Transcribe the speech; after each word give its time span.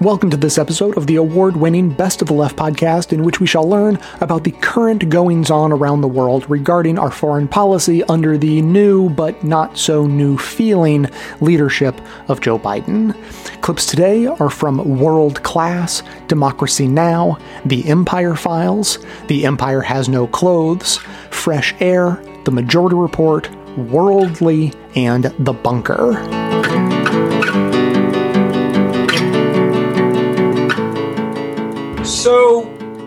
Welcome 0.00 0.30
to 0.30 0.36
this 0.36 0.58
episode 0.58 0.96
of 0.96 1.08
the 1.08 1.16
award 1.16 1.56
winning 1.56 1.90
Best 1.90 2.22
of 2.22 2.28
the 2.28 2.34
Left 2.34 2.54
podcast, 2.54 3.12
in 3.12 3.24
which 3.24 3.40
we 3.40 3.48
shall 3.48 3.68
learn 3.68 3.98
about 4.20 4.44
the 4.44 4.52
current 4.52 5.08
goings 5.08 5.50
on 5.50 5.72
around 5.72 6.02
the 6.02 6.08
world 6.08 6.48
regarding 6.48 7.00
our 7.00 7.10
foreign 7.10 7.48
policy 7.48 8.04
under 8.04 8.38
the 8.38 8.62
new 8.62 9.10
but 9.10 9.42
not 9.42 9.76
so 9.76 10.06
new 10.06 10.38
feeling 10.38 11.08
leadership 11.40 12.00
of 12.28 12.40
Joe 12.40 12.60
Biden. 12.60 13.12
Clips 13.60 13.86
today 13.86 14.26
are 14.26 14.50
from 14.50 15.00
World 15.00 15.42
Class, 15.42 16.04
Democracy 16.28 16.86
Now!, 16.86 17.36
The 17.64 17.84
Empire 17.88 18.36
Files, 18.36 19.00
The 19.26 19.46
Empire 19.46 19.80
Has 19.80 20.08
No 20.08 20.28
Clothes, 20.28 20.98
Fresh 21.30 21.74
Air, 21.80 22.22
The 22.44 22.52
Majority 22.52 22.94
Report, 22.94 23.50
Worldly, 23.76 24.72
and 24.94 25.24
The 25.40 25.52
Bunker. 25.52 26.47
So 32.28 32.60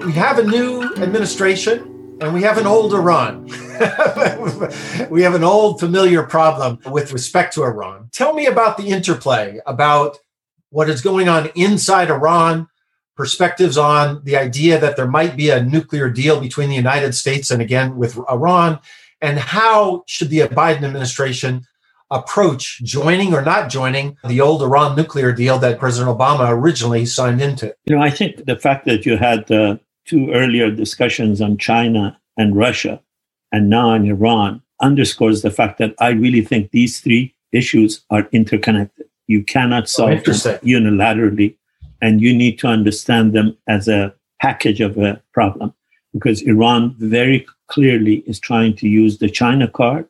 we 0.03 0.13
have 0.13 0.39
a 0.39 0.43
new 0.43 0.81
administration 0.95 2.17
and 2.21 2.33
we 2.33 2.41
have 2.41 2.57
an 2.57 2.65
old 2.65 2.91
Iran. 2.91 3.45
we 5.11 5.21
have 5.21 5.35
an 5.35 5.43
old 5.43 5.79
familiar 5.79 6.23
problem 6.23 6.79
with 6.87 7.13
respect 7.13 7.53
to 7.53 7.63
Iran. 7.63 8.09
Tell 8.11 8.33
me 8.33 8.47
about 8.47 8.77
the 8.77 8.87
interplay, 8.87 9.59
about 9.67 10.17
what 10.71 10.89
is 10.89 11.01
going 11.01 11.29
on 11.29 11.51
inside 11.53 12.09
Iran, 12.09 12.67
perspectives 13.15 13.77
on 13.77 14.23
the 14.23 14.37
idea 14.37 14.79
that 14.79 14.95
there 14.95 15.07
might 15.07 15.37
be 15.37 15.51
a 15.51 15.63
nuclear 15.63 16.09
deal 16.09 16.41
between 16.41 16.69
the 16.69 16.75
United 16.75 17.13
States 17.13 17.51
and 17.51 17.61
again 17.61 17.97
with 17.97 18.17
Iran, 18.27 18.79
and 19.21 19.37
how 19.37 20.03
should 20.07 20.31
the 20.31 20.39
Biden 20.47 20.81
administration 20.81 21.67
approach 22.11 22.81
joining 22.83 23.33
or 23.33 23.41
not 23.41 23.69
joining 23.69 24.17
the 24.27 24.41
old 24.41 24.61
Iran 24.61 24.95
nuclear 24.95 25.31
deal 25.31 25.57
that 25.59 25.79
President 25.79 26.15
Obama 26.15 26.49
originally 26.49 27.05
signed 27.05 27.41
into? 27.41 27.73
You 27.85 27.95
know, 27.95 28.01
I 28.01 28.09
think 28.09 28.45
the 28.45 28.57
fact 28.57 28.85
that 28.85 29.05
you 29.05 29.17
had 29.17 29.49
uh, 29.51 29.77
two 30.05 30.31
earlier 30.31 30.69
discussions 30.69 31.41
on 31.41 31.57
China 31.57 32.19
and 32.37 32.55
Russia 32.55 33.01
and 33.51 33.69
now 33.69 33.89
on 33.89 34.05
Iran 34.05 34.61
underscores 34.81 35.41
the 35.41 35.51
fact 35.51 35.77
that 35.79 35.95
I 35.99 36.09
really 36.09 36.41
think 36.41 36.71
these 36.71 36.99
three 36.99 37.33
issues 37.51 38.03
are 38.09 38.27
interconnected. 38.31 39.07
You 39.27 39.43
cannot 39.43 39.89
solve 39.89 40.21
oh, 40.27 40.31
them 40.31 40.59
unilaterally, 40.59 41.55
and 42.01 42.21
you 42.21 42.35
need 42.35 42.59
to 42.59 42.67
understand 42.67 43.33
them 43.33 43.57
as 43.67 43.87
a 43.87 44.13
package 44.41 44.81
of 44.81 44.97
a 44.97 45.21
problem 45.33 45.73
because 46.13 46.41
Iran 46.41 46.95
very 46.97 47.45
clearly 47.67 48.15
is 48.27 48.39
trying 48.39 48.75
to 48.77 48.87
use 48.89 49.19
the 49.19 49.29
China 49.29 49.67
card 49.67 50.07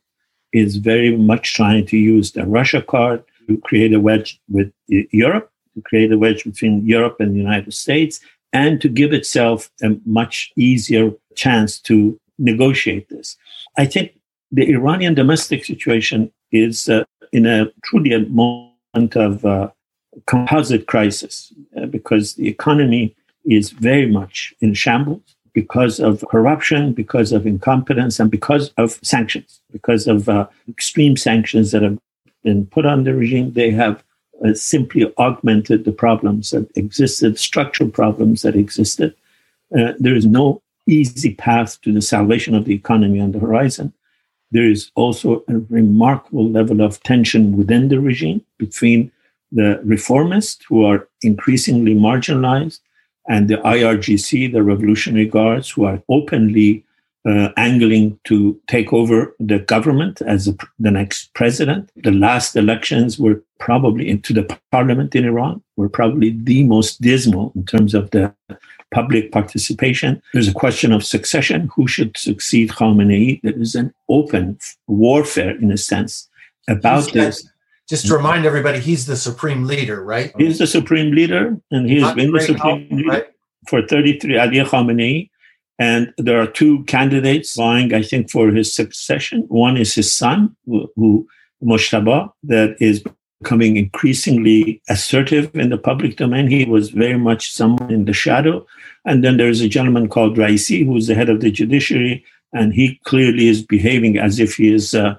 is 0.53 0.77
very 0.77 1.15
much 1.15 1.53
trying 1.53 1.85
to 1.87 1.97
use 1.97 2.31
the 2.31 2.45
Russia 2.45 2.81
card 2.81 3.23
to 3.47 3.57
create 3.59 3.93
a 3.93 3.99
wedge 3.99 4.39
with 4.49 4.71
Europe, 4.87 5.51
to 5.75 5.81
create 5.81 6.11
a 6.11 6.17
wedge 6.17 6.43
between 6.43 6.85
Europe 6.85 7.17
and 7.19 7.33
the 7.33 7.39
United 7.39 7.73
States, 7.73 8.19
and 8.53 8.81
to 8.81 8.89
give 8.89 9.13
itself 9.13 9.71
a 9.81 9.97
much 10.05 10.51
easier 10.55 11.11
chance 11.35 11.79
to 11.79 12.19
negotiate 12.37 13.07
this. 13.09 13.37
I 13.77 13.85
think 13.85 14.19
the 14.51 14.69
Iranian 14.69 15.13
domestic 15.13 15.63
situation 15.63 16.31
is 16.51 16.89
uh, 16.89 17.05
in 17.31 17.45
a 17.45 17.71
truly 17.83 18.13
a 18.13 18.19
moment 18.19 19.15
of 19.15 19.45
uh, 19.45 19.69
composite 20.25 20.87
crisis 20.87 21.53
uh, 21.77 21.85
because 21.85 22.33
the 22.35 22.49
economy 22.49 23.15
is 23.45 23.71
very 23.71 24.05
much 24.05 24.53
in 24.59 24.73
shambles 24.73 25.35
because 25.53 25.99
of 25.99 26.25
corruption, 26.29 26.93
because 26.93 27.31
of 27.31 27.45
incompetence, 27.45 28.19
and 28.19 28.31
because 28.31 28.69
of 28.77 28.99
sanctions, 29.03 29.61
because 29.71 30.07
of 30.07 30.29
uh, 30.29 30.47
extreme 30.69 31.17
sanctions 31.17 31.71
that 31.71 31.81
have 31.81 31.97
been 32.43 32.65
put 32.65 32.85
on 32.85 33.03
the 33.03 33.13
regime. 33.13 33.53
They 33.53 33.71
have 33.71 34.03
uh, 34.45 34.53
simply 34.53 35.11
augmented 35.17 35.85
the 35.85 35.91
problems 35.91 36.51
that 36.51 36.69
existed, 36.75 37.37
structural 37.37 37.89
problems 37.89 38.41
that 38.41 38.55
existed. 38.55 39.15
Uh, 39.77 39.93
there 39.99 40.15
is 40.15 40.25
no 40.25 40.61
easy 40.87 41.35
path 41.35 41.79
to 41.81 41.93
the 41.93 42.01
salvation 42.01 42.55
of 42.55 42.65
the 42.65 42.73
economy 42.73 43.19
on 43.19 43.31
the 43.31 43.39
horizon. 43.39 43.93
There 44.51 44.69
is 44.69 44.91
also 44.95 45.43
a 45.47 45.57
remarkable 45.69 46.49
level 46.49 46.81
of 46.81 47.01
tension 47.03 47.55
within 47.55 47.87
the 47.87 47.99
regime 47.99 48.43
between 48.57 49.11
the 49.51 49.81
reformists 49.85 50.63
who 50.67 50.85
are 50.85 51.07
increasingly 51.21 51.93
marginalized 51.93 52.79
and 53.31 53.47
the 53.47 53.59
IRGC, 53.75 54.51
the 54.51 54.61
Revolutionary 54.61 55.25
Guards, 55.25 55.69
who 55.69 55.85
are 55.85 56.03
openly 56.09 56.83
uh, 57.25 57.49
angling 57.55 58.19
to 58.25 58.59
take 58.67 58.91
over 58.91 59.33
the 59.39 59.59
government 59.59 60.21
as 60.23 60.49
a, 60.49 60.55
the 60.79 60.91
next 60.91 61.33
president. 61.33 61.89
The 61.95 62.11
last 62.11 62.57
elections 62.57 63.17
were 63.17 63.41
probably 63.57 64.09
into 64.09 64.33
the 64.33 64.43
parliament 64.71 65.15
in 65.15 65.23
Iran 65.23 65.63
were 65.77 65.87
probably 65.87 66.31
the 66.31 66.63
most 66.63 66.99
dismal 66.99 67.53
in 67.55 67.65
terms 67.65 67.93
of 67.93 68.09
the 68.09 68.33
public 68.93 69.31
participation. 69.31 70.21
There's 70.33 70.49
a 70.49 70.53
question 70.53 70.91
of 70.91 71.05
succession. 71.05 71.69
Who 71.75 71.87
should 71.87 72.17
succeed 72.17 72.71
Khamenei? 72.71 73.41
There 73.43 73.57
is 73.57 73.75
an 73.75 73.93
open 74.09 74.59
warfare, 74.87 75.55
in 75.55 75.71
a 75.71 75.77
sense, 75.77 76.27
about 76.67 77.13
this. 77.13 77.47
Just 77.91 78.07
to 78.07 78.15
remind 78.15 78.45
everybody, 78.45 78.79
he's 78.79 79.05
the 79.05 79.17
supreme 79.17 79.65
leader, 79.65 80.01
right? 80.01 80.31
He's 80.37 80.59
the 80.59 80.65
supreme 80.65 81.11
leader, 81.11 81.59
and 81.71 81.89
he's 81.89 82.03
Not 82.03 82.15
been 82.15 82.31
the 82.31 82.39
supreme 82.39 82.87
help, 82.87 82.89
leader 82.89 83.09
right? 83.09 83.25
for 83.67 83.85
33, 83.85 84.37
Ali 84.37 84.59
Khamenei. 84.59 85.29
And 85.77 86.13
there 86.17 86.39
are 86.39 86.47
two 86.47 86.85
candidates 86.85 87.53
vying, 87.57 87.93
I 87.93 88.01
think, 88.01 88.31
for 88.31 88.47
his 88.51 88.73
succession. 88.73 89.41
One 89.49 89.75
is 89.75 89.93
his 89.93 90.13
son, 90.13 90.55
who, 90.65 90.89
who 90.95 91.27
Mojtaba, 91.61 92.31
that 92.43 92.77
is 92.79 93.03
becoming 93.41 93.75
increasingly 93.75 94.81
assertive 94.87 95.53
in 95.53 95.67
the 95.67 95.77
public 95.77 96.15
domain. 96.15 96.47
He 96.47 96.63
was 96.63 96.91
very 96.91 97.17
much 97.17 97.51
someone 97.51 97.91
in 97.91 98.05
the 98.05 98.13
shadow. 98.13 98.65
And 99.03 99.21
then 99.21 99.35
there's 99.35 99.59
a 99.59 99.67
gentleman 99.67 100.07
called 100.07 100.37
Raisi, 100.37 100.85
who's 100.85 101.07
the 101.07 101.15
head 101.15 101.27
of 101.27 101.41
the 101.41 101.51
judiciary, 101.51 102.23
and 102.53 102.73
he 102.73 103.01
clearly 103.03 103.49
is 103.49 103.61
behaving 103.61 104.17
as 104.17 104.39
if 104.39 104.55
he 104.55 104.73
is 104.73 104.93
uh, 104.93 105.15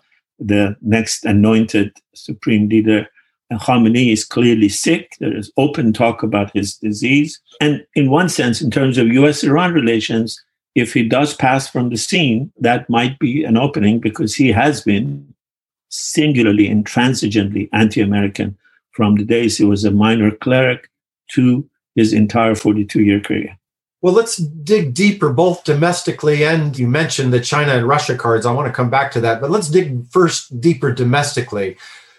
the 0.47 0.77
next 0.83 1.25
anointed 1.25 1.93
supreme 2.15 2.69
leader. 2.69 3.07
Khamenei 3.53 4.13
is 4.13 4.25
clearly 4.25 4.71
sick. 4.71 5.15
There 5.21 5.37
is 5.37 5.53
open 5.59 5.93
talk 5.93 6.23
about 6.23 6.51
his 6.55 6.77
disease. 6.77 7.39
And 7.61 7.85
in 7.95 8.11
one 8.11 8.31
sense, 8.31 8.63
in 8.63 8.71
terms 8.71 8.97
of 8.97 9.09
US 9.09 9.45
Iran 9.45 9.75
relations, 9.75 10.43
if 10.75 10.95
he 10.95 11.07
does 11.07 11.35
pass 11.35 11.69
from 11.69 11.91
the 11.91 11.99
scene, 11.99 12.51
that 12.59 12.89
might 12.89 13.19
be 13.19 13.45
an 13.45 13.59
opening 13.59 14.01
because 14.01 14.35
he 14.35 14.51
has 14.53 14.81
been 14.81 15.35
singularly 15.91 16.69
intransigently 16.69 17.69
anti 17.73 18.01
American 18.01 18.57
from 18.93 19.17
the 19.17 19.25
days 19.25 19.59
he 19.59 19.65
was 19.65 19.85
a 19.85 19.91
minor 19.91 20.31
cleric 20.31 20.89
to 21.33 21.69
his 21.95 22.13
entire 22.13 22.55
42 22.55 23.03
year 23.03 23.21
career. 23.21 23.59
Well, 24.03 24.13
let's 24.13 24.37
dig 24.37 24.95
deeper, 24.95 25.33
both 25.33 25.63
domestically 25.63 26.45
and 26.45 26.77
you 26.77 26.89
mentioned 26.89 27.33
the 27.33 27.41
China 27.41 27.73
and 27.73 27.87
Russia 27.87 28.17
cards. 28.17 28.45
I 28.45 28.53
want 28.53 28.67
to 28.67 28.73
come 28.73 28.91
back 28.91 29.13
to 29.13 29.21
that, 29.21 29.41
but 29.41 29.51
let's 29.51 29.69
dig 29.69 30.05
first 30.11 30.61
deeper 30.61 30.93
domestically. 30.93 31.77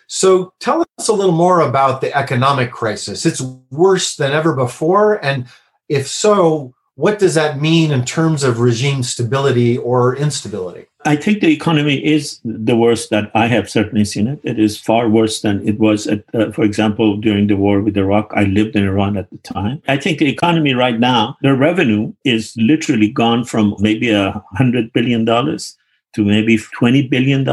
So 0.07 0.53
tell 0.59 0.85
us 0.97 1.09
a 1.09 1.13
little 1.13 1.33
more 1.33 1.59
about 1.59 1.99
the 1.99 2.15
economic 2.15 2.71
crisis. 2.71 3.25
It's 3.25 3.41
worse 3.69 4.15
than 4.15 4.31
ever 4.31 4.55
before. 4.55 5.23
And 5.25 5.47
if 5.89 6.07
so, 6.07 6.73
what 6.95 7.19
does 7.19 7.33
that 7.35 7.59
mean 7.59 7.91
in 7.91 8.05
terms 8.05 8.43
of 8.43 8.59
regime 8.59 9.03
stability 9.03 9.77
or 9.77 10.15
instability? 10.15 10.85
I 11.05 11.15
think 11.15 11.41
the 11.41 11.51
economy 11.51 12.03
is 12.03 12.39
the 12.45 12.77
worst 12.77 13.09
that 13.09 13.29
I 13.35 13.47
have 13.47 13.69
certainly 13.69 14.05
seen 14.05 14.27
it. 14.27 14.39
It 14.43 14.57
is 14.57 14.79
far 14.79 15.09
worse 15.09 15.41
than 15.41 15.67
it 15.67 15.79
was, 15.79 16.07
at, 16.07 16.23
uh, 16.33 16.51
for 16.51 16.63
example, 16.63 17.17
during 17.17 17.47
the 17.47 17.57
war 17.57 17.81
with 17.81 17.97
Iraq. 17.97 18.31
I 18.33 18.43
lived 18.43 18.75
in 18.75 18.85
Iran 18.85 19.17
at 19.17 19.29
the 19.29 19.37
time. 19.39 19.81
I 19.87 19.97
think 19.97 20.19
the 20.19 20.29
economy 20.29 20.73
right 20.73 20.99
now, 20.99 21.37
the 21.41 21.55
revenue 21.55 22.13
is 22.23 22.53
literally 22.55 23.09
gone 23.09 23.43
from 23.43 23.75
maybe 23.79 24.11
a 24.11 24.41
hundred 24.53 24.93
billion 24.93 25.25
dollars 25.25 25.75
to 26.13 26.23
maybe 26.23 26.57
$20 26.57 27.09
billion. 27.09 27.43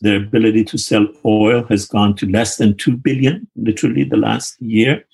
Their 0.00 0.16
ability 0.16 0.64
to 0.64 0.78
sell 0.78 1.06
oil 1.24 1.64
has 1.64 1.86
gone 1.86 2.16
to 2.16 2.26
less 2.26 2.56
than 2.56 2.76
2 2.76 2.96
billion, 2.96 3.46
literally 3.56 4.04
the 4.04 4.16
last 4.16 4.60
year. 4.60 5.04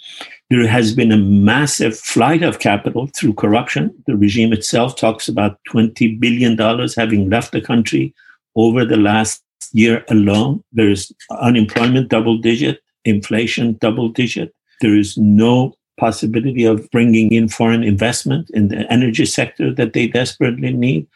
There 0.53 0.69
has 0.69 0.95
been 0.95 1.11
a 1.11 1.17
massive 1.17 1.99
flight 1.99 2.43
of 2.43 2.59
capital 2.59 3.07
through 3.07 3.33
corruption. 3.33 3.91
The 4.07 4.19
regime 4.19 4.53
itself 4.53 4.97
talks 4.97 5.27
about 5.27 5.59
$20 5.71 6.21
billion 6.21 6.59
having 6.95 7.31
left 7.31 7.53
the 7.53 7.63
country 7.63 8.15
over 8.55 8.85
the 8.85 8.99
last 8.99 9.43
year 9.73 10.05
alone. 10.11 10.63
There 10.71 10.91
is 10.91 11.11
unemployment 11.31 12.11
double 12.11 12.37
digit, 12.37 12.83
inflation 13.07 13.79
double 13.81 14.11
digit. 14.11 14.55
There 14.83 14.95
is 14.95 15.17
no 15.17 15.73
possibility 15.97 16.67
of 16.67 16.91
bringing 16.91 17.33
in 17.33 17.49
foreign 17.49 17.83
investment 17.83 18.51
in 18.51 18.69
the 18.69 18.85
energy 18.93 19.25
sector 19.25 19.73
that 19.73 19.95
they 19.95 20.07
desperately 20.07 20.75
need. 20.75 21.07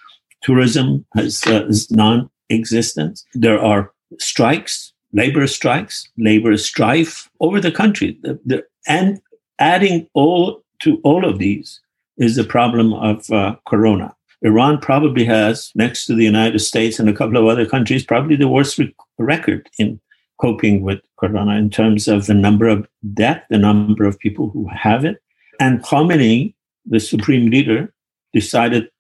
Tourism 0.41 1.05
has, 1.15 1.47
uh, 1.47 1.67
is 1.67 1.91
non 1.91 2.31
existent. 2.49 3.21
There 3.35 3.63
are 3.63 3.93
strikes, 4.19 4.95
labor 5.13 5.47
strikes, 5.47 6.09
labor 6.17 6.57
strife 6.57 7.29
over 7.41 7.61
the 7.61 7.73
country. 7.73 8.19
The, 8.23 8.41
the, 8.47 8.65
and 8.87 9.21
adding 9.59 10.09
all 10.15 10.63
to 10.81 11.01
all 11.05 11.25
of 11.25 11.39
these 11.39 11.81
is 12.19 12.37
the 12.37 12.45
problem 12.45 12.93
of 12.93 13.31
uh, 13.31 13.57
corona. 13.67 14.15
Iran 14.43 14.79
probably 14.79 15.25
has, 15.25 15.73
next 15.75 16.07
to 16.07 16.15
the 16.15 16.25
United 16.25 16.59
States 16.61 16.99
and 16.99 17.09
a 17.09 17.13
couple 17.13 17.37
of 17.37 17.47
other 17.47 17.67
countries, 17.67 18.05
probably 18.05 18.37
the 18.37 18.49
worst 18.49 18.79
rec- 18.79 18.91
record 19.19 19.69
in 19.79 20.01
coping 20.41 20.83
with 20.83 21.01
corona 21.19 21.57
in 21.57 21.71
terms 21.71 22.09
of 22.09 22.27
the 22.27 22.35
number 22.35 22.69
of 22.69 22.87
death, 23.15 23.43
the 23.49 23.59
number 23.59 24.05
of 24.05 24.19
people 24.19 24.51
who 24.51 24.69
have 24.69 25.05
it. 25.05 25.23
And 25.59 25.83
Khamenei, 25.83 26.55
the 26.85 27.01
supreme 27.01 27.51
leader, 27.51 27.93
decided 28.33 28.91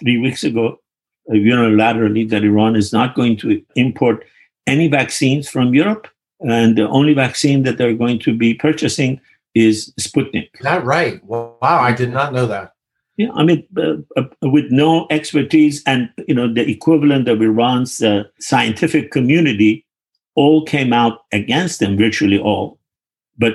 three 0.00 0.18
weeks 0.18 0.42
ago 0.44 0.78
uh, 1.30 1.34
unilaterally 1.34 2.28
that 2.30 2.44
Iran 2.44 2.74
is 2.74 2.92
not 2.92 3.14
going 3.14 3.36
to 3.38 3.62
import 3.76 4.24
any 4.66 4.88
vaccines 4.88 5.48
from 5.48 5.74
Europe. 5.74 6.08
And 6.40 6.78
the 6.78 6.88
only 6.88 7.14
vaccine 7.14 7.64
that 7.64 7.78
they're 7.78 7.94
going 7.94 8.20
to 8.20 8.34
be 8.34 8.54
purchasing 8.54 9.20
is 9.66 9.92
Sputnik. 10.00 10.50
Not 10.62 10.84
right. 10.84 11.22
Wow, 11.24 11.58
I 11.62 11.92
did 11.92 12.12
not 12.12 12.32
know 12.32 12.46
that. 12.46 12.72
Yeah, 13.16 13.32
I 13.34 13.42
mean, 13.42 13.66
uh, 13.76 13.96
uh, 14.16 14.24
with 14.42 14.70
no 14.70 15.06
expertise 15.10 15.82
and 15.86 16.08
you 16.28 16.34
know 16.34 16.52
the 16.52 16.68
equivalent 16.68 17.28
of 17.28 17.42
Iran's 17.42 18.00
uh, 18.00 18.24
scientific 18.38 19.10
community, 19.10 19.84
all 20.36 20.64
came 20.64 20.92
out 20.92 21.20
against 21.32 21.80
them, 21.80 21.96
virtually 21.96 22.38
all. 22.38 22.78
But 23.36 23.54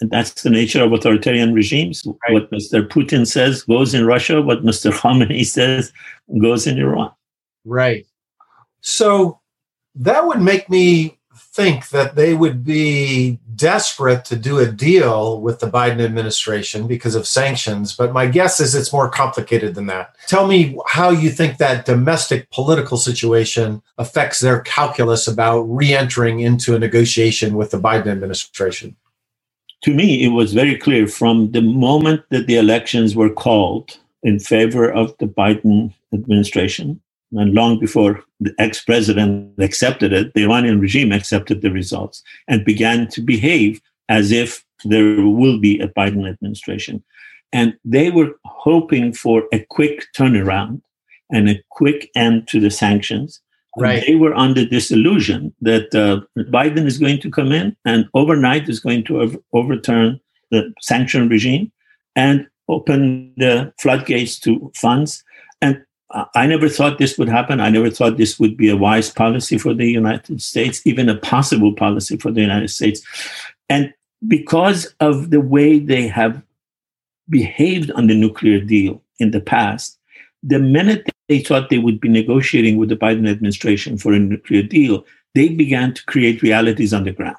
that's 0.00 0.42
the 0.42 0.50
nature 0.50 0.84
of 0.84 0.92
authoritarian 0.92 1.52
regimes. 1.52 2.04
Right. 2.06 2.32
What 2.32 2.50
Mr. 2.52 2.86
Putin 2.86 3.26
says 3.26 3.62
goes 3.62 3.92
in 3.92 4.06
Russia. 4.06 4.40
What 4.40 4.64
Mr. 4.64 4.92
Khamenei 5.00 5.44
says 5.44 5.92
goes 6.40 6.66
in 6.66 6.78
Iran. 6.78 7.10
Right. 7.64 8.06
So 8.80 9.40
that 9.96 10.26
would 10.26 10.40
make 10.40 10.68
me 10.70 11.18
think 11.54 11.90
that 11.90 12.16
they 12.16 12.34
would 12.34 12.64
be 12.64 13.38
desperate 13.54 14.24
to 14.24 14.34
do 14.34 14.58
a 14.58 14.66
deal 14.66 15.40
with 15.40 15.60
the 15.60 15.70
Biden 15.70 16.04
administration 16.04 16.88
because 16.88 17.14
of 17.14 17.28
sanctions, 17.28 17.94
but 17.94 18.12
my 18.12 18.26
guess 18.26 18.58
is 18.58 18.74
it's 18.74 18.92
more 18.92 19.08
complicated 19.08 19.76
than 19.76 19.86
that. 19.86 20.16
Tell 20.26 20.48
me 20.48 20.76
how 20.88 21.10
you 21.10 21.30
think 21.30 21.58
that 21.58 21.84
domestic 21.86 22.50
political 22.50 22.96
situation 22.96 23.82
affects 23.98 24.40
their 24.40 24.60
calculus 24.62 25.28
about 25.28 25.60
re 25.62 25.94
entering 25.94 26.40
into 26.40 26.74
a 26.74 26.78
negotiation 26.80 27.54
with 27.54 27.70
the 27.70 27.80
Biden 27.80 28.08
administration. 28.08 28.96
To 29.84 29.94
me, 29.94 30.24
it 30.24 30.30
was 30.30 30.52
very 30.52 30.76
clear 30.76 31.06
from 31.06 31.52
the 31.52 31.62
moment 31.62 32.22
that 32.30 32.48
the 32.48 32.56
elections 32.56 33.14
were 33.14 33.30
called 33.30 33.96
in 34.24 34.40
favor 34.40 34.90
of 34.90 35.16
the 35.18 35.26
Biden 35.26 35.94
administration 36.12 37.00
and 37.34 37.54
long 37.54 37.78
before 37.78 38.22
the 38.40 38.54
ex 38.58 38.82
president 38.82 39.52
accepted 39.58 40.12
it, 40.12 40.34
the 40.34 40.44
Iranian 40.44 40.80
regime 40.80 41.12
accepted 41.12 41.62
the 41.62 41.70
results 41.70 42.22
and 42.48 42.64
began 42.64 43.08
to 43.08 43.20
behave 43.20 43.80
as 44.08 44.30
if 44.30 44.64
there 44.84 45.22
will 45.22 45.58
be 45.58 45.80
a 45.80 45.88
Biden 45.88 46.28
administration. 46.28 47.02
And 47.52 47.74
they 47.84 48.10
were 48.10 48.32
hoping 48.44 49.12
for 49.12 49.44
a 49.52 49.64
quick 49.70 50.06
turnaround 50.16 50.82
and 51.30 51.48
a 51.48 51.62
quick 51.70 52.10
end 52.14 52.48
to 52.48 52.60
the 52.60 52.70
sanctions. 52.70 53.40
Right. 53.76 54.04
They 54.06 54.14
were 54.14 54.34
under 54.34 54.64
this 54.64 54.90
illusion 54.90 55.54
that 55.60 55.94
uh, 55.94 56.20
Biden 56.44 56.86
is 56.86 56.98
going 56.98 57.20
to 57.20 57.30
come 57.30 57.50
in 57.50 57.76
and 57.84 58.08
overnight 58.14 58.68
is 58.68 58.78
going 58.78 59.04
to 59.04 59.42
overturn 59.52 60.20
the 60.50 60.72
sanction 60.80 61.28
regime 61.28 61.72
and 62.14 62.46
open 62.68 63.32
the 63.36 63.72
floodgates 63.80 64.38
to 64.40 64.70
funds. 64.74 65.24
I 66.10 66.46
never 66.46 66.68
thought 66.68 66.98
this 66.98 67.18
would 67.18 67.28
happen. 67.28 67.60
I 67.60 67.70
never 67.70 67.90
thought 67.90 68.16
this 68.16 68.38
would 68.38 68.56
be 68.56 68.68
a 68.68 68.76
wise 68.76 69.10
policy 69.10 69.58
for 69.58 69.74
the 69.74 69.90
United 69.90 70.40
States, 70.42 70.86
even 70.86 71.08
a 71.08 71.16
possible 71.16 71.72
policy 71.72 72.16
for 72.16 72.30
the 72.30 72.42
United 72.42 72.68
States. 72.68 73.02
And 73.68 73.92
because 74.28 74.94
of 75.00 75.30
the 75.30 75.40
way 75.40 75.78
they 75.78 76.06
have 76.06 76.42
behaved 77.28 77.90
on 77.92 78.06
the 78.06 78.14
nuclear 78.14 78.60
deal 78.60 79.02
in 79.18 79.30
the 79.30 79.40
past, 79.40 79.98
the 80.42 80.58
minute 80.58 81.08
they 81.28 81.40
thought 81.40 81.70
they 81.70 81.78
would 81.78 82.00
be 82.00 82.08
negotiating 82.08 82.76
with 82.76 82.90
the 82.90 82.96
Biden 82.96 83.28
administration 83.28 83.96
for 83.96 84.12
a 84.12 84.18
nuclear 84.18 84.62
deal, 84.62 85.04
they 85.34 85.48
began 85.48 85.94
to 85.94 86.04
create 86.04 86.42
realities 86.42 86.92
on 86.92 87.04
the 87.04 87.12
ground. 87.12 87.36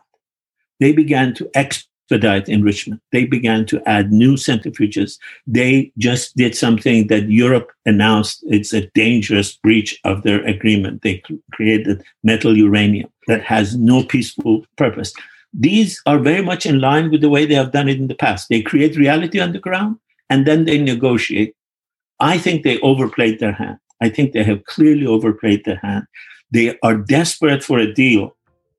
They 0.80 0.92
began 0.92 1.34
to 1.36 1.50
export 1.54 1.95
expedite 2.06 2.48
enrichment. 2.48 3.02
They 3.12 3.26
began 3.26 3.66
to 3.66 3.82
add 3.88 4.12
new 4.12 4.36
centrifuges. 4.36 5.18
They 5.48 5.92
just 5.98 6.36
did 6.36 6.56
something 6.56 7.08
that 7.08 7.30
Europe 7.30 7.72
announced 7.86 8.44
it's 8.48 8.74
a 8.74 8.88
dangerous 8.94 9.56
breach 9.56 10.00
of 10.04 10.22
their 10.22 10.44
agreement. 10.46 11.02
They 11.02 11.24
created 11.52 12.04
metal 12.24 12.56
uranium 12.56 13.10
that 13.28 13.42
has 13.44 13.76
no 13.76 14.04
peaceful 14.04 14.66
purpose. 14.78 15.14
These 15.54 16.02
are 16.06 16.20
very 16.20 16.44
much 16.44 16.66
in 16.66 16.80
line 16.80 17.10
with 17.10 17.22
the 17.22 17.30
way 17.30 17.46
they 17.46 17.56
have 17.56 17.72
done 17.72 17.90
it 17.90 17.98
in 17.98 18.08
the 18.08 18.16
past. 18.16 18.50
They 18.50 18.62
create 18.62 18.98
reality 18.98 19.40
on 19.40 19.54
the 19.54 19.60
ground 19.60 19.98
and 20.30 20.46
then 20.46 20.66
they 20.66 20.78
negotiate. 20.78 21.56
I 22.20 22.38
think 22.38 22.64
they 22.64 22.80
overplayed 22.82 23.40
their 23.40 23.54
hand. 23.54 23.78
I 24.02 24.10
think 24.10 24.34
they 24.34 24.44
have 24.44 24.66
clearly 24.66 25.08
overplayed 25.08 25.66
their 25.66 25.78
hand. 25.82 26.06
They 26.52 26.78
are 26.84 26.98
desperate 26.98 27.64
for 27.64 27.80
a 27.80 27.92
deal, 27.92 28.36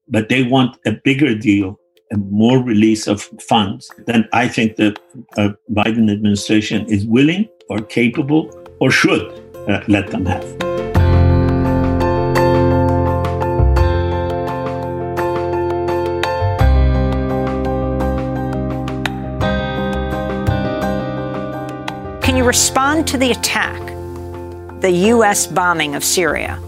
but 0.08 0.28
they 0.28 0.44
want 0.44 0.76
a 0.87 0.93
bigger 0.93 1.34
deal 1.34 1.81
more 2.14 2.62
release 2.62 3.06
of 3.06 3.22
funds, 3.40 3.90
then 4.06 4.28
I 4.32 4.48
think 4.48 4.76
the 4.76 4.96
uh, 5.36 5.50
Biden 5.72 6.10
administration 6.10 6.86
is 6.86 7.04
willing 7.04 7.48
or 7.68 7.80
capable 7.80 8.50
or 8.80 8.90
should 8.90 9.22
uh, 9.68 9.82
let 9.88 10.10
them 10.10 10.24
have. 10.26 10.44
Can 22.22 22.36
you 22.36 22.44
respond 22.44 23.06
to 23.08 23.18
the 23.18 23.30
attack, 23.30 23.80
the 24.80 24.90
U.S. 24.90 25.46
bombing 25.46 25.94
of 25.94 26.04
Syria? 26.04 26.60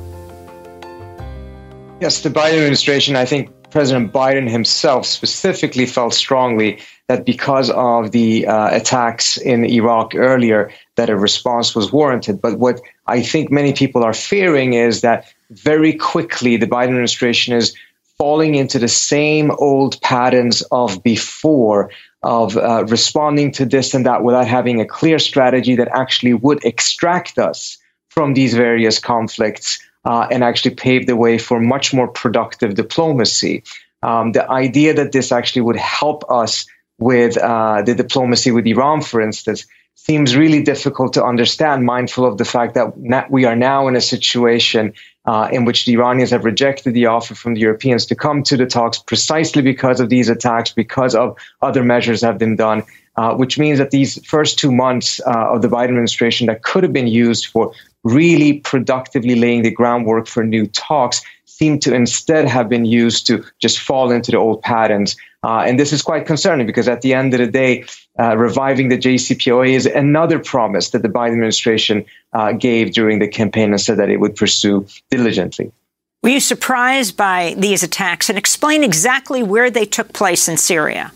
Yes, 2.00 2.22
the 2.22 2.30
Biden 2.30 2.54
administration, 2.54 3.16
I 3.16 3.24
think, 3.24 3.50
President 3.70 4.12
Biden 4.12 4.48
himself 4.48 5.04
specifically 5.04 5.86
felt 5.86 6.14
strongly 6.14 6.78
that 7.08 7.24
because 7.24 7.70
of 7.70 8.12
the 8.12 8.46
uh, 8.46 8.74
attacks 8.74 9.36
in 9.36 9.64
Iraq 9.64 10.14
earlier, 10.14 10.70
that 10.96 11.10
a 11.10 11.16
response 11.16 11.74
was 11.74 11.92
warranted. 11.92 12.40
But 12.40 12.58
what 12.58 12.80
I 13.06 13.22
think 13.22 13.50
many 13.50 13.72
people 13.72 14.04
are 14.04 14.14
fearing 14.14 14.74
is 14.74 15.02
that 15.02 15.32
very 15.50 15.92
quickly 15.92 16.56
the 16.56 16.66
Biden 16.66 16.88
administration 16.88 17.54
is 17.54 17.74
falling 18.18 18.56
into 18.56 18.78
the 18.78 18.88
same 18.88 19.50
old 19.58 20.00
patterns 20.02 20.62
of 20.72 21.02
before 21.02 21.90
of 22.24 22.56
uh, 22.56 22.84
responding 22.88 23.52
to 23.52 23.64
this 23.64 23.94
and 23.94 24.04
that 24.04 24.24
without 24.24 24.46
having 24.46 24.80
a 24.80 24.86
clear 24.86 25.18
strategy 25.18 25.76
that 25.76 25.88
actually 25.92 26.34
would 26.34 26.64
extract 26.64 27.38
us 27.38 27.78
from 28.08 28.34
these 28.34 28.54
various 28.54 28.98
conflicts 28.98 29.78
uh, 30.08 30.26
and 30.30 30.42
actually 30.42 30.74
paved 30.74 31.06
the 31.06 31.16
way 31.24 31.36
for 31.36 31.60
much 31.60 31.92
more 31.92 32.08
productive 32.08 32.74
diplomacy. 32.74 33.62
Um, 34.02 34.32
the 34.32 34.50
idea 34.50 34.94
that 34.94 35.12
this 35.12 35.32
actually 35.32 35.62
would 35.62 35.76
help 35.76 36.24
us 36.30 36.66
with 36.98 37.36
uh, 37.36 37.82
the 37.82 37.94
diplomacy 37.94 38.50
with 38.50 38.66
Iran, 38.66 39.02
for 39.02 39.20
instance, 39.20 39.66
seems 39.96 40.34
really 40.34 40.62
difficult 40.62 41.12
to 41.12 41.24
understand, 41.24 41.84
mindful 41.84 42.24
of 42.24 42.38
the 42.38 42.46
fact 42.46 42.74
that 42.74 43.30
we 43.30 43.44
are 43.44 43.56
now 43.56 43.88
in 43.88 43.96
a 43.96 44.00
situation 44.00 44.94
uh, 45.26 45.50
in 45.52 45.66
which 45.66 45.84
the 45.84 45.92
Iranians 45.92 46.30
have 46.30 46.46
rejected 46.46 46.94
the 46.94 47.06
offer 47.06 47.34
from 47.34 47.52
the 47.52 47.60
Europeans 47.60 48.06
to 48.06 48.14
come 48.14 48.42
to 48.44 48.56
the 48.56 48.64
talks 48.64 48.98
precisely 48.98 49.60
because 49.60 50.00
of 50.00 50.08
these 50.08 50.30
attacks, 50.30 50.72
because 50.72 51.14
of 51.14 51.36
other 51.60 51.84
measures 51.84 52.22
have 52.22 52.38
been 52.38 52.56
done, 52.56 52.82
uh, 53.16 53.34
which 53.34 53.58
means 53.58 53.78
that 53.78 53.90
these 53.90 54.24
first 54.24 54.58
two 54.58 54.72
months 54.72 55.20
uh, 55.26 55.52
of 55.52 55.60
the 55.60 55.68
Biden 55.68 55.90
administration 55.90 56.46
that 56.46 56.62
could 56.62 56.82
have 56.82 56.94
been 56.94 57.08
used 57.08 57.46
for 57.46 57.74
really 58.08 58.60
productively 58.60 59.34
laying 59.34 59.62
the 59.62 59.70
groundwork 59.70 60.26
for 60.26 60.44
new 60.44 60.66
talks 60.66 61.22
seem 61.44 61.78
to 61.80 61.92
instead 61.92 62.46
have 62.46 62.68
been 62.68 62.84
used 62.84 63.26
to 63.26 63.44
just 63.58 63.80
fall 63.80 64.10
into 64.10 64.30
the 64.30 64.38
old 64.38 64.62
patterns. 64.62 65.16
Uh, 65.42 65.64
and 65.66 65.78
this 65.78 65.92
is 65.92 66.02
quite 66.02 66.26
concerning 66.26 66.66
because 66.66 66.88
at 66.88 67.02
the 67.02 67.14
end 67.14 67.34
of 67.34 67.40
the 67.40 67.46
day, 67.46 67.84
uh, 68.18 68.36
reviving 68.36 68.88
the 68.88 68.98
JCPOA 68.98 69.68
is 69.70 69.86
another 69.86 70.38
promise 70.38 70.90
that 70.90 71.02
the 71.02 71.08
Biden 71.08 71.32
administration 71.32 72.04
uh, 72.32 72.52
gave 72.52 72.92
during 72.92 73.18
the 73.18 73.28
campaign 73.28 73.70
and 73.70 73.80
said 73.80 73.98
that 73.98 74.08
it 74.08 74.18
would 74.18 74.36
pursue 74.36 74.86
diligently. 75.10 75.72
Were 76.22 76.30
you 76.30 76.40
surprised 76.40 77.16
by 77.16 77.54
these 77.56 77.82
attacks 77.82 78.28
and 78.28 78.36
explain 78.36 78.82
exactly 78.82 79.42
where 79.42 79.70
they 79.70 79.84
took 79.84 80.12
place 80.12 80.48
in 80.48 80.56
Syria? 80.56 81.12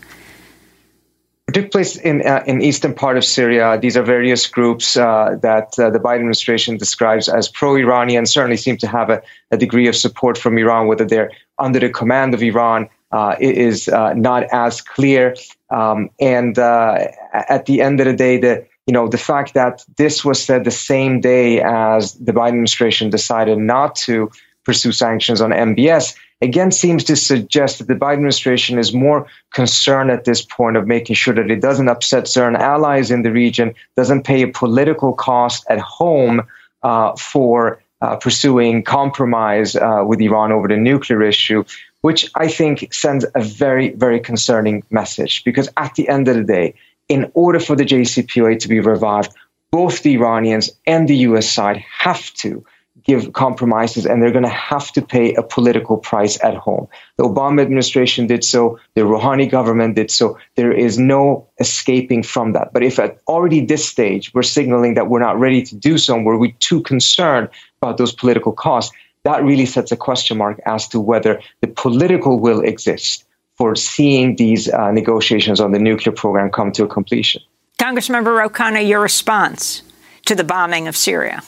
Took 1.51 1.71
place 1.71 1.97
in 1.97 2.25
uh, 2.25 2.43
in 2.47 2.61
eastern 2.61 2.93
part 2.93 3.17
of 3.17 3.25
Syria. 3.25 3.77
These 3.77 3.97
are 3.97 4.03
various 4.03 4.47
groups 4.47 4.95
uh, 4.95 5.35
that 5.41 5.77
uh, 5.77 5.89
the 5.89 5.99
Biden 5.99 6.15
administration 6.15 6.77
describes 6.77 7.27
as 7.27 7.49
pro-Iranian. 7.49 8.25
Certainly, 8.25 8.57
seem 8.57 8.77
to 8.77 8.87
have 8.87 9.09
a, 9.09 9.21
a, 9.51 9.57
degree 9.57 9.87
of 9.87 9.95
support 9.95 10.37
from 10.37 10.57
Iran. 10.57 10.87
Whether 10.87 11.05
they're 11.05 11.31
under 11.59 11.79
the 11.79 11.89
command 11.89 12.33
of 12.33 12.41
Iran 12.41 12.89
uh, 13.11 13.35
is 13.41 13.89
uh, 13.89 14.13
not 14.13 14.43
as 14.53 14.81
clear. 14.81 15.35
Um, 15.69 16.09
and 16.19 16.57
uh, 16.57 17.07
at 17.33 17.65
the 17.65 17.81
end 17.81 17.99
of 17.99 18.05
the 18.05 18.13
day, 18.13 18.37
the 18.37 18.65
you 18.87 18.93
know 18.93 19.09
the 19.09 19.17
fact 19.17 19.53
that 19.53 19.83
this 19.97 20.23
was 20.23 20.41
said 20.41 20.63
the 20.63 20.71
same 20.71 21.19
day 21.19 21.61
as 21.61 22.13
the 22.13 22.31
Biden 22.31 22.49
administration 22.49 23.09
decided 23.09 23.57
not 23.57 23.95
to 24.07 24.31
pursue 24.63 24.93
sanctions 24.93 25.41
on 25.41 25.51
MBS 25.51 26.15
again 26.43 26.71
seems 26.71 27.03
to 27.05 27.15
suggest 27.15 27.79
that 27.79 27.87
the 27.87 27.95
Biden 27.95 28.13
administration 28.13 28.77
is 28.77 28.93
more 28.93 29.25
concerned 29.53 30.11
at 30.11 30.25
this 30.25 30.43
point 30.43 30.77
of 30.77 30.85
making 30.87 31.15
sure 31.15 31.33
that 31.33 31.49
it 31.49 31.61
doesn't 31.61 31.89
upset 31.89 32.27
certain 32.27 32.55
allies 32.55 33.09
in 33.09 33.23
the 33.23 33.31
region, 33.31 33.73
doesn't 33.95 34.23
pay 34.23 34.41
a 34.43 34.47
political 34.47 35.13
cost 35.13 35.65
at 35.69 35.79
home 35.79 36.43
uh, 36.83 37.15
for 37.15 37.81
uh, 38.01 38.17
pursuing 38.17 38.83
compromise 38.83 39.75
uh, 39.77 40.03
with 40.05 40.19
Iran 40.19 40.51
over 40.51 40.67
the 40.67 40.75
nuclear 40.75 41.23
issue, 41.23 41.63
which 42.01 42.29
I 42.35 42.49
think 42.49 42.93
sends 42.93 43.25
a 43.33 43.41
very, 43.41 43.91
very 43.95 44.19
concerning 44.19 44.83
message. 44.89 45.43
Because 45.45 45.69
at 45.77 45.95
the 45.95 46.09
end 46.09 46.27
of 46.27 46.35
the 46.35 46.43
day, 46.43 46.75
in 47.07 47.31
order 47.33 47.59
for 47.59 47.75
the 47.75 47.85
JCPOA 47.85 48.59
to 48.59 48.67
be 48.67 48.81
revived, 48.81 49.33
both 49.71 50.03
the 50.03 50.15
Iranians 50.15 50.69
and 50.85 51.07
the 51.07 51.17
US 51.29 51.49
side 51.49 51.77
have 51.77 52.33
to 52.35 52.63
give 53.03 53.33
compromises 53.33 54.05
and 54.05 54.21
they're 54.21 54.31
going 54.31 54.43
to 54.43 54.49
have 54.49 54.91
to 54.93 55.01
pay 55.01 55.33
a 55.35 55.43
political 55.43 55.97
price 55.97 56.41
at 56.43 56.55
home. 56.55 56.87
The 57.17 57.23
Obama 57.23 57.61
administration 57.61 58.27
did 58.27 58.43
so, 58.43 58.79
the 58.95 59.01
Rouhani 59.01 59.49
government 59.49 59.95
did 59.95 60.11
so. 60.11 60.37
There 60.55 60.71
is 60.71 60.97
no 60.97 61.47
escaping 61.59 62.23
from 62.23 62.53
that. 62.53 62.73
But 62.73 62.83
if 62.83 62.99
at 62.99 63.19
already 63.27 63.65
this 63.65 63.85
stage 63.85 64.33
we're 64.33 64.43
signaling 64.43 64.93
that 64.95 65.09
we're 65.09 65.19
not 65.19 65.39
ready 65.39 65.61
to 65.63 65.75
do 65.75 65.97
so 65.97 66.15
and 66.15 66.25
we're 66.25 66.47
too 66.59 66.81
concerned 66.81 67.49
about 67.81 67.97
those 67.97 68.13
political 68.13 68.51
costs, 68.51 68.93
that 69.23 69.43
really 69.43 69.65
sets 69.65 69.91
a 69.91 69.97
question 69.97 70.37
mark 70.37 70.59
as 70.65 70.87
to 70.89 70.99
whether 70.99 71.41
the 71.61 71.67
political 71.67 72.39
will 72.39 72.61
exists 72.61 73.23
for 73.55 73.75
seeing 73.75 74.35
these 74.35 74.69
uh, 74.69 74.91
negotiations 74.91 75.59
on 75.59 75.71
the 75.71 75.79
nuclear 75.79 76.13
program 76.13 76.49
come 76.49 76.71
to 76.71 76.83
a 76.83 76.87
completion. 76.87 77.41
Congressmember 77.79 78.35
Ro 78.35 78.49
Khanna, 78.49 78.87
your 78.87 79.01
response 79.01 79.83
to 80.25 80.35
the 80.35 80.43
bombing 80.43 80.87
of 80.87 80.95
Syria. 80.95 81.43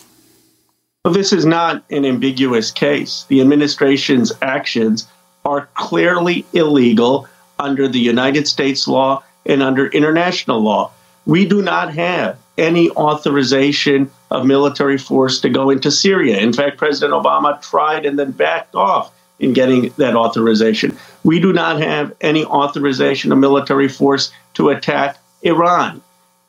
Well, 1.06 1.14
this 1.14 1.34
is 1.34 1.46
not 1.46 1.84
an 1.92 2.04
ambiguous 2.04 2.72
case. 2.72 3.26
The 3.28 3.40
administration's 3.40 4.34
actions 4.42 5.08
are 5.46 5.70
clearly 5.76 6.48
illegal 6.52 7.28
under 7.60 7.88
the 7.88 8.00
United 8.00 8.48
States 8.48 8.88
law 8.88 9.22
and 9.46 9.62
under 9.62 9.86
international 9.86 10.62
law. 10.62 10.90
We 11.28 11.46
do 11.46 11.62
not 11.62 11.94
have 11.94 12.40
any 12.58 12.90
authorization 12.90 14.10
of 14.32 14.48
military 14.48 14.98
force 14.98 15.40
to 15.42 15.50
go 15.50 15.70
into 15.70 15.92
Syria. 15.92 16.40
In 16.40 16.54
fact, 16.54 16.80
President 16.80 17.14
Obama 17.14 17.62
tried 17.62 18.08
and 18.08 18.18
then 18.18 18.32
backed 18.32 18.74
off 18.74 19.14
in 19.38 19.54
getting 19.54 19.94
that 19.98 20.16
authorization. 20.16 20.98
We 21.24 21.40
do 21.40 21.54
not 21.54 21.80
have 21.82 22.16
any 22.20 22.46
authorization 22.46 23.32
of 23.32 23.38
military 23.38 23.90
force 23.90 24.32
to 24.56 24.70
attack 24.70 25.20
Iran 25.44 26.02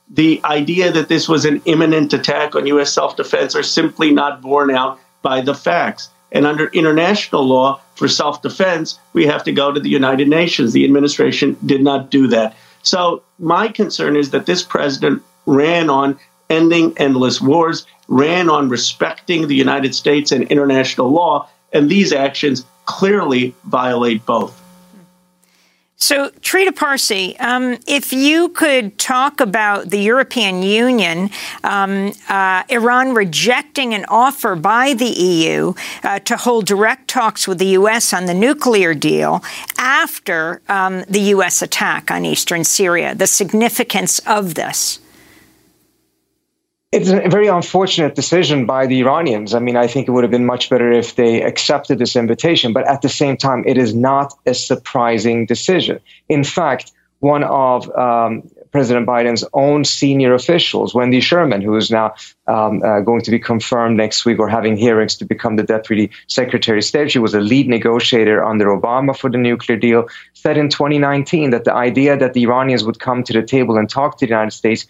the 0.09 0.41
idea 0.45 0.93
that 0.93 1.09
this 1.09 1.29
was 1.29 1.45
an 1.45 1.61
imminent 1.65 2.13
attack 2.13 2.55
on 2.55 2.67
U.S. 2.67 2.93
self 2.93 3.17
defense 3.17 3.55
are 3.55 3.63
simply 3.63 4.11
not 4.13 4.41
borne 4.41 4.71
out 4.71 4.99
by 5.23 5.41
the 5.41 5.55
facts. 5.55 6.11
And 6.33 6.47
under 6.47 6.67
international 6.69 7.45
law 7.45 7.81
for 7.95 8.09
self 8.09 8.43
defense, 8.43 8.99
we 9.13 9.27
have 9.27 9.45
to 9.45 9.53
go 9.53 9.73
to 9.73 9.81
the 9.81 9.89
United 9.89 10.29
Nations. 10.29 10.73
The 10.73 10.85
administration 10.85 11.57
did 11.65 11.83
not 11.83 12.11
do 12.11 12.27
that. 12.29 12.55
So, 12.83 13.23
my 13.39 13.69
concern 13.69 14.17
is 14.17 14.31
that 14.31 14.47
this 14.47 14.63
president 14.63 15.23
ran 15.47 15.91
on 15.91 16.19
ending 16.49 16.93
endless 16.97 17.41
wars, 17.41 17.87
ran 18.09 18.49
on 18.49 18.69
respecting 18.69 19.49
the 19.49 19.57
United 19.57 19.95
States 19.95 20.31
and 20.31 20.45
international 20.45 21.11
law, 21.11 21.49
and 21.73 21.91
these 21.91 22.13
actions 22.13 22.65
clearly 22.85 23.55
violate 23.65 24.25
both. 24.25 24.61
So, 25.99 26.29
Trita 26.43 26.77
Parsi, 26.77 27.39
um, 27.39 27.79
if 27.87 28.13
you 28.13 28.51
could 28.51 28.99
talk 28.99 29.41
about 29.41 29.89
the 29.89 29.99
European 29.99 30.63
Union, 30.63 31.31
um, 31.65 32.13
uh, 32.29 32.65
Iran 32.69 33.15
rejecting 33.15 33.95
an 33.95 34.05
offer 34.07 34.57
by 34.57 34.93
the 34.93 35.07
EU 35.07 35.73
uh, 36.03 36.19
to 36.19 36.37
hold 36.37 36.67
direct 36.67 37.09
talks 37.09 37.49
with 37.49 37.57
the 37.57 37.69
U.S. 37.79 38.13
on 38.13 38.27
the 38.27 38.35
nuclear 38.35 38.93
deal 38.93 39.43
after 39.79 40.61
um, 40.69 41.03
the 41.09 41.21
U.S. 41.31 41.63
attack 41.63 42.11
on 42.11 42.27
eastern 42.27 42.65
Syria, 42.65 43.15
the 43.15 43.27
significance 43.27 44.19
of 44.27 44.55
this 44.55 45.01
it's 46.93 47.11
a 47.11 47.29
very 47.29 47.49
unfortunate 47.49 48.15
decision 48.15 48.65
by 48.65 48.87
the 48.87 49.01
Iranians. 49.01 49.55
I 49.55 49.59
mean, 49.59 49.77
I 49.77 49.87
think 49.87 50.09
it 50.09 50.13
would 50.13 50.25
have 50.25 50.31
been 50.31 50.47
much 50.47 50.71
better 50.71 50.93
if 50.93 51.17
they 51.17 51.43
accepted 51.43 51.99
this 51.99 52.17
invitation, 52.17 52.73
but 52.73 52.87
at 52.87 53.03
the 53.03 53.09
same 53.09 53.37
time, 53.37 53.65
it 53.67 53.77
is 53.77 53.95
not 53.95 54.33
a 54.47 54.55
surprising 54.55 55.47
decision. 55.47 56.01
In 56.29 56.45
fact, 56.45 56.93
one 57.19 57.43
of 57.43 57.91
um, 57.97 58.49
President 58.71 59.07
Biden's 59.07 59.45
own 59.53 59.85
senior 59.85 60.35
officials, 60.35 60.95
Wendy 60.95 61.21
Sherman, 61.21 61.61
who 61.61 61.75
is 61.77 61.91
now 61.91 62.15
um, 62.47 62.83
uh, 62.83 63.01
going 63.01 63.23
to 63.23 63.31
be 63.31 63.39
confirmed 63.39 63.97
next 63.97 64.25
week 64.25 64.39
or 64.39 64.49
having 64.49 64.77
hearings 64.77 65.17
to 65.17 65.25
become 65.25 65.57
the 65.57 65.63
Deputy 65.63 66.11
Secretary 66.29 66.79
of 66.79 66.85
State. 66.85 67.11
She 67.11 67.19
was 67.19 67.35
a 67.35 67.41
lead 67.41 67.69
negotiator 67.69 68.45
under 68.45 68.67
Obama 68.67 69.17
for 69.17 69.31
the 69.31 69.39
nuclear 69.39 69.79
deal, 69.79 70.09
said 70.35 70.57
in 70.57 70.69
2019 70.69 71.51
that 71.51 71.65
the 71.65 71.75
idea 71.75 72.17
that 72.17 72.35
the 72.35 72.43
Iranians 72.43 72.85
would 72.85 73.01
come 73.01 73.25
to 73.25 73.33
the 73.33 73.43
table 73.43 73.77
and 73.77 73.89
talk 73.89 74.19
to 74.19 74.27
the 74.27 74.31
United 74.31 74.53
States 74.53 74.87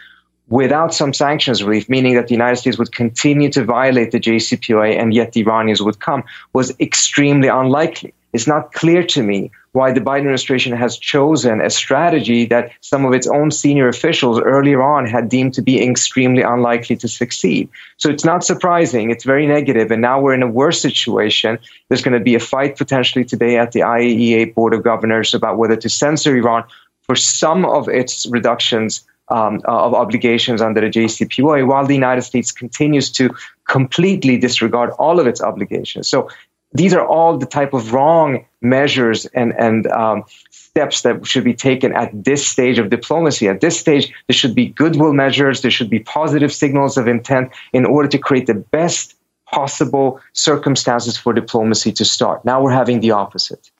without 0.48 0.94
some 0.94 1.12
sanctions 1.12 1.62
relief, 1.62 1.88
meaning 1.88 2.14
that 2.14 2.28
the 2.28 2.34
United 2.34 2.56
States 2.56 2.78
would 2.78 2.92
continue 2.92 3.50
to 3.50 3.64
violate 3.64 4.12
the 4.12 4.20
JCPOA 4.20 4.98
and 4.98 5.12
yet 5.12 5.32
the 5.32 5.40
Iranians 5.40 5.82
would 5.82 6.00
come, 6.00 6.22
was 6.52 6.72
extremely 6.78 7.48
unlikely. 7.48 8.14
It's 8.32 8.46
not 8.46 8.72
clear 8.72 9.02
to 9.02 9.22
me 9.22 9.50
why 9.72 9.92
the 9.92 10.00
Biden 10.00 10.18
administration 10.18 10.72
has 10.72 10.98
chosen 10.98 11.60
a 11.60 11.70
strategy 11.70 12.44
that 12.46 12.72
some 12.80 13.04
of 13.04 13.12
its 13.14 13.26
own 13.26 13.50
senior 13.50 13.88
officials 13.88 14.40
earlier 14.40 14.82
on 14.82 15.06
had 15.06 15.28
deemed 15.28 15.54
to 15.54 15.62
be 15.62 15.82
extremely 15.82 16.42
unlikely 16.42 16.96
to 16.96 17.08
succeed. 17.08 17.68
So 17.96 18.10
it's 18.10 18.24
not 18.24 18.44
surprising. 18.44 19.10
It's 19.10 19.24
very 19.24 19.46
negative. 19.46 19.90
And 19.90 20.02
now 20.02 20.20
we're 20.20 20.34
in 20.34 20.42
a 20.42 20.48
worse 20.48 20.80
situation. 20.80 21.58
There's 21.88 22.02
going 22.02 22.18
to 22.18 22.24
be 22.24 22.34
a 22.34 22.40
fight 22.40 22.76
potentially 22.76 23.24
today 23.24 23.58
at 23.58 23.72
the 23.72 23.80
IAEA 23.80 24.54
Board 24.54 24.74
of 24.74 24.82
Governors 24.82 25.34
about 25.34 25.56
whether 25.56 25.76
to 25.76 25.88
censor 25.88 26.36
Iran 26.36 26.64
for 27.02 27.16
some 27.16 27.64
of 27.64 27.88
its 27.88 28.26
reductions 28.26 29.04
um, 29.28 29.60
of 29.64 29.94
obligations 29.94 30.60
under 30.62 30.80
the 30.80 30.88
JCPOA, 30.88 31.66
while 31.66 31.86
the 31.86 31.94
United 31.94 32.22
States 32.22 32.52
continues 32.52 33.10
to 33.12 33.34
completely 33.68 34.36
disregard 34.38 34.90
all 34.98 35.18
of 35.18 35.26
its 35.26 35.40
obligations. 35.40 36.08
So 36.08 36.28
these 36.72 36.92
are 36.94 37.06
all 37.06 37.38
the 37.38 37.46
type 37.46 37.72
of 37.72 37.92
wrong 37.92 38.44
measures 38.60 39.26
and 39.26 39.52
and 39.58 39.86
um, 39.88 40.24
steps 40.50 41.02
that 41.02 41.26
should 41.26 41.44
be 41.44 41.54
taken 41.54 41.94
at 41.96 42.10
this 42.12 42.46
stage 42.46 42.78
of 42.78 42.90
diplomacy. 42.90 43.48
At 43.48 43.60
this 43.60 43.78
stage, 43.80 44.12
there 44.28 44.34
should 44.34 44.54
be 44.54 44.66
goodwill 44.66 45.14
measures. 45.14 45.62
There 45.62 45.70
should 45.70 45.88
be 45.88 46.00
positive 46.00 46.52
signals 46.52 46.98
of 46.98 47.08
intent 47.08 47.50
in 47.72 47.86
order 47.86 48.08
to 48.08 48.18
create 48.18 48.46
the 48.46 48.54
best 48.54 49.14
possible 49.50 50.20
circumstances 50.32 51.16
for 51.16 51.32
diplomacy 51.32 51.92
to 51.92 52.04
start. 52.04 52.44
Now 52.44 52.62
we're 52.62 52.72
having 52.72 53.00
the 53.00 53.12
opposite. 53.12 53.70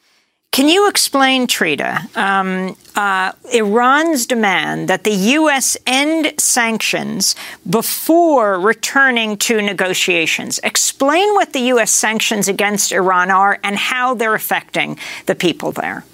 Can 0.52 0.68
you 0.70 0.88
explain, 0.88 1.46
Trita, 1.46 2.16
um, 2.16 2.76
uh, 2.94 3.32
Iran's 3.52 4.24
demand 4.24 4.88
that 4.88 5.04
the 5.04 5.12
U.S. 5.12 5.76
end 5.86 6.32
sanctions 6.38 7.36
before 7.68 8.58
returning 8.58 9.36
to 9.38 9.60
negotiations? 9.60 10.58
Explain 10.64 11.34
what 11.34 11.52
the 11.52 11.60
U.S. 11.74 11.90
sanctions 11.90 12.48
against 12.48 12.90
Iran 12.90 13.30
are 13.30 13.58
and 13.62 13.76
how 13.76 14.14
they're 14.14 14.34
affecting 14.34 14.98
the 15.26 15.34
people 15.34 15.72
there. 15.72 16.04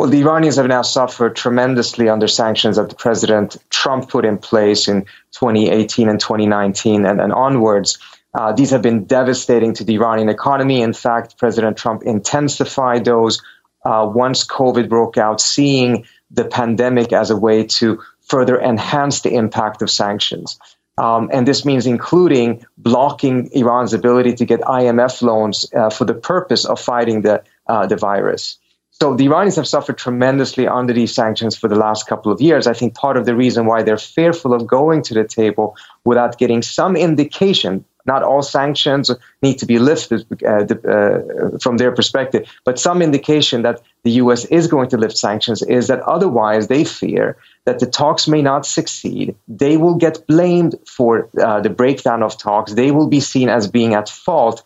Well, 0.00 0.08
the 0.08 0.20
Iranians 0.20 0.56
have 0.56 0.66
now 0.66 0.80
suffered 0.80 1.36
tremendously 1.36 2.08
under 2.08 2.26
sanctions 2.26 2.76
that 2.76 2.88
the 2.88 2.94
President 2.94 3.58
Trump 3.68 4.08
put 4.08 4.24
in 4.24 4.38
place 4.38 4.88
in 4.88 5.02
2018 5.32 6.08
and 6.08 6.18
2019 6.18 7.04
and, 7.04 7.20
and 7.20 7.32
onwards. 7.34 7.98
Uh, 8.32 8.52
these 8.52 8.70
have 8.70 8.82
been 8.82 9.04
devastating 9.04 9.74
to 9.74 9.84
the 9.84 9.94
Iranian 9.94 10.28
economy. 10.28 10.82
In 10.82 10.92
fact, 10.92 11.36
President 11.38 11.76
Trump 11.76 12.02
intensified 12.04 13.04
those 13.04 13.42
uh, 13.84 14.10
once 14.12 14.46
COVID 14.46 14.88
broke 14.88 15.18
out, 15.18 15.40
seeing 15.40 16.04
the 16.30 16.44
pandemic 16.44 17.12
as 17.12 17.30
a 17.30 17.36
way 17.36 17.64
to 17.64 18.00
further 18.20 18.60
enhance 18.60 19.22
the 19.22 19.34
impact 19.34 19.82
of 19.82 19.90
sanctions. 19.90 20.58
Um, 20.98 21.30
and 21.32 21.48
this 21.48 21.64
means 21.64 21.86
including 21.86 22.64
blocking 22.76 23.50
Iran's 23.52 23.94
ability 23.94 24.34
to 24.34 24.44
get 24.44 24.60
IMF 24.60 25.22
loans 25.22 25.66
uh, 25.74 25.90
for 25.90 26.04
the 26.04 26.14
purpose 26.14 26.64
of 26.64 26.78
fighting 26.78 27.22
the, 27.22 27.42
uh, 27.66 27.86
the 27.86 27.96
virus. 27.96 28.58
So 28.90 29.14
the 29.14 29.24
Iranians 29.24 29.56
have 29.56 29.66
suffered 29.66 29.96
tremendously 29.96 30.68
under 30.68 30.92
these 30.92 31.14
sanctions 31.14 31.56
for 31.56 31.68
the 31.68 31.74
last 31.74 32.06
couple 32.06 32.30
of 32.30 32.40
years. 32.42 32.66
I 32.66 32.74
think 32.74 32.94
part 32.94 33.16
of 33.16 33.24
the 33.24 33.34
reason 33.34 33.64
why 33.64 33.82
they're 33.82 33.96
fearful 33.96 34.52
of 34.52 34.66
going 34.66 35.02
to 35.04 35.14
the 35.14 35.24
table 35.24 35.74
without 36.04 36.36
getting 36.36 36.60
some 36.60 36.96
indication 36.96 37.84
not 38.12 38.22
all 38.30 38.42
sanctions 38.42 39.06
need 39.44 39.56
to 39.62 39.66
be 39.72 39.78
lifted 39.90 40.20
uh, 40.42 40.64
uh, 40.94 41.58
from 41.64 41.74
their 41.80 41.92
perspective, 41.98 42.42
but 42.64 42.78
some 42.78 42.98
indication 43.08 43.62
that 43.66 43.76
the 44.06 44.12
U.S. 44.22 44.44
is 44.58 44.64
going 44.74 44.88
to 44.90 44.98
lift 45.04 45.16
sanctions 45.28 45.60
is 45.78 45.84
that 45.90 46.00
otherwise 46.16 46.64
they 46.72 46.84
fear 47.00 47.36
that 47.66 47.78
the 47.82 47.90
talks 48.00 48.24
may 48.34 48.42
not 48.50 48.62
succeed. 48.78 49.26
They 49.62 49.76
will 49.82 49.96
get 50.06 50.26
blamed 50.26 50.74
for 50.96 51.28
uh, 51.46 51.60
the 51.66 51.74
breakdown 51.80 52.20
of 52.22 52.32
talks. 52.38 52.72
They 52.72 52.90
will 52.96 53.08
be 53.08 53.22
seen 53.32 53.48
as 53.48 53.68
being 53.78 53.92
at 54.00 54.08
fault, 54.08 54.58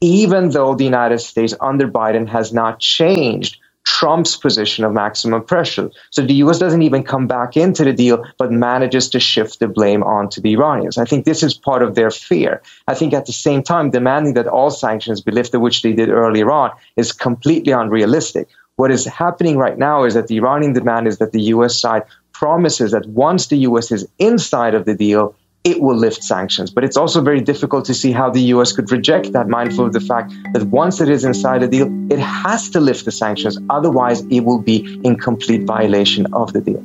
even 0.00 0.42
though 0.50 0.74
the 0.74 0.88
United 0.94 1.20
States 1.20 1.54
under 1.70 1.88
Biden 1.88 2.26
has 2.28 2.52
not 2.52 2.80
changed 2.96 3.52
Trump's 3.86 4.36
position 4.36 4.84
of 4.84 4.92
maximum 4.92 5.42
pressure. 5.42 5.90
So 6.10 6.22
the 6.22 6.34
US 6.34 6.58
doesn't 6.58 6.82
even 6.82 7.02
come 7.02 7.26
back 7.26 7.56
into 7.56 7.84
the 7.84 7.92
deal, 7.92 8.24
but 8.38 8.52
manages 8.52 9.08
to 9.10 9.20
shift 9.20 9.58
the 9.58 9.68
blame 9.68 10.02
onto 10.02 10.40
the 10.40 10.52
Iranians. 10.52 10.98
I 10.98 11.04
think 11.04 11.24
this 11.24 11.42
is 11.42 11.54
part 11.54 11.82
of 11.82 11.94
their 11.94 12.10
fear. 12.10 12.62
I 12.88 12.94
think 12.94 13.12
at 13.12 13.26
the 13.26 13.32
same 13.32 13.62
time, 13.62 13.90
demanding 13.90 14.34
that 14.34 14.46
all 14.46 14.70
sanctions 14.70 15.20
be 15.20 15.32
lifted, 15.32 15.60
which 15.60 15.82
they 15.82 15.92
did 15.92 16.08
earlier 16.08 16.50
on, 16.50 16.70
is 16.96 17.12
completely 17.12 17.72
unrealistic. 17.72 18.48
What 18.76 18.90
is 18.90 19.04
happening 19.04 19.58
right 19.58 19.76
now 19.76 20.04
is 20.04 20.14
that 20.14 20.28
the 20.28 20.36
Iranian 20.36 20.72
demand 20.72 21.06
is 21.06 21.18
that 21.18 21.32
the 21.32 21.42
US 21.54 21.78
side 21.78 22.02
promises 22.32 22.92
that 22.92 23.06
once 23.08 23.48
the 23.48 23.58
US 23.58 23.92
is 23.92 24.08
inside 24.18 24.74
of 24.74 24.86
the 24.86 24.94
deal, 24.94 25.34
it 25.64 25.80
will 25.80 25.96
lift 25.96 26.22
sanctions. 26.22 26.70
But 26.70 26.84
it's 26.84 26.96
also 26.96 27.20
very 27.20 27.40
difficult 27.40 27.84
to 27.86 27.94
see 27.94 28.12
how 28.12 28.30
the 28.30 28.40
US 28.54 28.72
could 28.72 28.90
reject 28.90 29.32
that, 29.32 29.48
mindful 29.48 29.86
of 29.86 29.92
the 29.92 30.00
fact 30.00 30.32
that 30.54 30.64
once 30.64 31.00
it 31.00 31.08
is 31.08 31.24
inside 31.24 31.62
a 31.62 31.68
deal, 31.68 31.88
it 32.10 32.18
has 32.18 32.70
to 32.70 32.80
lift 32.80 33.04
the 33.04 33.12
sanctions. 33.12 33.58
Otherwise, 33.68 34.22
it 34.30 34.40
will 34.40 34.60
be 34.60 35.00
in 35.04 35.16
complete 35.16 35.64
violation 35.64 36.26
of 36.32 36.52
the 36.52 36.60
deal. 36.60 36.82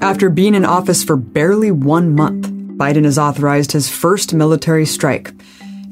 After 0.00 0.30
being 0.30 0.54
in 0.54 0.64
office 0.64 1.02
for 1.04 1.16
barely 1.16 1.70
one 1.70 2.14
month, 2.14 2.45
Biden 2.76 3.04
has 3.04 3.18
authorized 3.18 3.72
his 3.72 3.88
first 3.88 4.34
military 4.34 4.84
strike. 4.84 5.32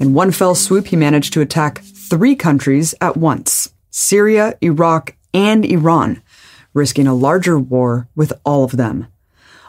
In 0.00 0.12
one 0.12 0.30
fell 0.30 0.54
swoop, 0.54 0.88
he 0.88 0.96
managed 0.96 1.32
to 1.32 1.40
attack 1.40 1.78
three 1.78 2.36
countries 2.36 2.94
at 3.00 3.16
once 3.16 3.72
Syria, 3.90 4.58
Iraq, 4.60 5.16
and 5.32 5.64
Iran, 5.64 6.22
risking 6.74 7.06
a 7.06 7.14
larger 7.14 7.58
war 7.58 8.08
with 8.14 8.34
all 8.44 8.64
of 8.64 8.76
them. 8.76 9.06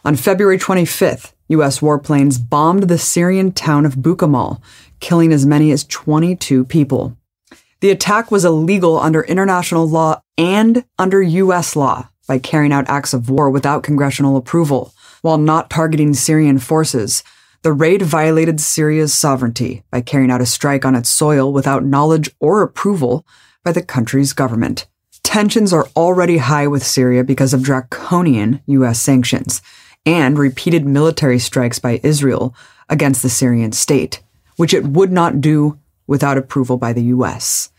On 0.04 0.18
February 0.18 0.60
25th, 0.60 1.32
U.S. 1.48 1.80
warplanes 1.80 2.38
bombed 2.38 2.84
the 2.84 2.98
Syrian 2.98 3.54
town 3.54 3.86
of 3.86 3.96
Bukamal, 3.96 4.62
killing 5.00 5.32
as 5.32 5.46
many 5.46 5.72
as 5.72 5.86
22 5.86 6.66
people. 6.66 7.16
The 7.80 7.92
attack 7.92 8.30
was 8.30 8.44
illegal 8.44 9.00
under 9.00 9.22
international 9.22 9.88
law 9.88 10.22
and 10.38 10.84
under 11.00 11.22
U.S. 11.22 11.78
law, 11.78 12.10
by 12.28 12.40
carrying 12.40 12.74
out 12.74 12.90
acts 12.90 13.14
of 13.14 13.30
war 13.30 13.50
without 13.50 13.84
congressional 13.84 14.36
approval. 14.36 14.95
While 15.26 15.40
not 15.40 15.72
targeting 15.72 16.14
Syrian 16.14 16.60
forces, 16.60 17.24
the 17.64 17.74
raid 17.74 18.04
violated 18.04 18.62
Syria's 18.62 19.12
sovereignty 19.12 19.82
by 19.90 20.02
carrying 20.02 20.30
out 20.30 20.40
a 20.40 20.46
strike 20.46 20.86
on 20.86 20.94
its 20.94 21.10
soil 21.10 21.52
without 21.52 21.84
knowledge 21.84 22.30
or 22.40 22.62
approval 22.62 23.26
by 23.64 23.72
the 23.72 23.82
country's 23.82 24.34
government. 24.34 24.86
Tensions 25.24 25.74
are 25.74 25.88
already 25.96 26.38
high 26.38 26.68
with 26.68 26.86
Syria 26.86 27.24
because 27.24 27.56
of 27.56 27.64
draconian 27.64 28.62
U.S. 28.68 29.00
sanctions 29.00 29.64
and 30.06 30.38
repeated 30.38 30.86
military 30.86 31.40
strikes 31.40 31.80
by 31.80 32.00
Israel 32.04 32.54
against 32.88 33.24
the 33.24 33.30
Syrian 33.30 33.72
state, 33.72 34.22
which 34.58 34.76
it 34.76 34.86
would 34.86 35.12
not 35.12 35.42
do 35.42 35.80
without 36.06 36.38
approval 36.38 36.78
by 36.78 36.94
the 36.94 37.06
U.S. 37.06 37.72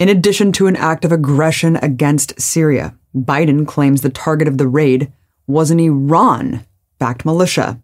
In 0.00 0.08
addition 0.08 0.50
to 0.50 0.66
an 0.66 0.74
act 0.74 1.04
of 1.04 1.12
aggression 1.12 1.76
against 1.76 2.40
Syria, 2.40 2.96
Biden 3.14 3.68
claims 3.68 4.02
the 4.02 4.10
target 4.10 4.48
of 4.48 4.58
the 4.58 4.66
raid 4.66 5.12
was 5.46 5.70
an 5.70 5.80
Iran 5.80 6.64
backed 6.98 7.24
militia. 7.24 7.80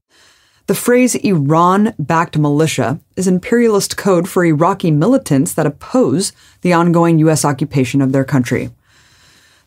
The 0.67 0.75
phrase 0.75 1.15
Iran 1.17 1.95
backed 1.99 2.39
militia 2.39 3.01
is 3.17 3.27
imperialist 3.27 3.97
code 3.97 4.29
for 4.29 4.45
Iraqi 4.45 4.91
militants 4.91 5.55
that 5.55 5.67
oppose 5.67 6.33
the 6.63 6.73
ongoing 6.73 7.19
U.S. 7.21 7.45
occupation 7.45 8.01
of 8.01 8.13
their 8.13 8.25
country. 8.25 8.71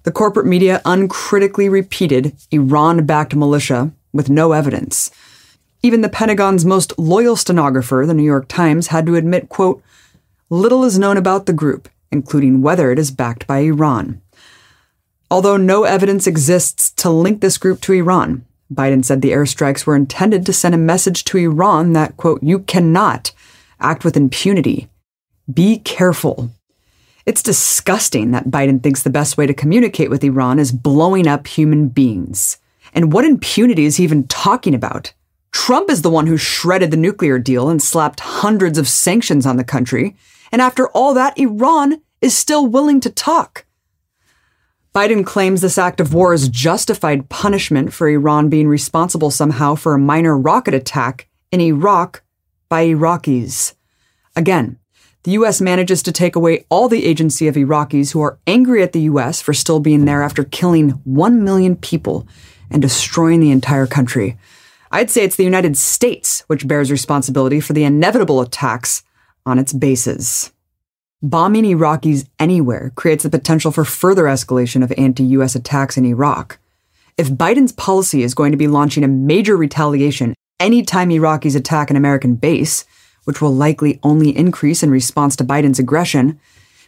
The 0.04 0.12
corporate 0.12 0.46
media 0.46 0.82
uncritically 0.86 1.68
repeated 1.68 2.36
Iran 2.52 3.06
backed 3.06 3.36
militia 3.36 3.92
with 4.14 4.30
no 4.30 4.52
evidence. 4.52 5.12
Even 5.82 6.02
the 6.02 6.10
Pentagon's 6.10 6.66
most 6.66 6.98
loyal 6.98 7.36
stenographer, 7.36 8.06
the 8.06 8.14
New 8.14 8.24
York 8.24 8.48
Times, 8.48 8.88
had 8.88 9.06
to 9.06 9.16
admit, 9.16 9.50
quote, 9.50 9.84
little 10.50 10.84
is 10.84 10.98
known 10.98 11.18
about 11.18 11.46
the 11.46 11.54
group, 11.54 11.90
including 12.12 12.62
whether 12.62 12.92
it 12.92 13.00
is 13.00 13.12
backed 13.12 13.46
by 13.46 13.60
Iran. 13.60 14.22
Although 15.36 15.58
no 15.58 15.84
evidence 15.84 16.28
exists 16.28 16.92
to 16.92 17.10
link 17.10 17.42
this 17.42 17.58
group 17.58 17.82
to 17.82 17.92
Iran, 17.92 18.46
Biden 18.74 19.04
said 19.04 19.22
the 19.22 19.34
airstrikes 19.34 19.86
were 19.86 19.98
intended 19.98 20.46
to 20.46 20.54
send 20.54 20.74
a 20.74 20.78
message 20.78 21.26
to 21.26 21.38
Iran 21.38 21.92
that, 21.92 22.16
quote, 22.16 22.42
you 22.42 22.60
cannot 22.60 23.34
act 23.82 24.06
with 24.06 24.16
impunity. 24.16 24.88
Be 25.54 25.80
careful. 25.80 26.52
It's 27.26 27.44
disgusting 27.44 28.32
that 28.32 28.48
Biden 28.48 28.82
thinks 28.82 29.04
the 29.04 29.10
best 29.10 29.38
way 29.38 29.46
to 29.46 29.54
communicate 29.54 30.10
with 30.10 30.24
Iran 30.24 30.58
is 30.58 30.72
blowing 30.72 31.28
up 31.28 31.48
human 31.48 31.90
beings. 31.90 32.58
And 32.94 33.12
what 33.12 33.26
impunity 33.26 33.84
is 33.84 33.98
he 33.98 34.06
even 34.06 34.30
talking 34.30 34.74
about? 34.74 35.12
Trump 35.52 35.90
is 35.90 36.02
the 36.02 36.10
one 36.10 36.28
who 36.28 36.38
shredded 36.38 36.92
the 36.92 36.96
nuclear 37.06 37.40
deal 37.40 37.68
and 37.68 37.84
slapped 37.84 38.22
hundreds 38.22 38.78
of 38.78 38.88
sanctions 38.88 39.46
on 39.46 39.58
the 39.58 39.66
country. 39.66 40.16
And 40.54 40.62
after 40.62 40.88
all 40.92 41.14
that, 41.16 41.38
Iran 41.38 42.02
is 42.22 42.38
still 42.38 42.66
willing 42.66 43.02
to 43.02 43.10
talk. 43.10 43.65
Biden 44.96 45.26
claims 45.26 45.60
this 45.60 45.78
act 45.78 46.00
of 46.00 46.14
war 46.14 46.34
is 46.34 46.48
justified 46.48 47.28
punishment 47.28 47.92
for 47.92 48.08
Iran 48.08 48.48
being 48.48 48.70
responsible 48.70 49.30
somehow 49.30 49.76
for 49.76 49.94
a 49.94 50.00
minor 50.00 50.38
rocket 50.38 50.74
attack 50.74 51.28
in 51.52 51.60
Iraq 51.60 52.24
by 52.70 52.86
Iraqis. 52.86 53.74
Again, 54.38 54.80
the 55.24 55.32
U.S. 55.32 55.60
manages 55.60 56.02
to 56.04 56.14
take 56.14 56.38
away 56.38 56.66
all 56.70 56.88
the 56.88 57.06
agency 57.06 57.50
of 57.50 57.56
Iraqis 57.56 58.14
who 58.14 58.22
are 58.22 58.40
angry 58.48 58.82
at 58.84 58.94
the 58.94 59.02
U.S. 59.02 59.42
for 59.42 59.54
still 59.54 59.82
being 59.82 60.06
there 60.06 60.24
after 60.24 60.46
killing 60.46 60.92
1 61.04 61.44
million 61.44 61.76
people 61.76 62.26
and 62.72 62.82
destroying 62.82 63.42
the 63.42 63.52
entire 63.52 63.88
country. 63.88 64.38
I'd 64.92 65.12
say 65.12 65.26
it's 65.26 65.36
the 65.36 65.44
United 65.44 65.76
States 65.76 66.46
which 66.48 66.70
bears 66.70 66.90
responsibility 66.90 67.60
for 67.60 67.74
the 67.74 67.84
inevitable 67.84 68.40
attacks 68.40 69.04
on 69.46 69.60
its 69.60 69.74
bases. 69.74 70.54
Bombing 71.26 71.64
Iraqis 71.64 72.28
anywhere 72.38 72.92
creates 72.94 73.24
the 73.24 73.32
potential 73.32 73.72
for 73.72 73.84
further 73.84 74.26
escalation 74.26 74.84
of 74.84 74.94
anti 74.96 75.24
US 75.24 75.56
attacks 75.56 75.98
in 75.98 76.06
Iraq. 76.06 76.60
If 77.18 77.32
Biden's 77.32 77.72
policy 77.72 78.22
is 78.22 78.36
going 78.36 78.52
to 78.52 78.60
be 78.60 78.68
launching 78.68 79.04
a 79.04 79.08
major 79.08 79.58
retaliation 79.58 80.36
anytime 80.60 81.10
Iraqis 81.10 81.56
attack 81.56 81.90
an 81.90 81.96
American 81.96 82.36
base, 82.36 82.86
which 83.24 83.42
will 83.42 83.56
likely 83.56 84.00
only 84.04 84.38
increase 84.38 84.84
in 84.84 84.92
response 84.92 85.36
to 85.38 85.44
Biden's 85.44 85.80
aggression, 85.80 86.40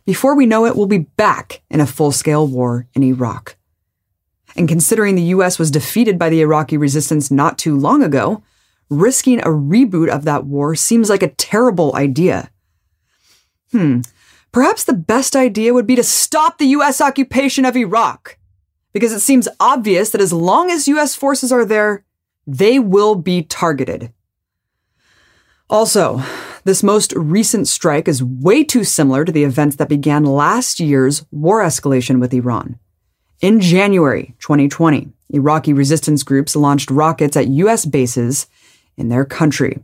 before 0.05 0.35
we 0.35 0.45
know 0.45 0.67
it, 0.67 0.75
we'll 0.75 0.85
be 0.85 1.09
back 1.17 1.63
in 1.71 1.79
a 1.79 1.87
full 1.87 2.11
scale 2.11 2.45
war 2.45 2.85
in 2.93 3.01
Iraq. 3.01 3.55
And 4.55 4.69
considering 4.69 5.15
the 5.15 5.33
US 5.33 5.57
was 5.57 5.71
defeated 5.71 6.19
by 6.19 6.29
the 6.29 6.41
Iraqi 6.41 6.77
resistance 6.77 7.31
not 7.31 7.57
too 7.57 7.75
long 7.75 8.03
ago, 8.03 8.43
risking 8.87 9.39
a 9.39 9.45
reboot 9.45 10.09
of 10.09 10.25
that 10.25 10.45
war 10.45 10.75
seems 10.75 11.09
like 11.09 11.23
a 11.23 11.29
terrible 11.29 11.95
idea. 11.95 12.51
Hmm, 13.71 14.01
Perhaps 14.51 14.85
the 14.85 14.93
best 14.93 15.35
idea 15.35 15.73
would 15.73 15.87
be 15.87 15.95
to 15.95 16.03
stop 16.03 16.57
the 16.57 16.67
U.S. 16.67 16.99
occupation 17.01 17.65
of 17.65 17.75
Iraq, 17.75 18.37
because 18.93 19.11
it 19.11 19.19
seems 19.19 19.47
obvious 19.59 20.09
that 20.09 20.21
as 20.21 20.33
long 20.33 20.71
as 20.71 20.87
U.S. 20.87 21.15
forces 21.15 21.51
are 21.51 21.65
there, 21.65 22.03
they 22.47 22.79
will 22.79 23.15
be 23.15 23.43
targeted. 23.43 24.11
Also, 25.69 26.23
this 26.63 26.81
most 26.81 27.13
recent 27.13 27.67
strike 27.67 28.07
is 28.07 28.23
way 28.23 28.63
too 28.63 28.83
similar 28.83 29.25
to 29.25 29.31
the 29.31 29.43
events 29.43 29.75
that 29.75 29.89
began 29.89 30.23
last 30.23 30.79
year's 30.79 31.25
war 31.29 31.61
escalation 31.61 32.19
with 32.19 32.33
Iran. 32.33 32.79
In 33.41 33.59
January 33.59 34.33
2020, 34.39 35.11
Iraqi 35.29 35.73
resistance 35.73 36.23
groups 36.23 36.55
launched 36.55 36.89
rockets 36.89 37.35
at 37.35 37.49
U.S. 37.49 37.85
bases 37.85 38.47
in 38.95 39.09
their 39.09 39.25
country. 39.25 39.83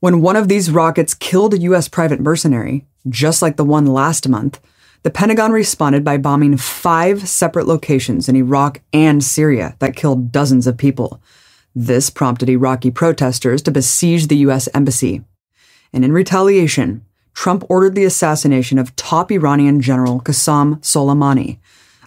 When 0.00 0.20
one 0.20 0.36
of 0.36 0.48
these 0.48 0.70
rockets 0.70 1.14
killed 1.14 1.54
a 1.54 1.58
U.S. 1.58 1.88
private 1.88 2.20
mercenary, 2.20 2.84
just 3.08 3.42
like 3.42 3.56
the 3.56 3.64
one 3.64 3.86
last 3.86 4.28
month, 4.28 4.60
the 5.02 5.10
Pentagon 5.10 5.52
responded 5.52 6.02
by 6.02 6.16
bombing 6.16 6.56
five 6.56 7.28
separate 7.28 7.66
locations 7.66 8.28
in 8.28 8.36
Iraq 8.36 8.80
and 8.92 9.22
Syria 9.22 9.76
that 9.78 9.96
killed 9.96 10.32
dozens 10.32 10.66
of 10.66 10.78
people. 10.78 11.20
This 11.74 12.08
prompted 12.08 12.48
Iraqi 12.48 12.90
protesters 12.90 13.60
to 13.62 13.70
besiege 13.70 14.28
the 14.28 14.38
U.S. 14.38 14.68
embassy. 14.72 15.22
And 15.92 16.04
in 16.04 16.12
retaliation, 16.12 17.04
Trump 17.34 17.64
ordered 17.68 17.94
the 17.94 18.04
assassination 18.04 18.78
of 18.78 18.96
top 18.96 19.30
Iranian 19.30 19.80
General 19.80 20.20
Qasem 20.20 20.80
Soleimani, 20.80 21.58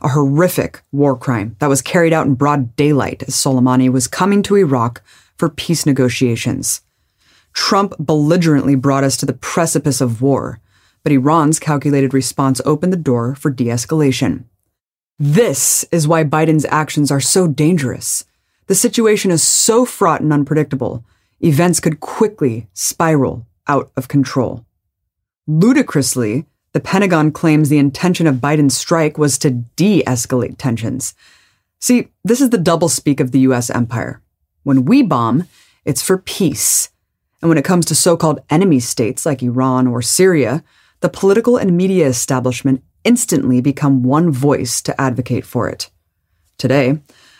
a 0.01 0.09
horrific 0.09 0.81
war 0.91 1.17
crime 1.17 1.55
that 1.59 1.69
was 1.69 1.81
carried 1.81 2.13
out 2.13 2.25
in 2.25 2.33
broad 2.33 2.75
daylight 2.75 3.23
as 3.23 3.35
Soleimani 3.35 3.91
was 3.91 4.07
coming 4.07 4.41
to 4.43 4.55
Iraq 4.55 5.03
for 5.37 5.49
peace 5.49 5.85
negotiations. 5.85 6.81
Trump 7.53 7.93
belligerently 7.99 8.75
brought 8.75 9.03
us 9.03 9.17
to 9.17 9.25
the 9.25 9.33
precipice 9.33 10.01
of 10.01 10.21
war, 10.21 10.59
but 11.07 11.13
Iran's 11.13 11.57
calculated 11.57 12.13
response 12.13 12.59
opened 12.65 12.91
the 12.91 12.97
door 12.97 13.33
for 13.33 13.49
de 13.49 13.67
escalation. 13.67 14.43
This 15.17 15.85
is 15.89 16.05
why 16.05 16.25
Biden's 16.25 16.65
actions 16.65 17.11
are 17.11 17.21
so 17.21 17.47
dangerous. 17.47 18.25
The 18.65 18.75
situation 18.75 19.31
is 19.31 19.41
so 19.41 19.85
fraught 19.85 20.19
and 20.19 20.33
unpredictable, 20.33 21.05
events 21.39 21.79
could 21.79 22.01
quickly 22.01 22.67
spiral 22.73 23.47
out 23.69 23.89
of 23.95 24.09
control. 24.09 24.65
Ludicrously, 25.47 26.45
the 26.73 26.81
Pentagon 26.81 27.31
claims 27.31 27.69
the 27.69 27.77
intention 27.77 28.27
of 28.27 28.41
Biden's 28.41 28.75
strike 28.75 29.17
was 29.17 29.37
to 29.37 29.51
de 29.77 30.03
escalate 30.03 30.57
tensions. 30.57 31.15
See, 31.79 32.09
this 32.25 32.41
is 32.41 32.49
the 32.49 32.57
doublespeak 32.57 33.21
of 33.21 33.31
the 33.31 33.39
US 33.51 33.69
empire. 33.69 34.21
When 34.63 34.83
we 34.83 35.03
bomb, 35.03 35.45
it's 35.85 36.01
for 36.01 36.17
peace. 36.17 36.89
And 37.41 37.47
when 37.47 37.57
it 37.57 37.63
comes 37.63 37.85
to 37.85 37.95
so 37.95 38.17
called 38.17 38.41
enemy 38.49 38.81
states 38.81 39.25
like 39.25 39.41
Iran 39.41 39.87
or 39.87 40.01
Syria, 40.01 40.65
the 40.99 41.09
political 41.09 41.57
and 41.57 41.77
media 41.77 42.07
establishment 42.07 42.83
instantly 43.03 43.61
become 43.61 44.03
one 44.03 44.31
voice 44.31 44.81
to 44.81 44.99
advocate 44.99 45.45
for 45.45 45.69
it. 45.69 45.89
Today, 46.57 46.99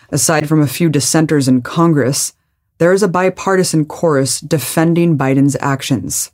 aside 0.09 0.47
from 0.47 0.61
a 0.61 0.67
few 0.67 0.89
dissenters 0.89 1.47
in 1.47 1.61
Congress, 1.61 2.33
there 2.77 2.93
is 2.93 3.01
a 3.01 3.07
bipartisan 3.07 3.85
chorus 3.85 4.39
defending 4.39 5.17
Biden's 5.17 5.57
actions. 5.59 6.31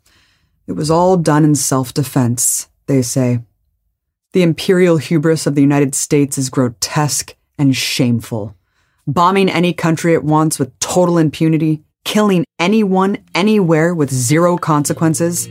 It 0.67 0.73
was 0.73 0.91
all 0.91 1.17
done 1.17 1.43
in 1.43 1.55
self 1.55 1.93
defense, 1.93 2.67
they 2.87 3.01
say. 3.01 3.39
The 4.33 4.43
imperial 4.43 4.97
hubris 4.97 5.47
of 5.47 5.55
the 5.55 5.61
United 5.61 5.95
States 5.95 6.37
is 6.37 6.49
grotesque 6.49 7.35
and 7.57 7.75
shameful. 7.75 8.55
Bombing 9.05 9.49
any 9.49 9.73
country 9.73 10.13
it 10.13 10.23
wants 10.23 10.59
with 10.59 10.77
total 10.79 11.17
impunity, 11.17 11.83
killing 12.03 12.45
anyone 12.59 13.17
anywhere 13.35 13.93
with 13.93 14.11
zero 14.11 14.57
consequences, 14.57 15.47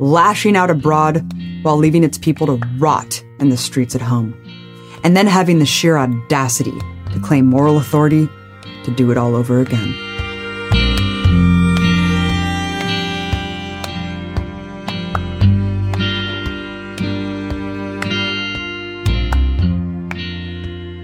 lashing 0.00 0.56
out 0.56 0.70
abroad 0.70 1.30
while 1.62 1.76
leaving 1.76 2.02
its 2.02 2.18
people 2.18 2.46
to 2.46 2.66
rot 2.78 3.22
in 3.38 3.50
the 3.50 3.56
streets 3.56 3.94
at 3.94 4.00
home, 4.00 4.34
and 5.04 5.16
then 5.16 5.26
having 5.26 5.58
the 5.58 5.66
sheer 5.66 5.98
audacity 5.98 6.72
to 7.12 7.20
claim 7.22 7.46
moral 7.46 7.76
authority 7.76 8.28
to 8.84 8.90
do 8.96 9.10
it 9.10 9.18
all 9.18 9.36
over 9.36 9.60
again. 9.60 9.94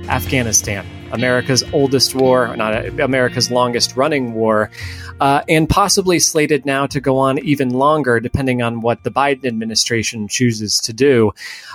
Afghanistan. 0.09 0.96
America's 1.13 1.63
oldest 1.73 2.15
war, 2.15 2.57
not 2.57 3.01
America's 3.01 3.51
longest 3.51 3.97
running 3.97 4.35
war, 4.35 4.71
uh, 5.21 5.43
and 5.49 5.69
possibly 5.69 6.19
slated 6.19 6.67
now 6.67 6.87
to 6.87 7.01
go 7.01 7.19
on 7.19 7.39
even 7.39 7.71
longer, 7.71 8.21
depending 8.21 8.63
on 8.63 8.81
what 8.81 9.03
the 9.05 9.11
Biden 9.11 9.47
administration 9.47 10.29
chooses 10.29 10.79
to 10.79 10.93
do. 10.93 11.33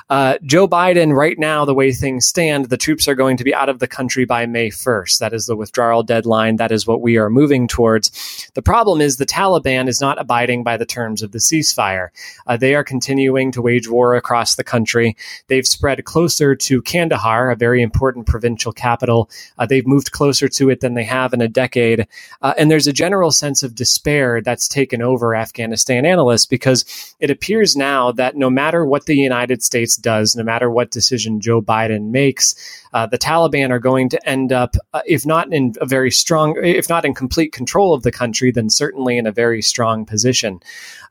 Uh, 0.09 0.37
Joe 0.43 0.67
Biden, 0.67 1.15
right 1.15 1.39
now, 1.39 1.65
the 1.65 1.73
way 1.73 1.91
things 1.91 2.25
stand, 2.25 2.65
the 2.65 2.77
troops 2.77 3.07
are 3.07 3.15
going 3.15 3.37
to 3.37 3.43
be 3.43 3.55
out 3.55 3.69
of 3.69 3.79
the 3.79 3.87
country 3.87 4.25
by 4.25 4.45
May 4.45 4.69
1st. 4.69 5.19
That 5.19 5.33
is 5.33 5.45
the 5.45 5.55
withdrawal 5.55 6.03
deadline. 6.03 6.57
That 6.57 6.71
is 6.71 6.85
what 6.85 7.01
we 7.01 7.17
are 7.17 7.29
moving 7.29 7.67
towards. 7.67 8.49
The 8.53 8.61
problem 8.61 9.01
is 9.01 9.17
the 9.17 9.25
Taliban 9.25 9.87
is 9.87 10.01
not 10.01 10.19
abiding 10.19 10.63
by 10.63 10.77
the 10.77 10.85
terms 10.85 11.21
of 11.21 11.31
the 11.31 11.39
ceasefire. 11.39 12.09
Uh, 12.45 12.57
they 12.57 12.75
are 12.75 12.83
continuing 12.83 13.51
to 13.53 13.61
wage 13.61 13.89
war 13.89 14.15
across 14.15 14.55
the 14.55 14.63
country. 14.63 15.15
They've 15.47 15.67
spread 15.67 16.03
closer 16.03 16.55
to 16.55 16.81
Kandahar, 16.81 17.49
a 17.49 17.55
very 17.55 17.81
important 17.81 18.27
provincial 18.27 18.73
capital 18.73 19.20
uh, 19.57 19.65
they've 19.65 19.87
moved 19.87 20.11
closer 20.11 20.47
to 20.47 20.69
it 20.69 20.79
than 20.79 20.93
they 20.93 21.03
have 21.03 21.33
in 21.33 21.41
a 21.41 21.47
decade. 21.47 22.07
Uh, 22.41 22.53
and 22.57 22.69
there's 22.69 22.87
a 22.87 22.93
general 22.93 23.31
sense 23.31 23.63
of 23.63 23.75
despair 23.75 24.41
that's 24.41 24.67
taken 24.67 25.01
over 25.01 25.35
Afghanistan 25.35 26.05
analysts 26.05 26.45
because 26.45 27.15
it 27.19 27.29
appears 27.29 27.75
now 27.75 28.11
that 28.11 28.35
no 28.35 28.49
matter 28.49 28.85
what 28.85 29.05
the 29.05 29.15
United 29.15 29.63
States 29.63 29.95
does, 29.95 30.35
no 30.35 30.43
matter 30.43 30.69
what 30.69 30.91
decision 30.91 31.39
Joe 31.39 31.61
Biden 31.61 32.11
makes, 32.11 32.55
uh, 32.93 33.05
the 33.05 33.17
Taliban 33.17 33.69
are 33.69 33.79
going 33.79 34.09
to 34.09 34.29
end 34.29 34.51
up, 34.51 34.75
uh, 34.93 35.01
if 35.05 35.25
not 35.25 35.51
in 35.53 35.73
a 35.79 35.85
very 35.85 36.11
strong, 36.11 36.55
if 36.63 36.89
not 36.89 37.05
in 37.05 37.13
complete 37.13 37.51
control 37.51 37.93
of 37.93 38.03
the 38.03 38.11
country, 38.11 38.51
then 38.51 38.69
certainly 38.69 39.17
in 39.17 39.25
a 39.25 39.31
very 39.31 39.61
strong 39.61 40.05
position. 40.05 40.59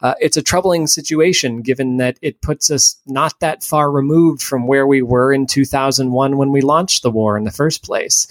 Uh, 0.02 0.14
it's 0.20 0.36
a 0.36 0.42
troubling 0.42 0.86
situation 0.86 1.62
given 1.62 1.96
that 1.96 2.18
it 2.22 2.40
puts 2.42 2.70
us 2.70 2.96
not 3.06 3.38
that 3.40 3.62
far 3.62 3.90
removed 3.90 4.42
from 4.42 4.66
where 4.66 4.86
we 4.86 5.02
were 5.02 5.32
in 5.32 5.46
2001 5.46 6.36
when 6.36 6.52
we 6.52 6.60
launched 6.60 7.02
the 7.02 7.10
war 7.10 7.36
in 7.36 7.44
the 7.44 7.50
first 7.50 7.82
place. 7.82 8.26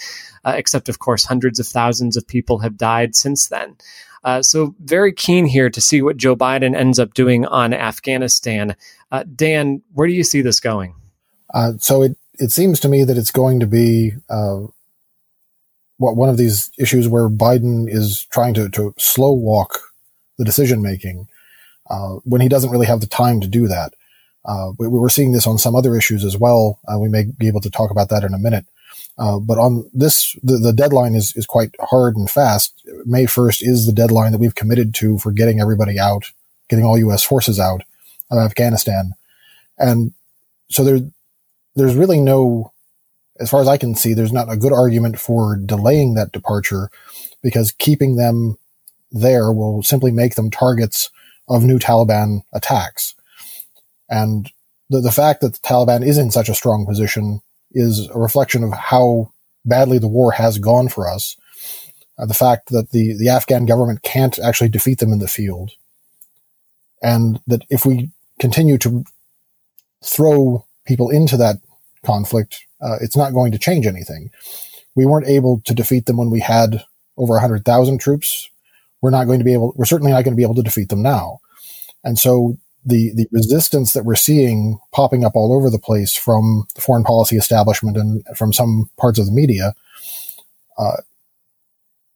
Uh, 0.45 0.53
except, 0.55 0.88
of 0.88 0.99
course, 0.99 1.25
hundreds 1.25 1.59
of 1.59 1.67
thousands 1.67 2.15
of 2.15 2.25
people 2.25 2.59
have 2.59 2.77
died 2.77 3.13
since 3.13 3.49
then. 3.49 3.75
Uh, 4.23 4.41
so, 4.41 4.75
very 4.79 5.13
keen 5.13 5.45
here 5.45 5.69
to 5.69 5.81
see 5.81 6.01
what 6.01 6.17
Joe 6.17 6.35
Biden 6.35 6.75
ends 6.75 6.99
up 6.99 7.13
doing 7.13 7.45
on 7.45 7.73
Afghanistan. 7.73 8.75
Uh, 9.12 9.23
Dan, 9.35 9.81
where 9.93 10.07
do 10.07 10.13
you 10.13 10.23
see 10.23 10.41
this 10.41 10.59
going? 10.59 10.95
Uh, 11.53 11.73
so, 11.77 12.03
it, 12.03 12.17
it 12.39 12.52
seems 12.52 12.80
to 12.80 12.89
me 12.89 13.04
that 13.04 13.17
it's 13.17 13.32
going 13.32 13.60
to 13.60 13.67
be 13.67 14.13
uh, 14.30 14.62
what 15.97 16.15
one 16.15 16.30
of 16.30 16.38
these 16.38 16.71
issues 16.80 17.08
where 17.08 17.30
Biden 17.30 17.86
is 17.88 18.25
trying 18.32 18.54
to, 18.56 18.69
to 18.69 18.93
slow 18.97 19.34
walk 19.34 19.80
the 20.38 20.45
decision 20.45 20.82
making 20.82 21.28
uh, 21.89 22.15
when 22.23 22.41
he 22.41 22.47
doesn't 22.47 22.71
really 22.71 22.88
have 22.88 23.02
the 23.02 23.08
time 23.08 23.41
to 23.41 23.47
do 23.47 23.67
that. 23.67 23.93
Uh, 24.45 24.71
we, 24.80 24.88
we, 24.88 24.97
were 24.97 25.10
seeing 25.10 25.34
this 25.34 25.45
on 25.45 25.58
some 25.58 25.75
other 25.75 25.97
issues 25.97 26.23
as 26.23 26.38
well. 26.38 26.80
Uh, 26.88 26.97
we 26.97 27.10
may 27.10 27.25
be 27.38 27.47
able 27.47 27.60
to 27.60 27.69
talk 27.69 27.91
about 27.91 28.08
that 28.10 28.23
in 28.23 28.34
a 28.34 28.39
minute. 28.39 28.65
Uh, 29.17 29.38
but 29.38 29.58
on 29.58 29.89
this, 29.93 30.38
the, 30.41 30.58
the 30.58 30.71
deadline 30.71 31.13
is, 31.13 31.36
is 31.36 31.45
quite 31.45 31.75
hard 31.82 32.15
and 32.15 32.32
fast. 32.32 32.73
May 33.06 33.25
1st 33.25 33.62
is 33.62 33.86
the 33.86 33.91
deadline 33.91 34.32
that 34.32 34.38
we've 34.38 34.56
committed 34.56 34.95
to 34.95 35.19
for 35.19 35.34
getting 35.34 35.60
everybody 35.60 35.99
out, 35.99 36.32
getting 36.69 36.86
all 36.86 36.97
U.S. 36.97 37.21
forces 37.21 37.60
out 37.60 37.82
of 38.32 38.38
Afghanistan. 38.38 39.12
And 39.78 40.13
so 40.71 40.86
there, 40.86 40.99
there's 41.79 41.95
really 41.95 42.21
no, 42.21 42.73
as 43.39 43.49
far 43.49 43.61
as 43.61 43.67
I 43.67 43.77
can 43.77 43.95
see, 43.95 44.13
there's 44.13 44.33
not 44.33 44.51
a 44.51 44.57
good 44.57 44.73
argument 44.73 45.19
for 45.19 45.57
delaying 45.57 46.15
that 46.15 46.33
departure 46.33 46.91
because 47.43 47.71
keeping 47.71 48.17
them 48.17 48.57
there 49.11 49.51
will 49.51 49.83
simply 49.83 50.11
make 50.11 50.35
them 50.35 50.51
targets 50.51 51.09
of 51.49 51.63
new 51.63 51.79
Taliban 51.79 52.41
attacks. 52.53 53.15
And 54.09 54.51
the, 54.89 55.01
the 55.01 55.11
fact 55.11 55.41
that 55.41 55.53
the 55.53 55.59
Taliban 55.59 56.05
is 56.05 56.17
in 56.17 56.31
such 56.31 56.49
a 56.49 56.55
strong 56.55 56.85
position 56.85 57.41
is 57.71 58.07
a 58.09 58.19
reflection 58.19 58.63
of 58.63 58.73
how 58.73 59.31
badly 59.65 59.99
the 59.99 60.07
war 60.07 60.31
has 60.33 60.59
gone 60.59 60.89
for 60.89 61.07
us. 61.09 61.37
Uh, 62.17 62.25
the 62.25 62.33
fact 62.33 62.69
that 62.69 62.91
the, 62.91 63.15
the 63.17 63.29
Afghan 63.29 63.65
government 63.65 64.03
can't 64.03 64.39
actually 64.39 64.69
defeat 64.69 64.99
them 64.99 65.13
in 65.13 65.19
the 65.19 65.27
field. 65.27 65.71
And 67.01 67.39
that 67.47 67.63
if 67.69 67.85
we 67.85 68.11
continue 68.39 68.77
to 68.79 69.05
throw 70.03 70.65
people 70.85 71.09
into 71.09 71.37
that 71.37 71.57
conflict, 72.05 72.65
uh, 72.81 72.97
it's 73.01 73.17
not 73.17 73.33
going 73.33 73.51
to 73.51 73.59
change 73.59 73.85
anything. 73.85 74.29
We 74.95 75.05
weren't 75.05 75.27
able 75.27 75.62
to 75.65 75.73
defeat 75.73 76.05
them 76.05 76.17
when 76.17 76.29
we 76.29 76.39
had 76.39 76.83
over 77.17 77.33
100,000 77.33 77.99
troops 77.99 78.49
we're 79.01 79.09
not 79.09 79.25
going 79.25 79.39
to 79.39 79.45
be 79.45 79.53
able, 79.53 79.73
we're 79.75 79.85
certainly 79.85 80.12
not 80.12 80.23
going 80.23 80.33
to 80.33 80.38
be 80.38 80.43
able 80.43 80.55
to 80.55 80.63
defeat 80.63 80.89
them 80.89 81.01
now. 81.01 81.39
And 82.03 82.17
so 82.17 82.57
the, 82.85 83.12
the 83.13 83.27
resistance 83.31 83.93
that 83.93 84.05
we're 84.05 84.15
seeing 84.15 84.79
popping 84.93 85.23
up 85.23 85.33
all 85.35 85.53
over 85.53 85.69
the 85.69 85.79
place 85.79 86.15
from 86.15 86.65
the 86.75 86.81
foreign 86.81 87.03
policy 87.03 87.38
establishment 87.38 87.97
and 87.97 88.23
from 88.35 88.53
some 88.53 88.89
parts 88.97 89.19
of 89.19 89.25
the 89.25 89.31
media, 89.31 89.73
uh, 90.77 90.97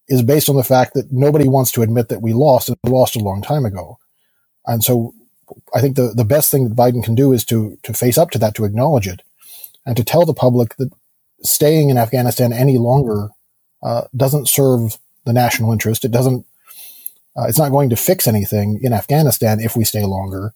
is 0.09 0.21
based 0.21 0.49
on 0.49 0.55
the 0.55 0.63
fact 0.63 0.93
that 0.93 1.11
nobody 1.11 1.47
wants 1.47 1.71
to 1.71 1.81
admit 1.81 2.09
that 2.09 2.21
we 2.21 2.33
lost 2.33 2.67
and 2.69 2.77
we 2.83 2.91
lost 2.91 3.15
a 3.15 3.19
long 3.19 3.41
time 3.41 3.65
ago. 3.65 3.97
And 4.65 4.83
so 4.83 5.13
I 5.73 5.81
think 5.81 5.95
the, 5.95 6.13
the 6.13 6.25
best 6.25 6.51
thing 6.51 6.65
that 6.65 6.75
Biden 6.75 7.03
can 7.03 7.15
do 7.15 7.31
is 7.31 7.45
to, 7.45 7.77
to 7.83 7.93
face 7.93 8.17
up 8.17 8.29
to 8.31 8.39
that, 8.39 8.55
to 8.55 8.65
acknowledge 8.65 9.07
it 9.07 9.21
and 9.85 9.97
to 9.97 10.03
tell 10.03 10.25
the 10.25 10.33
public 10.33 10.75
that 10.77 10.89
staying 11.41 11.89
in 11.89 11.97
Afghanistan 11.97 12.53
any 12.53 12.77
longer 12.77 13.29
uh, 13.83 14.03
doesn't 14.15 14.47
serve 14.47 14.97
the 15.25 15.33
national 15.33 15.71
interest. 15.71 16.05
It 16.05 16.11
doesn't 16.11 16.45
uh, 17.35 17.45
it's 17.47 17.57
not 17.57 17.71
going 17.71 17.89
to 17.89 17.95
fix 17.95 18.27
anything 18.27 18.79
in 18.83 18.93
Afghanistan 18.93 19.59
if 19.59 19.75
we 19.75 19.83
stay 19.83 20.05
longer. 20.05 20.53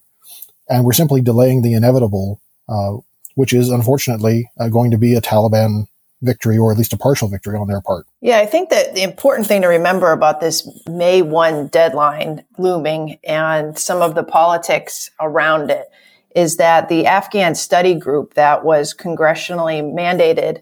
And 0.70 0.86
we're 0.86 0.94
simply 0.94 1.22
delaying 1.22 1.62
the 1.62 1.74
inevitable, 1.74 2.40
uh, 2.70 2.98
which 3.36 3.54
is 3.54 3.70
unfortunately 3.70 4.50
uh, 4.60 4.70
going 4.70 4.92
to 4.92 4.98
be 4.98 5.16
a 5.16 5.22
Taliban 5.22 5.88
victory 6.22 6.58
or 6.58 6.72
at 6.72 6.78
least 6.78 6.94
a 6.94 6.98
partial 6.98 7.28
victory 7.28 7.58
on 7.58 7.68
their 7.68 7.82
part. 7.82 8.06
Yeah, 8.22 8.40
I 8.40 8.46
think 8.46 8.70
that 8.70 8.96
the 8.96 9.04
important 9.04 9.48
thing 9.48 9.62
to 9.62 9.68
remember 9.68 10.12
about 10.12 10.40
this 10.40 10.68
May 10.88 11.22
1 11.22 11.68
deadline 11.68 12.44
looming 12.58 13.20
and 13.24 13.78
some 13.78 14.02
of 14.02 14.16
the 14.16 14.24
politics 14.24 15.12
around 15.20 15.70
it 15.70 15.90
is 16.36 16.58
that 16.58 16.90
the 16.90 17.06
Afghan 17.06 17.56
study 17.56 17.96
group 17.96 18.34
that 18.36 18.64
was 18.64 18.94
congressionally 18.94 19.82
mandated 19.82 20.62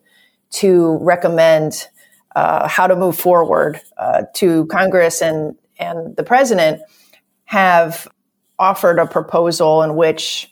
to 0.52 0.98
recommend 1.02 1.88
uh, 2.36 2.68
how 2.68 2.88
to 2.88 2.96
move 2.96 3.18
forward 3.18 3.82
uh, 3.98 4.24
to 4.36 4.66
Congress 4.68 5.22
and 5.22 5.56
and 5.78 6.16
the 6.16 6.24
president 6.24 6.82
have 7.46 8.08
offered 8.58 9.00
a 9.00 9.06
proposal 9.06 9.84
in 9.84 9.96
which 9.96 10.52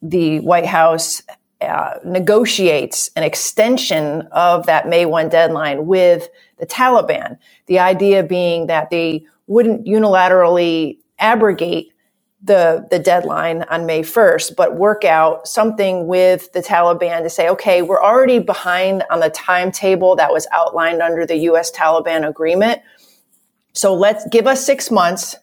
the 0.00 0.40
White 0.40 0.66
House 0.66 1.22
uh, 1.60 1.94
negotiates 2.04 3.10
an 3.14 3.22
extension 3.22 4.22
of 4.32 4.66
that 4.66 4.88
May 4.88 5.06
1 5.06 5.28
deadline 5.28 5.86
with 5.86 6.28
the 6.58 6.66
Taliban. 6.66 7.38
The 7.66 7.78
idea 7.78 8.22
being 8.22 8.66
that 8.66 8.90
they 8.90 9.26
wouldn't 9.46 9.86
unilaterally 9.86 10.98
abrogate 11.18 11.91
the, 12.44 12.86
the 12.90 12.98
deadline 12.98 13.62
on 13.70 13.86
May 13.86 14.02
1st, 14.02 14.56
but 14.56 14.76
work 14.76 15.04
out 15.04 15.46
something 15.46 16.06
with 16.06 16.52
the 16.52 16.60
Taliban 16.60 17.22
to 17.22 17.30
say, 17.30 17.48
okay, 17.48 17.82
we're 17.82 18.02
already 18.02 18.40
behind 18.40 19.04
on 19.10 19.20
the 19.20 19.30
timetable 19.30 20.16
that 20.16 20.32
was 20.32 20.46
outlined 20.52 21.00
under 21.00 21.24
the 21.24 21.36
US 21.36 21.70
Taliban 21.70 22.28
agreement. 22.28 22.82
So 23.74 23.94
let's 23.94 24.26
give 24.28 24.46
us 24.46 24.64
six 24.64 24.90
months. 24.90 25.36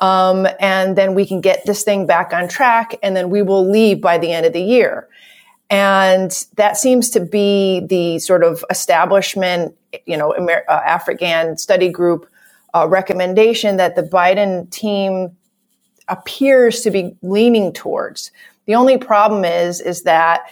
Um, 0.00 0.48
and 0.58 0.96
then 0.96 1.14
we 1.14 1.26
can 1.26 1.40
get 1.40 1.64
this 1.64 1.84
thing 1.84 2.06
back 2.06 2.32
on 2.32 2.48
track 2.48 2.96
and 3.04 3.14
then 3.14 3.30
we 3.30 3.42
will 3.42 3.68
leave 3.70 4.00
by 4.00 4.18
the 4.18 4.32
end 4.32 4.44
of 4.44 4.52
the 4.52 4.60
year. 4.60 5.08
And 5.70 6.30
that 6.56 6.76
seems 6.76 7.08
to 7.10 7.20
be 7.20 7.80
the 7.86 8.18
sort 8.18 8.42
of 8.42 8.64
establishment, 8.68 9.76
you 10.06 10.16
know, 10.16 10.34
Amer- 10.36 10.64
uh, 10.68 10.80
Afghan 10.84 11.56
study 11.56 11.88
group 11.88 12.28
uh, 12.74 12.88
recommendation 12.88 13.76
that 13.76 13.94
the 13.94 14.02
Biden 14.02 14.68
team 14.70 15.36
appears 16.12 16.80
to 16.82 16.90
be 16.90 17.16
leaning 17.22 17.72
towards. 17.72 18.30
The 18.66 18.74
only 18.74 18.98
problem 18.98 19.44
is, 19.44 19.80
is 19.80 20.02
that 20.02 20.50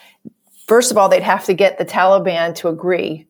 first 0.66 0.90
of 0.90 0.96
all, 0.98 1.08
they'd 1.08 1.22
have 1.22 1.44
to 1.44 1.54
get 1.54 1.78
the 1.78 1.84
Taliban 1.84 2.54
to 2.56 2.68
agree. 2.68 3.26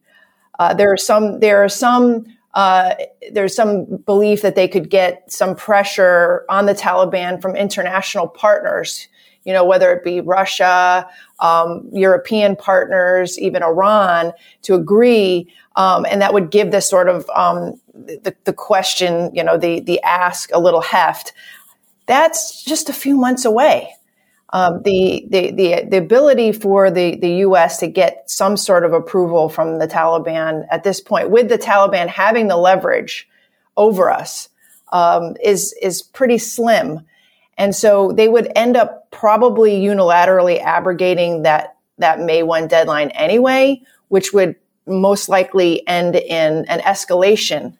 Uh, 0.58 0.74
there 0.74 0.92
are 0.92 0.96
some, 0.96 1.40
there 1.40 1.62
are 1.64 1.68
some 1.68 2.24
uh, 2.54 2.94
there's 3.30 3.54
some 3.54 3.84
belief 4.06 4.42
that 4.42 4.56
they 4.56 4.66
could 4.66 4.90
get 4.90 5.30
some 5.30 5.54
pressure 5.54 6.44
on 6.48 6.66
the 6.66 6.74
Taliban 6.74 7.40
from 7.40 7.54
international 7.54 8.26
partners, 8.26 9.06
you 9.44 9.52
know, 9.52 9.64
whether 9.64 9.92
it 9.92 10.02
be 10.02 10.20
Russia, 10.20 11.08
um, 11.38 11.88
European 11.92 12.56
partners, 12.56 13.38
even 13.38 13.62
Iran, 13.62 14.32
to 14.62 14.74
agree, 14.74 15.48
um, 15.76 16.04
and 16.10 16.20
that 16.20 16.34
would 16.34 16.50
give 16.50 16.72
this 16.72 16.90
sort 16.90 17.08
of 17.08 17.28
um, 17.30 17.80
the, 17.94 18.34
the 18.44 18.52
question, 18.52 19.32
you 19.34 19.44
know, 19.44 19.56
the 19.56 19.80
the 19.80 20.02
ask 20.02 20.50
a 20.52 20.58
little 20.58 20.82
heft. 20.82 21.32
That's 22.10 22.64
just 22.64 22.88
a 22.88 22.92
few 22.92 23.16
months 23.16 23.44
away. 23.44 23.94
Um, 24.52 24.82
the, 24.82 25.28
the, 25.30 25.52
the, 25.52 25.86
the 25.88 25.96
ability 25.98 26.50
for 26.50 26.90
the, 26.90 27.14
the 27.14 27.36
U.S. 27.46 27.78
to 27.78 27.86
get 27.86 28.28
some 28.28 28.56
sort 28.56 28.84
of 28.84 28.92
approval 28.92 29.48
from 29.48 29.78
the 29.78 29.86
Taliban 29.86 30.66
at 30.72 30.82
this 30.82 31.00
point, 31.00 31.30
with 31.30 31.48
the 31.48 31.56
Taliban 31.56 32.08
having 32.08 32.48
the 32.48 32.56
leverage 32.56 33.28
over 33.76 34.10
us, 34.10 34.48
um, 34.90 35.36
is, 35.40 35.72
is 35.80 36.02
pretty 36.02 36.38
slim. 36.38 37.06
And 37.56 37.76
so 37.76 38.10
they 38.10 38.26
would 38.26 38.50
end 38.56 38.76
up 38.76 39.08
probably 39.12 39.80
unilaterally 39.80 40.60
abrogating 40.60 41.42
that, 41.42 41.76
that 41.98 42.18
May 42.18 42.42
1 42.42 42.66
deadline 42.66 43.10
anyway, 43.10 43.82
which 44.08 44.32
would 44.32 44.56
most 44.84 45.28
likely 45.28 45.86
end 45.86 46.16
in 46.16 46.64
an 46.64 46.80
escalation 46.80 47.76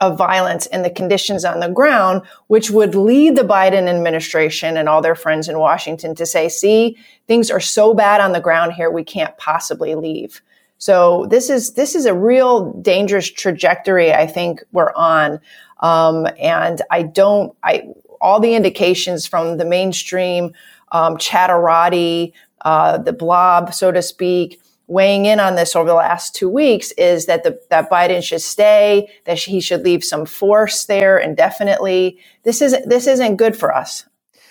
of 0.00 0.16
violence 0.16 0.66
and 0.66 0.84
the 0.84 0.90
conditions 0.90 1.44
on 1.44 1.60
the 1.60 1.68
ground, 1.68 2.22
which 2.46 2.70
would 2.70 2.94
lead 2.94 3.36
the 3.36 3.42
Biden 3.42 3.88
administration 3.88 4.76
and 4.76 4.88
all 4.88 5.02
their 5.02 5.14
friends 5.14 5.48
in 5.48 5.58
Washington 5.58 6.14
to 6.14 6.24
say, 6.24 6.48
see, 6.48 6.96
things 7.26 7.50
are 7.50 7.60
so 7.60 7.92
bad 7.92 8.20
on 8.20 8.32
the 8.32 8.40
ground 8.40 8.72
here, 8.72 8.90
we 8.90 9.04
can't 9.04 9.36
possibly 9.36 9.94
leave. 9.94 10.40
So 10.78 11.26
this 11.26 11.50
is, 11.50 11.74
this 11.74 11.94
is 11.94 12.06
a 12.06 12.14
real 12.14 12.72
dangerous 12.80 13.30
trajectory 13.30 14.12
I 14.14 14.26
think 14.26 14.62
we're 14.72 14.94
on. 14.94 15.38
Um, 15.80 16.26
and 16.38 16.80
I 16.90 17.02
don't, 17.02 17.54
I, 17.62 17.88
all 18.20 18.40
the 18.40 18.54
indications 18.54 19.26
from 19.26 19.58
the 19.58 19.64
mainstream, 19.66 20.54
um, 20.92 21.18
chatterati, 21.18 22.32
uh, 22.62 22.98
the 22.98 23.12
blob, 23.12 23.74
so 23.74 23.92
to 23.92 24.00
speak, 24.02 24.60
weighing 24.90 25.26
in 25.26 25.40
on 25.40 25.54
this 25.54 25.76
over 25.76 25.88
the 25.88 25.94
last 25.94 26.34
two 26.34 26.48
weeks 26.48 26.92
is 26.92 27.26
that 27.26 27.44
the, 27.44 27.58
that 27.70 27.90
Biden 27.90 28.22
should 28.22 28.42
stay, 28.42 29.08
that 29.24 29.38
he 29.38 29.60
should 29.60 29.84
leave 29.84 30.04
some 30.04 30.26
force 30.26 30.84
there 30.86 31.16
indefinitely. 31.16 32.18
This 32.42 32.60
isn't 32.60 32.88
this 32.88 33.06
isn't 33.06 33.36
good 33.36 33.56
for 33.56 33.74
us. 33.74 34.04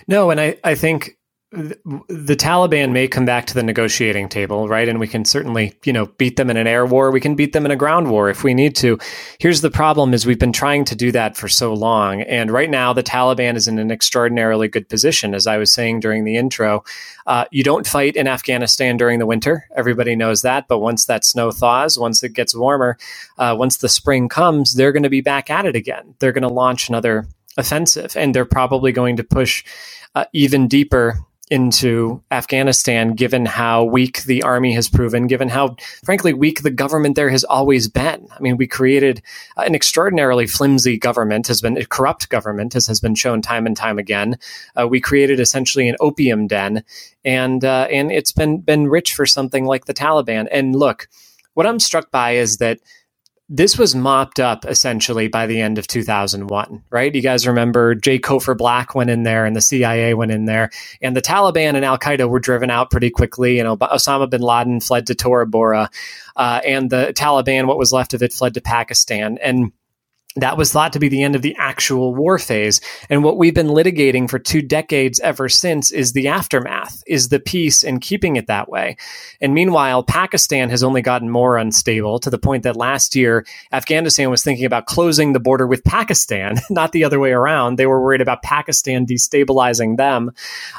No, 0.07 0.31
and 0.31 0.41
I, 0.41 0.57
I 0.63 0.75
think 0.75 1.18
the 1.51 2.35
Taliban 2.35 2.91
may 2.91 3.07
come 3.07 3.25
back 3.25 3.47
to 3.47 3.55
the 3.55 3.63
negotiating 3.63 4.29
table, 4.29 4.67
right? 4.67 4.87
And 4.87 4.99
we 4.99 5.07
can 5.07 5.25
certainly, 5.25 5.73
you 5.83 5.91
know, 5.91 6.05
beat 6.05 6.35
them 6.35 6.51
in 6.51 6.57
an 6.57 6.67
air 6.67 6.85
war. 6.85 7.09
We 7.09 7.19
can 7.19 7.33
beat 7.33 7.53
them 7.53 7.65
in 7.65 7.71
a 7.71 7.75
ground 7.75 8.11
war 8.11 8.29
if 8.29 8.43
we 8.43 8.53
need 8.53 8.75
to. 8.77 8.99
Here's 9.39 9.61
the 9.61 9.71
problem 9.71 10.13
is 10.13 10.27
we've 10.27 10.37
been 10.37 10.53
trying 10.53 10.85
to 10.85 10.95
do 10.95 11.11
that 11.11 11.35
for 11.35 11.47
so 11.47 11.73
long. 11.73 12.21
And 12.21 12.51
right 12.51 12.69
now 12.69 12.93
the 12.93 13.01
Taliban 13.01 13.55
is 13.55 13.67
in 13.67 13.79
an 13.79 13.89
extraordinarily 13.89 14.67
good 14.67 14.87
position. 14.89 15.33
As 15.33 15.47
I 15.47 15.57
was 15.57 15.73
saying 15.73 16.01
during 16.01 16.23
the 16.23 16.37
intro, 16.37 16.83
uh, 17.25 17.45
you 17.49 17.63
don't 17.63 17.87
fight 17.87 18.15
in 18.15 18.27
Afghanistan 18.27 18.95
during 18.97 19.17
the 19.17 19.25
winter. 19.25 19.67
Everybody 19.75 20.15
knows 20.15 20.43
that. 20.43 20.67
But 20.67 20.79
once 20.79 21.05
that 21.05 21.25
snow 21.25 21.49
thaws, 21.49 21.97
once 21.97 22.21
it 22.23 22.33
gets 22.33 22.55
warmer, 22.55 22.95
uh, 23.39 23.55
once 23.57 23.77
the 23.77 23.89
spring 23.89 24.29
comes, 24.29 24.75
they're 24.75 24.91
going 24.91 25.01
to 25.01 25.09
be 25.09 25.21
back 25.21 25.49
at 25.49 25.65
it 25.65 25.75
again. 25.75 26.13
They're 26.19 26.31
going 26.31 26.43
to 26.43 26.47
launch 26.47 26.89
another 26.89 27.25
offensive 27.57 28.15
and 28.15 28.35
they're 28.35 28.45
probably 28.45 28.91
going 28.91 29.17
to 29.17 29.23
push 29.23 29.63
uh, 30.15 30.25
even 30.33 30.67
deeper 30.67 31.19
into 31.49 32.21
Afghanistan, 32.29 33.13
given 33.13 33.45
how 33.45 33.83
weak 33.83 34.23
the 34.23 34.43
army 34.43 34.73
has 34.73 34.87
proven, 34.87 35.25
given 35.25 35.49
how, 35.49 35.75
frankly, 36.03 36.31
weak 36.31 36.61
the 36.61 36.69
government 36.69 37.15
there 37.15 37.29
has 37.29 37.43
always 37.43 37.87
been. 37.87 38.27
I 38.31 38.39
mean, 38.39 38.55
we 38.57 38.67
created 38.67 39.21
an 39.57 39.73
extraordinarily 39.73 40.45
flimsy 40.45 40.97
government, 40.97 41.47
has 41.47 41.61
been 41.61 41.77
a 41.77 41.85
corrupt 41.85 42.29
government, 42.29 42.75
as 42.75 42.85
has 42.87 42.99
been 42.99 43.15
shown 43.15 43.41
time 43.41 43.65
and 43.65 43.75
time 43.75 43.97
again. 43.97 44.37
Uh, 44.79 44.87
we 44.87 45.01
created 45.01 45.39
essentially 45.39 45.89
an 45.89 45.95
opium 45.99 46.45
den, 46.47 46.83
and 47.25 47.65
uh, 47.65 47.87
and 47.91 48.11
it's 48.11 48.31
been 48.31 48.59
been 48.59 48.87
rich 48.87 49.13
for 49.13 49.25
something 49.25 49.65
like 49.65 49.85
the 49.85 49.93
Taliban. 49.93 50.47
And 50.51 50.75
look, 50.75 51.07
what 51.55 51.65
I'm 51.65 51.79
struck 51.79 52.11
by 52.11 52.31
is 52.31 52.57
that 52.57 52.79
this 53.49 53.79
was 53.79 53.95
mopped 53.95 54.39
up 54.39 54.63
essentially 54.65 55.27
by 55.27 55.47
the 55.47 55.59
end 55.59 55.79
of 55.79 55.87
2001, 55.87 56.83
right? 56.91 57.15
You 57.15 57.21
guys 57.21 57.47
remember 57.47 57.95
J. 57.95 58.19
Cofer 58.19 58.55
Black 58.55 58.93
went 58.93 59.09
in 59.09 59.23
there 59.23 59.43
and 59.45 59.55
the 59.55 59.61
CIA 59.61 60.13
went 60.13 60.31
in 60.31 60.45
there, 60.45 60.69
and 61.01 61.17
the 61.17 61.21
Taliban 61.21 61.75
and 61.75 61.83
Al 61.83 61.97
Qaeda 61.97 62.29
were 62.29 62.39
driven 62.39 62.69
out 62.69 62.91
pretty 62.91 63.09
quickly. 63.09 63.59
And 63.59 63.67
Osama 63.67 64.29
bin 64.29 64.41
Laden 64.41 64.81
fled 64.81 65.07
to 65.07 65.15
Tora 65.15 65.47
Bora, 65.47 65.89
uh, 66.35 66.61
and 66.63 66.91
the 66.91 67.11
Taliban, 67.17 67.65
what 67.65 67.79
was 67.79 67.91
left 67.91 68.13
of 68.13 68.21
it, 68.21 68.31
fled 68.31 68.53
to 68.53 68.61
Pakistan. 68.61 69.39
And 69.41 69.71
that 70.41 70.57
was 70.57 70.71
thought 70.71 70.93
to 70.93 70.99
be 70.99 71.09
the 71.09 71.23
end 71.23 71.35
of 71.35 71.41
the 71.41 71.55
actual 71.57 72.13
war 72.13 72.37
phase. 72.37 72.81
And 73.09 73.23
what 73.23 73.37
we've 73.37 73.53
been 73.53 73.67
litigating 73.67 74.29
for 74.29 74.39
two 74.39 74.61
decades 74.61 75.19
ever 75.19 75.49
since 75.49 75.91
is 75.91 76.13
the 76.13 76.27
aftermath, 76.27 77.03
is 77.07 77.29
the 77.29 77.39
peace 77.39 77.83
and 77.83 78.01
keeping 78.01 78.35
it 78.35 78.47
that 78.47 78.69
way. 78.69 78.97
And 79.41 79.53
meanwhile, 79.53 80.03
Pakistan 80.03 80.69
has 80.69 80.83
only 80.83 81.01
gotten 81.01 81.29
more 81.29 81.57
unstable 81.57 82.19
to 82.19 82.29
the 82.29 82.37
point 82.37 82.63
that 82.63 82.75
last 82.75 83.15
year, 83.15 83.45
Afghanistan 83.71 84.29
was 84.29 84.43
thinking 84.43 84.65
about 84.65 84.85
closing 84.85 85.33
the 85.33 85.39
border 85.39 85.67
with 85.67 85.83
Pakistan, 85.83 86.57
not 86.69 86.91
the 86.91 87.03
other 87.03 87.19
way 87.19 87.31
around. 87.31 87.77
They 87.77 87.85
were 87.87 88.01
worried 88.01 88.21
about 88.21 88.43
Pakistan 88.43 89.05
destabilizing 89.05 89.97
them. 89.97 90.31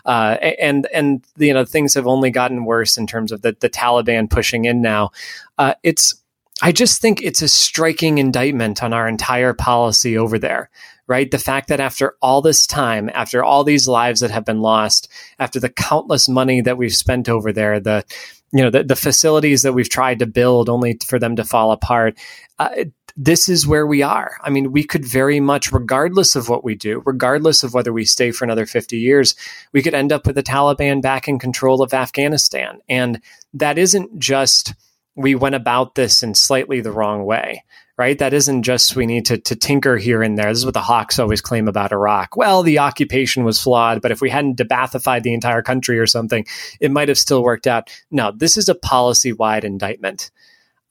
Uh, 0.05 0.37
and, 0.61 0.87
and, 0.92 1.25
you 1.37 1.55
know, 1.55 1.64
things 1.64 1.94
have 1.94 2.07
only 2.07 2.31
gotten 2.31 2.64
worse 2.64 2.96
in 2.96 3.07
terms 3.07 3.33
of 3.33 3.42
the, 3.42 3.57
the 3.61 3.70
Taliban 3.70 4.29
pushing 4.29 4.64
in 4.64 4.83
now. 4.83 5.11
Uh, 5.59 5.75
it's, 5.83 6.19
I 6.62 6.73
just 6.73 7.01
think 7.01 7.23
it's 7.23 7.42
a 7.42 7.49
striking 7.49 8.18
indictment 8.18 8.83
on 8.83 8.92
our 8.92 9.09
entire 9.09 9.55
policy 9.55 10.18
over 10.18 10.38
there, 10.38 10.70
right? 11.07 11.31
The 11.31 11.38
fact 11.38 11.68
that 11.68 11.81
after 11.81 12.16
all 12.20 12.42
this 12.42 12.66
time, 12.66 13.11
after 13.14 13.42
all 13.42 13.64
these 13.64 13.88
lives 13.88 14.20
that 14.20 14.31
have 14.31 14.44
been 14.44 14.61
lost, 14.61 15.09
after 15.38 15.59
the 15.59 15.70
countless 15.70 16.29
money 16.29 16.61
that 16.61 16.77
we've 16.77 16.94
spent 16.94 17.29
over 17.29 17.53
there, 17.53 17.81
the 17.81 18.05
you 18.53 18.62
know 18.62 18.70
the, 18.70 18.83
the 18.83 18.96
facilities 18.96 19.62
that 19.62 19.73
we've 19.73 19.88
tried 19.88 20.18
to 20.18 20.27
build 20.27 20.68
only 20.68 20.99
for 21.07 21.18
them 21.18 21.37
to 21.37 21.44
fall 21.44 21.70
apart, 21.73 22.18
uh, 22.59 22.85
this 23.16 23.49
is 23.49 23.66
where 23.66 23.87
we 23.87 24.03
are. 24.03 24.37
I 24.42 24.51
mean, 24.51 24.73
we 24.73 24.85
could 24.85 25.05
very 25.05 25.40
much, 25.40 25.73
regardless 25.73 26.37
of 26.37 26.49
what 26.49 26.64
we 26.64 26.75
do, 26.75 27.03
regardless 27.05 27.62
of 27.62 27.75
whether 27.75 27.92
we 27.92 28.05
stay 28.05 28.31
for 28.31 28.44
another 28.44 28.66
50 28.66 28.99
years, 28.99 29.35
we 29.73 29.83
could 29.83 29.94
end 29.94 30.12
up 30.12 30.27
with 30.27 30.37
the 30.37 30.42
Taliban 30.42 31.03
back 31.03 31.29
in 31.29 31.38
control 31.38 31.83
of 31.83 31.94
Afghanistan. 31.94 32.81
And 32.88 33.20
that 33.55 33.79
isn't 33.79 34.18
just 34.18 34.75
we 35.16 35.35
went 35.35 35.55
about 35.55 35.94
this 35.94 36.23
in 36.23 36.35
slightly 36.35 36.81
the 36.81 36.92
wrong 36.92 37.25
way, 37.25 37.64
right? 37.99 38.18
That 38.18 38.33
isn't 38.33 38.62
just 38.62 38.96
we 38.96 39.07
need 39.07 39.27
to, 39.27 39.38
to 39.38 39.57
tinker 39.57 39.96
here 39.96 40.23
and 40.23 40.38
there. 40.38 40.49
This 40.49 40.59
is 40.59 40.64
what 40.64 40.75
the 40.75 40.81
Hawks 40.81 41.18
always 41.18 41.40
claim 41.40 41.68
about 41.68 41.92
Iraq. 41.92 42.37
Well, 42.37 42.62
the 42.62 42.79
occupation 42.79 43.44
was 43.44 43.61
flawed, 43.61 44.01
but 44.01 44.12
if 44.12 44.20
we 44.20 44.31
hadn't 44.31 44.57
de-Baathified 44.57 45.23
the 45.23 45.35
entire 45.35 45.62
country 45.62 45.99
or 45.99 46.07
something, 46.07 46.46
it 46.81 46.90
might 46.90 47.09
have 47.09 47.18
still 47.18 47.42
worked 47.42 47.66
out. 47.66 47.90
No, 48.11 48.33
this 48.33 48.57
is 48.57 48.68
a 48.68 48.75
policy 48.75 49.33
wide 49.33 49.64
indictment. 49.64 50.31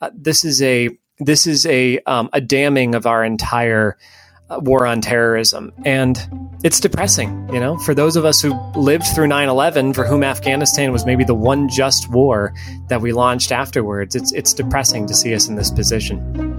Uh, 0.01 0.11
this 0.13 0.45
is 0.45 0.61
a 0.61 0.89
this 1.19 1.47
is 1.47 1.65
a 1.65 1.99
um, 2.05 2.29
a 2.31 2.39
damning 2.39 2.95
of 2.95 3.05
our 3.05 3.23
entire 3.23 3.97
war 4.57 4.85
on 4.85 5.01
terrorism. 5.01 5.71
And 5.85 6.17
it's 6.63 6.79
depressing, 6.79 7.49
you 7.53 7.59
know, 7.59 7.77
for 7.79 7.93
those 7.93 8.15
of 8.15 8.25
us 8.25 8.41
who 8.41 8.53
lived 8.75 9.05
through 9.15 9.27
9 9.27 9.47
11, 9.47 9.93
for 9.93 10.05
whom 10.05 10.23
Afghanistan 10.23 10.91
was 10.91 11.05
maybe 11.05 11.23
the 11.23 11.35
one 11.35 11.69
just 11.69 12.09
war 12.09 12.53
that 12.87 13.01
we 13.01 13.13
launched 13.13 13.51
afterwards, 13.51 14.15
it's, 14.15 14.33
it's 14.33 14.53
depressing 14.53 15.07
to 15.07 15.13
see 15.13 15.33
us 15.33 15.47
in 15.47 15.55
this 15.55 15.71
position. 15.71 16.57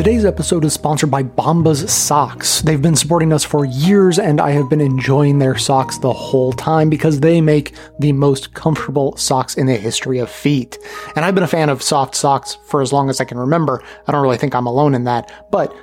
Today's 0.00 0.24
episode 0.24 0.64
is 0.64 0.72
sponsored 0.72 1.10
by 1.10 1.22
Bombas 1.22 1.86
Socks. 1.86 2.62
They've 2.62 2.80
been 2.80 2.96
supporting 2.96 3.34
us 3.34 3.44
for 3.44 3.66
years, 3.66 4.18
and 4.18 4.40
I 4.40 4.52
have 4.52 4.70
been 4.70 4.80
enjoying 4.80 5.38
their 5.38 5.58
socks 5.58 5.98
the 5.98 6.10
whole 6.10 6.54
time 6.54 6.88
because 6.88 7.20
they 7.20 7.42
make 7.42 7.74
the 7.98 8.12
most 8.12 8.54
comfortable 8.54 9.14
socks 9.18 9.58
in 9.58 9.66
the 9.66 9.76
history 9.76 10.18
of 10.18 10.30
feet. 10.30 10.78
And 11.16 11.22
I've 11.22 11.34
been 11.34 11.44
a 11.44 11.46
fan 11.46 11.68
of 11.68 11.82
soft 11.82 12.14
socks 12.14 12.56
for 12.64 12.80
as 12.80 12.94
long 12.94 13.10
as 13.10 13.20
I 13.20 13.26
can 13.26 13.36
remember. 13.36 13.82
I 14.06 14.12
don't 14.12 14.22
really 14.22 14.38
think 14.38 14.54
I'm 14.54 14.64
alone 14.64 14.94
in 14.94 15.04
that, 15.04 15.50
but 15.50 15.76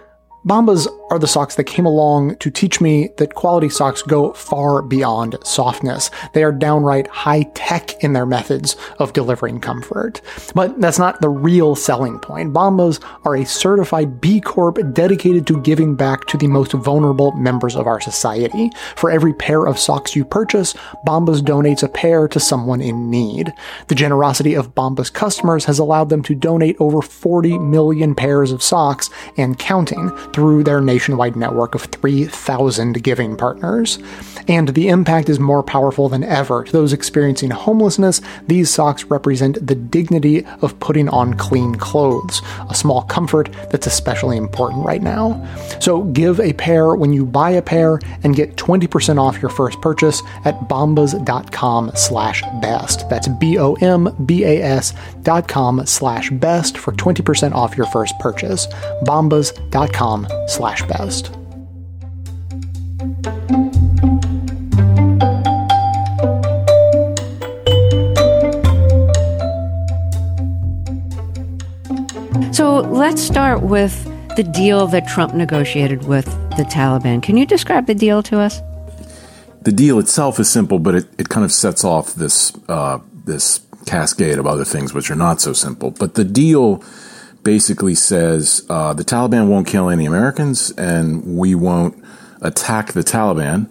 Bombas 0.47 0.87
are 1.09 1.19
the 1.19 1.27
socks 1.27 1.55
that 1.55 1.65
came 1.65 1.85
along 1.85 2.37
to 2.37 2.49
teach 2.49 2.79
me 2.79 3.09
that 3.17 3.35
quality 3.35 3.67
socks 3.67 4.01
go 4.01 4.31
far 4.31 4.81
beyond 4.81 5.35
softness. 5.43 6.09
They 6.31 6.41
are 6.41 6.53
downright 6.53 7.07
high 7.07 7.43
tech 7.53 8.01
in 8.01 8.13
their 8.13 8.25
methods 8.25 8.77
of 8.99 9.11
delivering 9.11 9.59
comfort. 9.59 10.21
But 10.55 10.79
that's 10.79 10.99
not 10.99 11.19
the 11.19 11.27
real 11.27 11.75
selling 11.75 12.17
point. 12.19 12.53
Bombas 12.53 13.03
are 13.25 13.35
a 13.35 13.45
certified 13.45 14.21
B 14.21 14.39
Corp 14.39 14.77
dedicated 14.93 15.45
to 15.47 15.61
giving 15.61 15.95
back 15.95 16.27
to 16.27 16.37
the 16.37 16.47
most 16.47 16.71
vulnerable 16.71 17.33
members 17.33 17.75
of 17.75 17.85
our 17.85 17.99
society. 17.99 18.71
For 18.95 19.11
every 19.11 19.33
pair 19.33 19.65
of 19.65 19.77
socks 19.77 20.15
you 20.15 20.23
purchase, 20.23 20.73
Bombas 21.05 21.41
donates 21.41 21.83
a 21.83 21.89
pair 21.89 22.25
to 22.29 22.39
someone 22.39 22.79
in 22.79 23.09
need. 23.09 23.51
The 23.87 23.95
generosity 23.95 24.53
of 24.53 24.73
Bombas 24.73 25.11
customers 25.11 25.65
has 25.65 25.77
allowed 25.77 26.07
them 26.07 26.23
to 26.23 26.35
donate 26.35 26.77
over 26.79 27.01
40 27.01 27.59
million 27.59 28.15
pairs 28.15 28.53
of 28.53 28.63
socks 28.63 29.09
and 29.35 29.59
counting 29.59 30.09
through 30.37 30.63
their 30.63 30.79
nationwide 30.79 31.35
network 31.35 31.73
of 31.73 31.81
3,000 31.85 33.03
giving 33.03 33.35
partners. 33.35 33.97
And 34.47 34.69
the 34.69 34.87
impact 34.87 35.29
is 35.29 35.39
more 35.39 35.63
powerful 35.63 36.09
than 36.09 36.23
ever. 36.23 36.63
To 36.63 36.71
those 36.71 36.93
experiencing 36.93 37.49
homelessness, 37.49 38.21
these 38.45 38.69
socks 38.69 39.05
represent 39.05 39.65
the 39.65 39.73
dignity 39.73 40.45
of 40.61 40.79
putting 40.79 41.09
on 41.09 41.33
clean 41.33 41.73
clothes, 41.73 42.43
a 42.69 42.75
small 42.75 43.01
comfort 43.01 43.49
that's 43.71 43.87
especially 43.87 44.37
important 44.37 44.85
right 44.85 45.01
now. 45.01 45.43
So 45.79 46.03
give 46.03 46.39
a 46.39 46.53
pair 46.53 46.93
when 46.93 47.13
you 47.13 47.25
buy 47.25 47.49
a 47.49 47.61
pair 47.63 47.99
and 48.21 48.35
get 48.35 48.57
20% 48.57 49.19
off 49.19 49.41
your 49.41 49.49
first 49.49 49.81
purchase 49.81 50.21
at 50.45 50.53
bombas.com 50.69 51.93
slash 51.95 52.43
best. 52.61 53.09
That's 53.09 53.27
B-O-M-B-A-S 53.27 54.93
dot 55.23 55.47
com 55.47 55.83
slash 55.87 56.29
best 56.29 56.77
for 56.77 56.91
20% 56.91 57.55
off 57.55 57.75
your 57.75 57.87
first 57.87 58.13
purchase. 58.19 58.67
bombas.com 59.03 60.26
slash 60.47 60.81
best. 60.83 61.31
So 72.53 72.79
let's 72.81 73.21
start 73.21 73.61
with 73.61 74.03
the 74.35 74.43
deal 74.43 74.87
that 74.87 75.07
Trump 75.07 75.33
negotiated 75.33 76.07
with 76.07 76.25
the 76.57 76.63
Taliban. 76.63 77.21
Can 77.21 77.37
you 77.37 77.45
describe 77.45 77.85
the 77.85 77.95
deal 77.95 78.23
to 78.23 78.39
us? 78.39 78.61
The 79.61 79.71
deal 79.71 79.99
itself 79.99 80.39
is 80.39 80.49
simple, 80.49 80.79
but 80.79 80.95
it, 80.95 81.07
it 81.17 81.29
kind 81.29 81.43
of 81.43 81.51
sets 81.51 81.83
off 81.83 82.15
this 82.15 82.53
uh, 82.69 82.99
this 83.25 83.61
cascade 83.85 84.37
of 84.37 84.47
other 84.47 84.65
things 84.65 84.93
which 84.93 85.11
are 85.11 85.15
not 85.15 85.41
so 85.41 85.53
simple. 85.53 85.91
But 85.91 86.15
the 86.15 86.23
deal 86.23 86.83
basically 87.47 87.95
says 87.95 88.65
uh, 88.69 88.91
the 88.91 89.05
Taliban 89.05 89.47
won't 89.47 89.65
kill 89.65 89.89
any 89.89 90.05
Americans, 90.05 90.71
and 90.71 91.37
we 91.37 91.55
won't 91.55 91.95
attack 92.41 92.91
the 92.91 93.05
Taliban. 93.05 93.69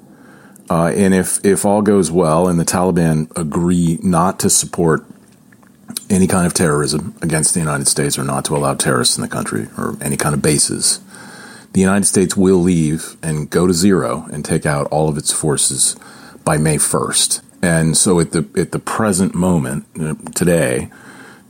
Uh, 0.71 0.87
and 0.97 1.12
if 1.12 1.45
if 1.45 1.67
all 1.67 1.83
goes 1.83 2.11
well, 2.11 2.49
and 2.49 2.59
the 2.59 2.65
Taliban 2.65 3.31
agree 3.37 3.99
not 4.03 4.41
to 4.41 4.49
support 4.49 5.05
any 6.09 6.27
kind 6.27 6.47
of 6.47 6.55
terrorism 6.55 7.15
against 7.21 7.53
the 7.53 7.61
United 7.61 7.87
States 7.87 8.19
or 8.19 8.25
not 8.25 8.47
to 8.47 8.57
allow 8.57 8.73
terrorists 8.73 9.19
in 9.19 9.21
the 9.21 9.29
country 9.29 9.69
or 9.77 9.99
any 10.01 10.17
kind 10.17 10.35
of 10.35 10.41
bases, 10.41 10.99
the 11.75 11.83
United 11.83 12.07
States 12.07 12.35
will 12.35 12.57
leave 12.57 13.19
and 13.23 13.51
go 13.51 13.67
to 13.67 13.75
zero 13.75 14.27
and 14.33 14.43
take 14.43 14.65
out 14.65 14.87
all 14.87 15.11
of 15.11 15.19
its 15.19 15.33
forces 15.33 15.97
by 16.45 16.57
May 16.57 16.77
1st. 16.77 17.43
And 17.61 17.95
so 17.95 18.21
at 18.21 18.33
the 18.33 18.49
at 18.57 18.73
the 18.73 18.79
present 18.79 19.35
moment 19.35 19.85
uh, 20.01 20.15
today, 20.35 20.89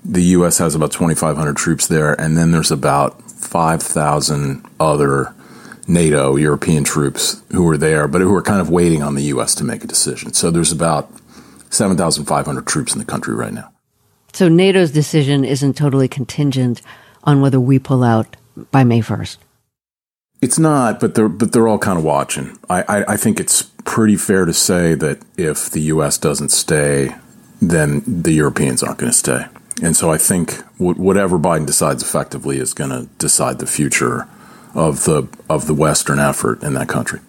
the 0.09 0.23
U.S. 0.23 0.59
has 0.59 0.75
about 0.75 0.93
2,500 0.93 1.57
troops 1.57 1.89
there, 1.89 2.19
and 2.21 2.37
then 2.37 2.53
there's 2.53 2.71
about 2.71 3.21
5,000 3.31 4.65
other 4.79 5.35
NATO 5.89 6.37
European 6.37 6.85
troops 6.85 7.43
who 7.53 7.69
are 7.69 7.77
there, 7.77 8.09
but 8.09 8.21
who 8.21 8.35
are 8.35 8.43
kind 8.43 8.61
of 8.61 8.71
waiting 8.71 9.03
on 9.03 9.15
the 9.15 9.25
U.S. 9.25 9.55
to 9.57 9.65
make 9.65 9.85
a 9.85 9.87
decision. 9.87 10.33
So 10.33 10.51
there's 10.51 10.73
about 10.73 11.11
7,500 11.71 12.67
troops 12.67 12.93
in 12.93 12.99
the 12.99 13.05
country 13.05 13.35
right 13.35 13.53
now. 13.53 13.73
So 14.33 14.49
NATO's 14.49 14.91
decision 14.91 15.45
isn't 15.45 15.77
totally 15.77 16.09
contingent 16.09 16.83
on 17.25 17.41
whether 17.41 17.59
we 17.59 17.79
pull 17.79 18.05
out 18.05 18.37
by 18.71 18.85
May 18.85 19.01
1st. 19.01 19.39
It's 20.43 20.59
not, 20.59 21.01
but 21.01 21.15
they're 21.15 21.31
but 21.31 21.53
they're 21.53 21.67
all 21.67 21.79
kind 21.79 21.99
of 21.99 22.05
watching. 22.05 22.59
I, 22.69 22.83
I, 22.83 23.13
I 23.15 23.17
think 23.17 23.41
it's 23.41 23.63
pretty 23.85 24.17
fair 24.17 24.45
to 24.45 24.53
say 24.53 24.95
that 24.95 25.23
if 25.39 25.71
the 25.71 25.81
U.S. 25.81 26.19
doesn't 26.19 26.51
stay, 26.51 27.15
then 27.63 28.03
the 28.07 28.33
Europeans 28.33 28.83
aren't 28.83 28.99
going 28.99 29.11
to 29.11 29.17
stay. 29.17 29.47
And 29.83 29.97
so 29.97 30.11
I 30.11 30.19
think 30.19 30.57
w- 30.79 31.01
whatever 31.01 31.39
Biden 31.39 31.67
decides 31.67 32.03
effectively 32.03 32.59
is 32.59 32.73
going 32.73 32.91
to 32.91 33.09
decide 33.19 33.59
the 33.59 33.67
future 33.67 34.27
of 34.75 35.05
the 35.05 35.29
of 35.49 35.67
the 35.67 35.75
Western 35.75 36.19
effort 36.19 36.63
in 36.63 36.75
that 36.75 36.89
country. 36.89 37.21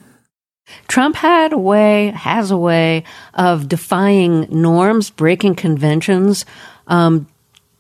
Trump 0.88 1.16
had 1.16 1.54
a 1.54 1.58
way, 1.58 2.12
has 2.12 2.52
a 2.52 2.58
way 2.58 3.04
of 3.34 3.70
defying 3.70 4.48
norms, 4.50 5.10
breaking 5.10 5.56
conventions. 5.56 6.46
Um, 6.88 7.28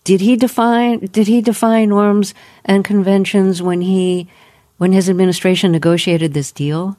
did 0.03 0.21
he 0.21 0.37
define? 0.37 0.99
Did 0.99 1.27
he 1.27 1.41
defy 1.41 1.85
norms 1.85 2.33
and 2.63 2.85
conventions 2.85 3.61
when 3.61 3.81
he, 3.81 4.29
when 4.77 4.93
his 4.93 5.09
administration 5.09 5.71
negotiated 5.71 6.33
this 6.33 6.51
deal? 6.51 6.97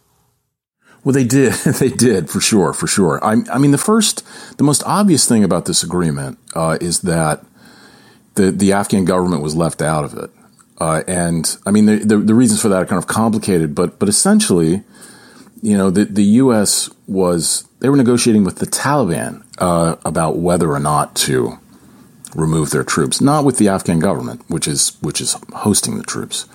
Well, 1.05 1.15
they 1.15 1.25
did. 1.25 1.53
they 1.81 1.89
did 1.89 2.29
for 2.29 2.41
sure, 2.41 2.75
for 2.75 2.87
sure. 2.87 3.25
I, 3.25 3.37
I, 3.51 3.59
mean, 3.59 3.71
the 3.71 3.79
first, 3.79 4.27
the 4.59 4.65
most 4.65 4.83
obvious 4.85 5.27
thing 5.27 5.43
about 5.43 5.65
this 5.65 5.83
agreement 5.83 6.39
uh, 6.55 6.77
is 6.81 7.01
that 7.01 7.45
the 8.39 8.51
the 8.51 8.73
Afghan 8.73 9.05
government 9.05 9.43
was 9.43 9.55
left 9.55 9.83
out 9.83 10.05
of 10.05 10.15
it, 10.15 10.31
uh, 10.79 11.03
and 11.09 11.57
I 11.67 11.71
mean, 11.71 11.87
the, 11.87 11.97
the, 11.97 12.17
the 12.19 12.35
reasons 12.35 12.63
for 12.63 12.69
that 12.69 12.83
are 12.83 12.87
kind 12.87 13.03
of 13.03 13.09
complicated, 13.09 13.75
but 13.75 13.99
but 13.99 14.09
essentially, 14.09 14.85
you 15.61 15.77
know, 15.77 15.91
the 15.91 16.05
the 16.05 16.25
U.S. 16.43 16.89
was 17.07 17.69
they 17.81 17.89
were 17.89 17.97
negotiating 17.97 18.45
with 18.45 18.59
the 18.59 18.67
Taliban 18.67 19.45
uh, 19.59 19.97
about 20.05 20.39
whether 20.39 20.71
or 20.71 20.79
not 20.79 21.17
to 21.17 21.59
remove 22.35 22.71
their 22.71 22.85
troops, 22.85 23.21
not 23.21 23.45
with 23.45 23.59
the 23.59 23.69
Afghan 23.69 23.99
government, 23.99 24.43
which 24.49 24.69
is 24.69 24.97
which 25.01 25.21
is 25.21 25.37
hosting 25.53 25.99
the 25.99 26.05
troops. 26.05 26.47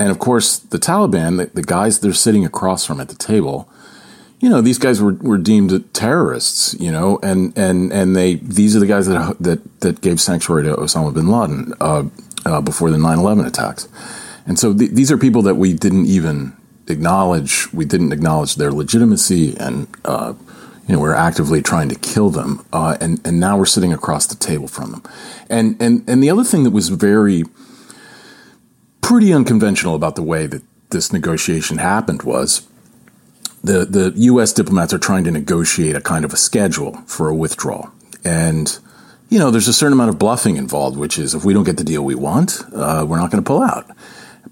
And 0.00 0.10
of 0.10 0.18
course, 0.18 0.58
the 0.58 0.78
Taliban, 0.78 1.38
the, 1.38 1.46
the 1.46 1.62
guys 1.62 2.00
they're 2.00 2.12
sitting 2.12 2.44
across 2.44 2.84
from 2.84 3.00
at 3.00 3.08
the 3.08 3.14
table, 3.14 3.68
you 4.40 4.48
know, 4.48 4.60
these 4.60 4.78
guys 4.78 5.02
were, 5.02 5.14
were 5.14 5.38
deemed 5.38 5.92
terrorists, 5.94 6.74
you 6.78 6.92
know, 6.92 7.18
and, 7.22 7.56
and, 7.58 7.92
and 7.92 8.14
they, 8.14 8.36
these 8.36 8.76
are 8.76 8.80
the 8.80 8.86
guys 8.86 9.06
that, 9.06 9.36
that, 9.40 9.80
that 9.80 10.00
gave 10.00 10.20
sanctuary 10.20 10.64
to 10.64 10.74
Osama 10.76 11.12
bin 11.12 11.28
Laden, 11.28 11.72
uh, 11.80 12.04
uh, 12.46 12.60
before 12.60 12.90
the 12.90 12.98
9-11 12.98 13.46
attacks. 13.46 13.88
And 14.46 14.58
so 14.58 14.72
th- 14.72 14.92
these 14.92 15.10
are 15.10 15.18
people 15.18 15.42
that 15.42 15.56
we 15.56 15.72
didn't 15.72 16.06
even 16.06 16.56
acknowledge. 16.86 17.72
We 17.72 17.84
didn't 17.84 18.12
acknowledge 18.12 18.54
their 18.54 18.72
legitimacy 18.72 19.56
and, 19.58 19.88
uh, 20.04 20.34
you 20.86 20.94
know, 20.94 21.00
we're 21.00 21.14
actively 21.14 21.60
trying 21.60 21.88
to 21.88 21.96
kill 21.96 22.30
them. 22.30 22.64
Uh, 22.72 22.96
and, 23.00 23.20
and 23.26 23.40
now 23.40 23.58
we're 23.58 23.66
sitting 23.66 23.92
across 23.92 24.26
the 24.26 24.36
table 24.36 24.68
from 24.68 24.92
them. 24.92 25.02
And, 25.50 25.76
and, 25.82 26.08
and 26.08 26.22
the 26.22 26.30
other 26.30 26.44
thing 26.44 26.62
that 26.62 26.70
was 26.70 26.88
very, 26.88 27.44
pretty 29.08 29.32
unconventional 29.32 29.94
about 29.94 30.16
the 30.16 30.22
way 30.22 30.46
that 30.46 30.62
this 30.90 31.14
negotiation 31.14 31.78
happened 31.78 32.24
was 32.24 32.67
the, 33.68 33.84
the 33.84 34.12
U.S. 34.16 34.52
diplomats 34.54 34.94
are 34.94 34.98
trying 34.98 35.24
to 35.24 35.30
negotiate 35.30 35.94
a 35.94 36.00
kind 36.00 36.24
of 36.24 36.32
a 36.32 36.36
schedule 36.36 36.94
for 37.06 37.28
a 37.28 37.34
withdrawal. 37.34 37.90
And, 38.24 38.78
you 39.28 39.38
know, 39.38 39.50
there's 39.50 39.68
a 39.68 39.74
certain 39.74 39.92
amount 39.92 40.08
of 40.08 40.18
bluffing 40.18 40.56
involved, 40.56 40.96
which 40.96 41.18
is 41.18 41.34
if 41.34 41.44
we 41.44 41.52
don't 41.52 41.64
get 41.64 41.76
the 41.76 41.84
deal 41.84 42.02
we 42.02 42.14
want, 42.14 42.62
uh, 42.74 43.04
we're 43.06 43.18
not 43.18 43.30
going 43.30 43.44
to 43.44 43.46
pull 43.46 43.62
out. 43.62 43.86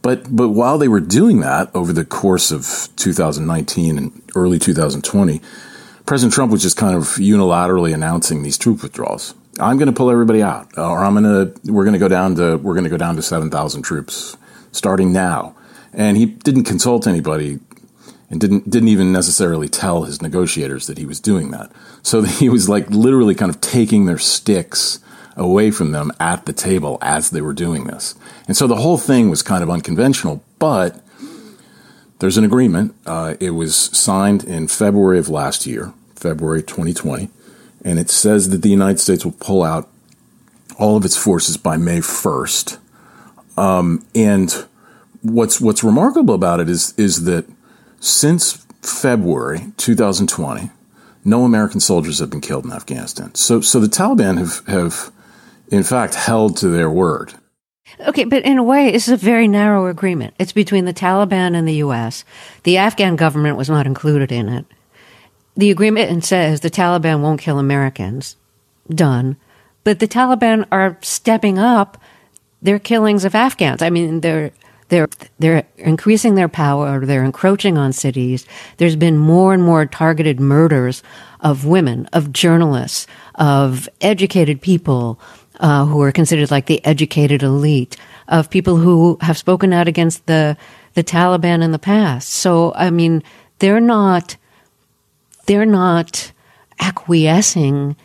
But, 0.03 0.37
but 0.37 0.51
while 0.51 0.77
they 0.77 0.87
were 0.87 1.01
doing 1.01 1.41
that 1.41 1.75
over 1.75 1.93
the 1.93 2.05
course 2.05 2.53
of 2.53 2.89
2019 2.97 3.97
and 3.99 4.23
early 4.37 4.59
2020, 4.59 5.41
President 6.05 6.35
Trump 6.35 6.53
was 6.53 6.63
just 6.63 6.77
kind 6.77 6.95
of 6.95 7.05
unilaterally 7.17 7.93
announcing 7.95 8.43
these 8.43 8.59
troop 8.59 8.83
withdrawals. 8.83 9.35
I'm 9.59 9.79
going 9.79 9.87
to 9.87 9.95
pull 9.95 10.11
everybody 10.11 10.43
out, 10.43 10.77
or 10.77 11.03
I'm 11.03 11.15
going 11.15 11.25
to, 11.25 11.73
we're 11.73 11.85
going 11.85 11.95
to 11.95 11.99
go 11.99 12.09
down 12.09 12.37
to, 12.37 12.59
we're 12.59 12.75
going 12.75 12.85
to 12.85 12.91
go 12.91 12.99
down 12.99 13.17
to 13.17 13.23
7,000 13.23 13.83
troops 13.83 14.37
starting 14.73 15.13
now. 15.13 15.57
And 15.95 16.19
he 16.19 16.27
didn't 16.27 16.65
consult 16.65 17.07
anybody 17.07 17.59
and 18.31 18.41
didn't 18.41 18.69
didn't 18.69 18.89
even 18.89 19.13
necessarily 19.13 19.69
tell 19.69 20.05
his 20.05 20.21
negotiators 20.21 20.87
that 20.87 20.99
he 20.99 21.07
was 21.07 21.21
doing 21.21 21.51
that. 21.51 21.71
So 22.03 22.23
he 22.23 22.49
was 22.49 22.69
like 22.69 22.91
literally 22.91 23.35
kind 23.35 23.51
of 23.51 23.61
taking 23.61 24.07
their 24.07 24.19
sticks 24.19 25.01
away 25.37 25.71
from 25.71 25.93
them 25.93 26.11
at 26.19 26.47
the 26.47 26.53
table 26.53 26.99
as 27.03 27.31
they 27.31 27.43
were 27.43 27.53
doing 27.53 27.85
this. 27.85 28.15
And 28.49 28.57
so 28.57 28.67
the 28.67 28.77
whole 28.77 28.99
thing 28.99 29.29
was 29.29 29.43
kind 29.43 29.63
of 29.63 29.69
unconventional, 29.69 30.43
but 30.59 31.03
there's 32.21 32.39
an 32.39 32.45
agreement. 32.45 32.95
Uh, 33.05 33.35
it 33.39 33.51
was 33.51 33.77
signed 33.77 34.45
in 34.45 34.69
February 34.69 35.19
of 35.19 35.29
last 35.29 35.67
year, 35.67 35.93
February 36.15 36.63
2020, 36.63 37.29
and 37.85 37.99
it 37.99 38.09
says 38.09 38.49
that 38.49 38.63
the 38.63 38.71
United 38.71 38.99
States 38.99 39.25
will 39.25 39.33
pull 39.33 39.63
out 39.63 39.89
all 40.79 40.97
of 40.97 41.05
its 41.05 41.17
forces 41.17 41.57
by 41.59 41.77
May 41.77 41.99
1st. 41.99 42.79
Um, 43.59 44.07
and 44.15 44.67
what's 45.23 45.61
what's 45.61 45.83
remarkable 45.83 46.35
about 46.35 46.61
it 46.61 46.69
is 46.69 46.95
is 46.97 47.25
that 47.25 47.47
since 48.01 48.67
February 48.83 49.73
2020, 49.77 50.71
no 51.25 51.45
American 51.45 51.81
soldiers 51.81 52.21
have 52.21 52.31
been 52.31 52.41
killed 52.41 52.65
in 52.65 52.73
Afghanistan. 52.73 53.35
So 53.35 53.61
so 53.61 53.81
the 53.81 53.89
Taliban 53.89 54.39
have 54.39 54.67
have 54.67 55.13
in 55.71 55.83
fact 55.83 56.15
held 56.15 56.57
to 56.59 56.69
their 56.69 56.91
word. 56.91 57.35
Okay, 58.01 58.25
but 58.25 58.45
in 58.45 58.59
a 58.59 58.63
way, 58.63 58.91
this 58.93 59.09
is 59.09 59.15
a 59.15 59.25
very 59.25 59.49
narrow 59.49 59.87
agreement. 59.87 60.35
It's 60.39 60.53
between 60.53 60.85
the 60.85 60.93
Taliban 60.93 61.57
and 61.57 61.67
the 61.67 61.77
U.S. 61.77 62.25
The 62.65 62.77
Afghan 62.77 63.17
government 63.17 63.57
was 63.57 63.71
not 63.71 63.87
included 63.87 64.31
in 64.31 64.49
it. 64.49 64.67
The 65.57 65.71
agreement 65.71 66.25
says 66.25 66.61
the 66.61 66.71
Taliban 66.71 67.23
won't 67.23 67.41
kill 67.41 67.59
Americans. 67.59 68.37
Done. 68.89 69.37
But 69.85 70.01
the 70.01 70.09
Taliban 70.09 70.67
are 70.71 70.99
stepping 71.01 71.59
up 71.59 71.97
their 72.61 72.79
killings 72.79 73.25
of 73.25 73.35
Afghans. 73.35 73.83
I 73.83 73.89
mean, 73.89 74.21
they're 74.21 74.51
they're 74.89 75.09
they're 75.39 75.67
increasing 75.77 76.35
their 76.35 76.49
power. 76.49 77.05
They're 77.05 77.25
encroaching 77.25 77.77
on 77.77 77.93
cities. 77.93 78.47
There's 78.77 78.97
been 78.97 79.19
more 79.19 79.53
and 79.53 79.63
more 79.63 79.87
targeted 79.87 80.41
murders 80.41 81.03
of 81.41 81.67
women, 81.67 82.09
of 82.13 82.33
journalists, 82.33 83.07
of 83.35 83.89
educated 84.01 84.61
people, 84.61 85.19
uh, 85.61 85.85
who 85.87 86.01
are 86.03 86.13
considered 86.13 86.51
like 86.51 86.67
the 86.67 86.85
educated 86.85 87.43
elite, 87.43 87.97
of 88.29 88.51
people 88.51 88.77
who 88.77 89.19
have 89.21 89.39
spoken 89.39 89.73
out 89.73 89.89
against 89.89 90.27
the 90.27 90.57
the 90.95 91.05
Taliban 91.05 91.63
in 91.63 91.73
the 91.73 91.79
past. 91.79 92.29
So, 92.31 92.73
I 92.75 92.91
mean, 92.91 93.23
they're 93.59 93.81
not 93.81 94.37
they're 95.47 95.67
not 95.67 96.33
acquiescing, 96.81 97.97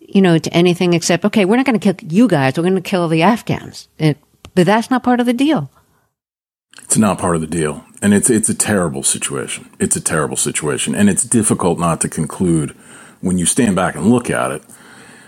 you 0.00 0.22
know, 0.22 0.38
to 0.38 0.52
anything 0.52 0.92
except 0.92 1.24
okay, 1.24 1.44
we're 1.44 1.56
not 1.56 1.66
going 1.66 1.78
to 1.78 1.92
kill 1.92 2.10
you 2.10 2.28
guys. 2.28 2.56
We're 2.56 2.64
going 2.64 2.74
to 2.74 2.80
kill 2.80 3.08
the 3.08 3.22
Afghans. 3.22 3.88
It, 3.98 4.18
but 4.54 4.66
that's 4.66 4.90
not 4.90 5.02
part 5.02 5.20
of 5.20 5.26
the 5.26 5.32
deal. 5.32 5.70
It's 6.82 6.96
not 6.96 7.18
part 7.18 7.34
of 7.34 7.40
the 7.40 7.46
deal. 7.46 7.84
And 8.02 8.12
it's 8.14 8.30
it's 8.30 8.48
a 8.48 8.54
terrible 8.54 9.02
situation. 9.02 9.70
It's 9.78 9.96
a 9.96 10.00
terrible 10.00 10.36
situation. 10.36 10.94
And 10.94 11.08
it's 11.08 11.24
difficult 11.24 11.78
not 11.78 12.00
to 12.02 12.08
conclude 12.08 12.70
when 13.20 13.38
you 13.38 13.46
stand 13.46 13.74
back 13.74 13.94
and 13.94 14.06
look 14.06 14.30
at 14.30 14.52
it 14.52 14.62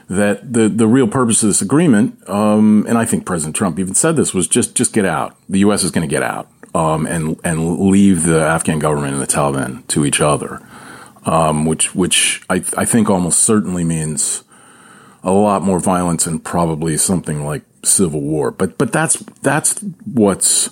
that 0.09 0.53
the, 0.53 0.69
the 0.69 0.87
real 0.87 1.07
purpose 1.07 1.43
of 1.43 1.51
this 1.51 1.61
agreement, 1.61 2.29
um, 2.29 2.87
and 2.89 2.97
I 2.97 3.05
think 3.05 3.27
President 3.27 3.55
Trump 3.55 3.79
even 3.79 3.95
said 3.95 4.17
this, 4.17 4.33
was 4.33 4.49
just 4.49 4.75
just 4.75 4.93
get 4.93 5.05
out. 5.05 5.37
The 5.49 5.61
U.S. 5.61 5.85
is 5.85 5.91
going 5.91 6.09
to 6.09 6.11
get 6.11 6.23
out 6.23 6.51
um, 6.75 7.07
and 7.07 7.39
and 7.45 7.79
leave 7.79 8.25
the 8.25 8.41
Afghan 8.41 8.79
government 8.79 9.15
and 9.15 9.23
the 9.23 9.27
Taliban 9.27 9.87
to 9.89 10.05
each 10.05 10.21
other, 10.21 10.63
um, 11.25 11.67
which 11.67 11.95
which 11.95 12.43
I, 12.49 12.65
I 12.77 12.85
think 12.85 13.11
almost 13.11 13.41
certainly 13.41 13.85
means 13.85 14.45
a 15.23 15.33
lot 15.33 15.63
more 15.63 15.79
violence 15.79 16.27
and 16.27 16.43
probably 16.43 16.97
something 16.97 17.45
like 17.45 17.63
civil 17.85 18.21
war. 18.21 18.51
But 18.51 18.79
but 18.79 18.93
that's 18.93 19.17
that's 19.43 19.79
what's 20.07 20.71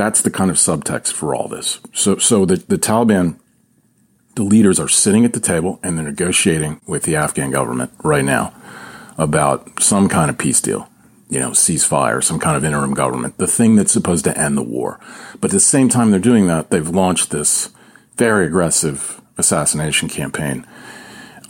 that's 0.00 0.22
the 0.22 0.30
kind 0.30 0.50
of 0.50 0.56
subtext 0.56 1.12
for 1.12 1.34
all 1.34 1.46
this. 1.46 1.78
So 1.92 2.16
so 2.16 2.46
the, 2.46 2.56
the 2.56 2.78
Taliban 2.78 3.38
the 4.36 4.42
leaders 4.42 4.80
are 4.80 4.88
sitting 4.88 5.24
at 5.24 5.34
the 5.34 5.40
table 5.40 5.78
and 5.82 5.98
they're 5.98 6.04
negotiating 6.04 6.80
with 6.86 7.02
the 7.02 7.16
Afghan 7.16 7.50
government 7.50 7.92
right 8.02 8.24
now 8.24 8.54
about 9.18 9.82
some 9.82 10.08
kind 10.08 10.30
of 10.30 10.38
peace 10.38 10.60
deal, 10.60 10.88
you 11.28 11.38
know, 11.38 11.50
ceasefire, 11.50 12.22
some 12.22 12.38
kind 12.38 12.56
of 12.56 12.64
interim 12.64 12.94
government, 12.94 13.36
the 13.36 13.46
thing 13.46 13.76
that's 13.76 13.92
supposed 13.92 14.24
to 14.24 14.38
end 14.38 14.56
the 14.56 14.62
war. 14.62 14.98
But 15.40 15.50
at 15.50 15.52
the 15.52 15.60
same 15.60 15.88
time 15.90 16.10
they're 16.10 16.20
doing 16.20 16.46
that, 16.46 16.70
they've 16.70 16.88
launched 16.88 17.30
this 17.30 17.70
very 18.16 18.46
aggressive 18.46 19.20
assassination 19.36 20.08
campaign, 20.08 20.66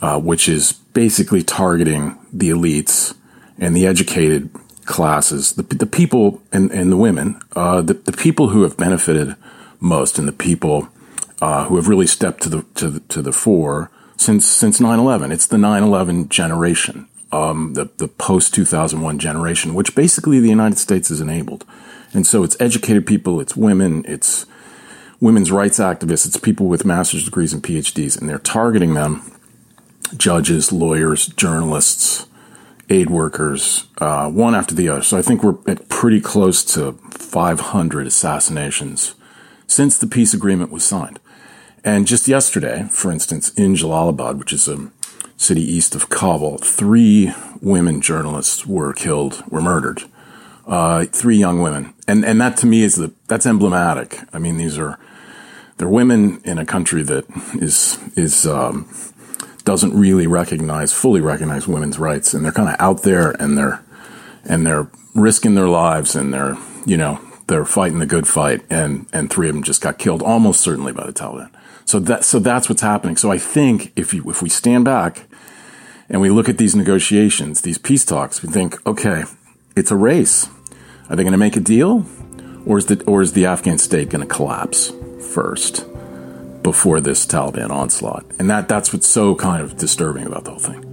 uh, 0.01 0.19
which 0.19 0.49
is 0.49 0.73
basically 0.73 1.43
targeting 1.43 2.17
the 2.33 2.49
elites 2.49 3.15
and 3.57 3.75
the 3.75 3.85
educated 3.85 4.49
classes, 4.91 5.53
the, 5.53 5.63
the 5.63 5.85
people 5.85 6.41
and, 6.51 6.69
and 6.71 6.91
the 6.91 6.97
women, 6.97 7.41
uh, 7.55 7.81
the, 7.81 7.93
the 7.93 8.11
people 8.11 8.49
who 8.49 8.63
have 8.63 8.77
benefited 8.77 9.35
most 9.79 10.19
and 10.19 10.27
the 10.27 10.33
people 10.33 10.89
uh, 11.41 11.65
who 11.65 11.77
have 11.77 11.87
really 11.87 12.05
stepped 12.05 12.43
to 12.43 12.49
the 12.49 12.65
to 12.75 12.89
the, 12.89 12.99
to 12.99 13.21
the 13.21 13.31
fore 13.31 13.89
since 14.17 14.45
since 14.45 14.79
9/11. 14.79 15.31
It's 15.31 15.47
the 15.47 15.57
9/11 15.57 16.29
generation, 16.29 17.07
um, 17.31 17.73
the 17.73 17.89
the 17.97 18.07
post 18.07 18.53
2001 18.53 19.17
generation, 19.17 19.73
which 19.73 19.95
basically 19.95 20.39
the 20.39 20.49
United 20.49 20.77
States 20.77 21.09
has 21.09 21.21
enabled. 21.21 21.65
And 22.13 22.27
so 22.27 22.43
it's 22.43 22.57
educated 22.59 23.07
people, 23.07 23.39
it's 23.39 23.55
women, 23.55 24.03
it's 24.05 24.45
women's 25.21 25.51
rights 25.51 25.79
activists, 25.79 26.27
it's 26.27 26.37
people 26.37 26.67
with 26.67 26.83
master's 26.83 27.23
degrees 27.23 27.53
and 27.53 27.63
PhDs, 27.63 28.19
and 28.19 28.27
they're 28.27 28.37
targeting 28.37 28.95
them, 28.95 29.31
judges, 30.17 30.73
lawyers, 30.73 31.27
journalists, 31.27 32.27
aid 32.91 33.09
workers, 33.09 33.87
uh, 33.99 34.29
one 34.29 34.53
after 34.53 34.75
the 34.75 34.89
other. 34.89 35.01
So 35.01 35.17
I 35.17 35.21
think 35.21 35.43
we're 35.43 35.57
at 35.65 35.87
pretty 35.87 36.19
close 36.19 36.63
to 36.75 36.93
500 37.11 38.05
assassinations 38.05 39.15
since 39.65 39.97
the 39.97 40.07
peace 40.07 40.33
agreement 40.33 40.71
was 40.71 40.83
signed. 40.83 41.19
And 41.83 42.05
just 42.05 42.27
yesterday, 42.27 42.87
for 42.91 43.11
instance, 43.11 43.49
in 43.53 43.75
Jalalabad, 43.75 44.37
which 44.37 44.51
is 44.51 44.67
a 44.67 44.91
city 45.37 45.61
east 45.61 45.95
of 45.95 46.09
Kabul, 46.09 46.57
three 46.57 47.33
women 47.61 48.01
journalists 48.01 48.67
were 48.67 48.93
killed, 48.93 49.41
were 49.49 49.61
murdered. 49.61 50.03
Uh, 50.67 51.05
three 51.05 51.37
young 51.37 51.59
women, 51.59 51.91
and 52.07 52.23
and 52.23 52.39
that 52.39 52.55
to 52.55 52.67
me 52.67 52.83
is 52.83 52.95
the 52.95 53.11
that's 53.27 53.47
emblematic. 53.47 54.19
I 54.31 54.37
mean, 54.37 54.57
these 54.57 54.77
are 54.77 54.99
they're 55.77 55.89
women 55.89 56.39
in 56.45 56.59
a 56.59 56.65
country 56.65 57.01
that 57.01 57.25
is 57.55 57.97
is 58.15 58.45
um, 58.45 58.87
doesn't 59.63 59.97
really 59.97 60.27
recognize 60.27 60.93
fully 60.93 61.21
recognize 61.21 61.67
women's 61.67 61.99
rights, 61.99 62.33
and 62.33 62.43
they're 62.43 62.51
kind 62.51 62.69
of 62.69 62.75
out 62.79 63.03
there 63.03 63.31
and 63.31 63.57
they're 63.57 63.83
and 64.45 64.65
they're 64.65 64.89
risking 65.13 65.55
their 65.55 65.67
lives 65.67 66.15
and 66.15 66.33
they're 66.33 66.57
you 66.85 66.97
know 66.97 67.19
they're 67.47 67.65
fighting 67.65 67.99
the 67.99 68.05
good 68.05 68.27
fight, 68.27 68.61
and 68.69 69.07
and 69.11 69.29
three 69.29 69.49
of 69.49 69.55
them 69.55 69.63
just 69.63 69.81
got 69.81 69.97
killed, 69.97 70.21
almost 70.21 70.61
certainly 70.61 70.93
by 70.93 71.05
the 71.05 71.13
Taliban. 71.13 71.51
So 71.85 71.99
that 71.99 72.23
so 72.23 72.39
that's 72.39 72.69
what's 72.69 72.81
happening. 72.81 73.17
So 73.17 73.31
I 73.31 73.37
think 73.37 73.91
if 73.95 74.13
you 74.13 74.29
if 74.29 74.41
we 74.41 74.49
stand 74.49 74.85
back 74.85 75.27
and 76.09 76.21
we 76.21 76.29
look 76.29 76.47
at 76.47 76.57
these 76.57 76.75
negotiations, 76.75 77.61
these 77.61 77.77
peace 77.77 78.05
talks, 78.05 78.41
we 78.41 78.49
think, 78.49 78.85
okay, 78.87 79.25
it's 79.75 79.91
a 79.91 79.95
race. 79.95 80.49
Are 81.09 81.15
they 81.15 81.23
going 81.23 81.33
to 81.33 81.37
make 81.37 81.57
a 81.57 81.59
deal, 81.59 82.05
or 82.65 82.77
is 82.77 82.85
the 82.85 83.03
or 83.03 83.21
is 83.21 83.33
the 83.33 83.45
Afghan 83.45 83.77
state 83.77 84.09
going 84.09 84.25
to 84.25 84.33
collapse 84.33 84.93
first 85.33 85.85
before 86.63 87.01
this 87.01 87.25
Taliban 87.25 87.69
onslaught? 87.69 88.25
And 88.39 88.49
that 88.49 88.67
that's 88.67 88.93
what's 88.93 89.07
so 89.07 89.35
kind 89.35 89.61
of 89.61 89.77
disturbing 89.77 90.25
about 90.25 90.45
the 90.45 90.51
whole 90.51 90.59
thing. 90.59 90.91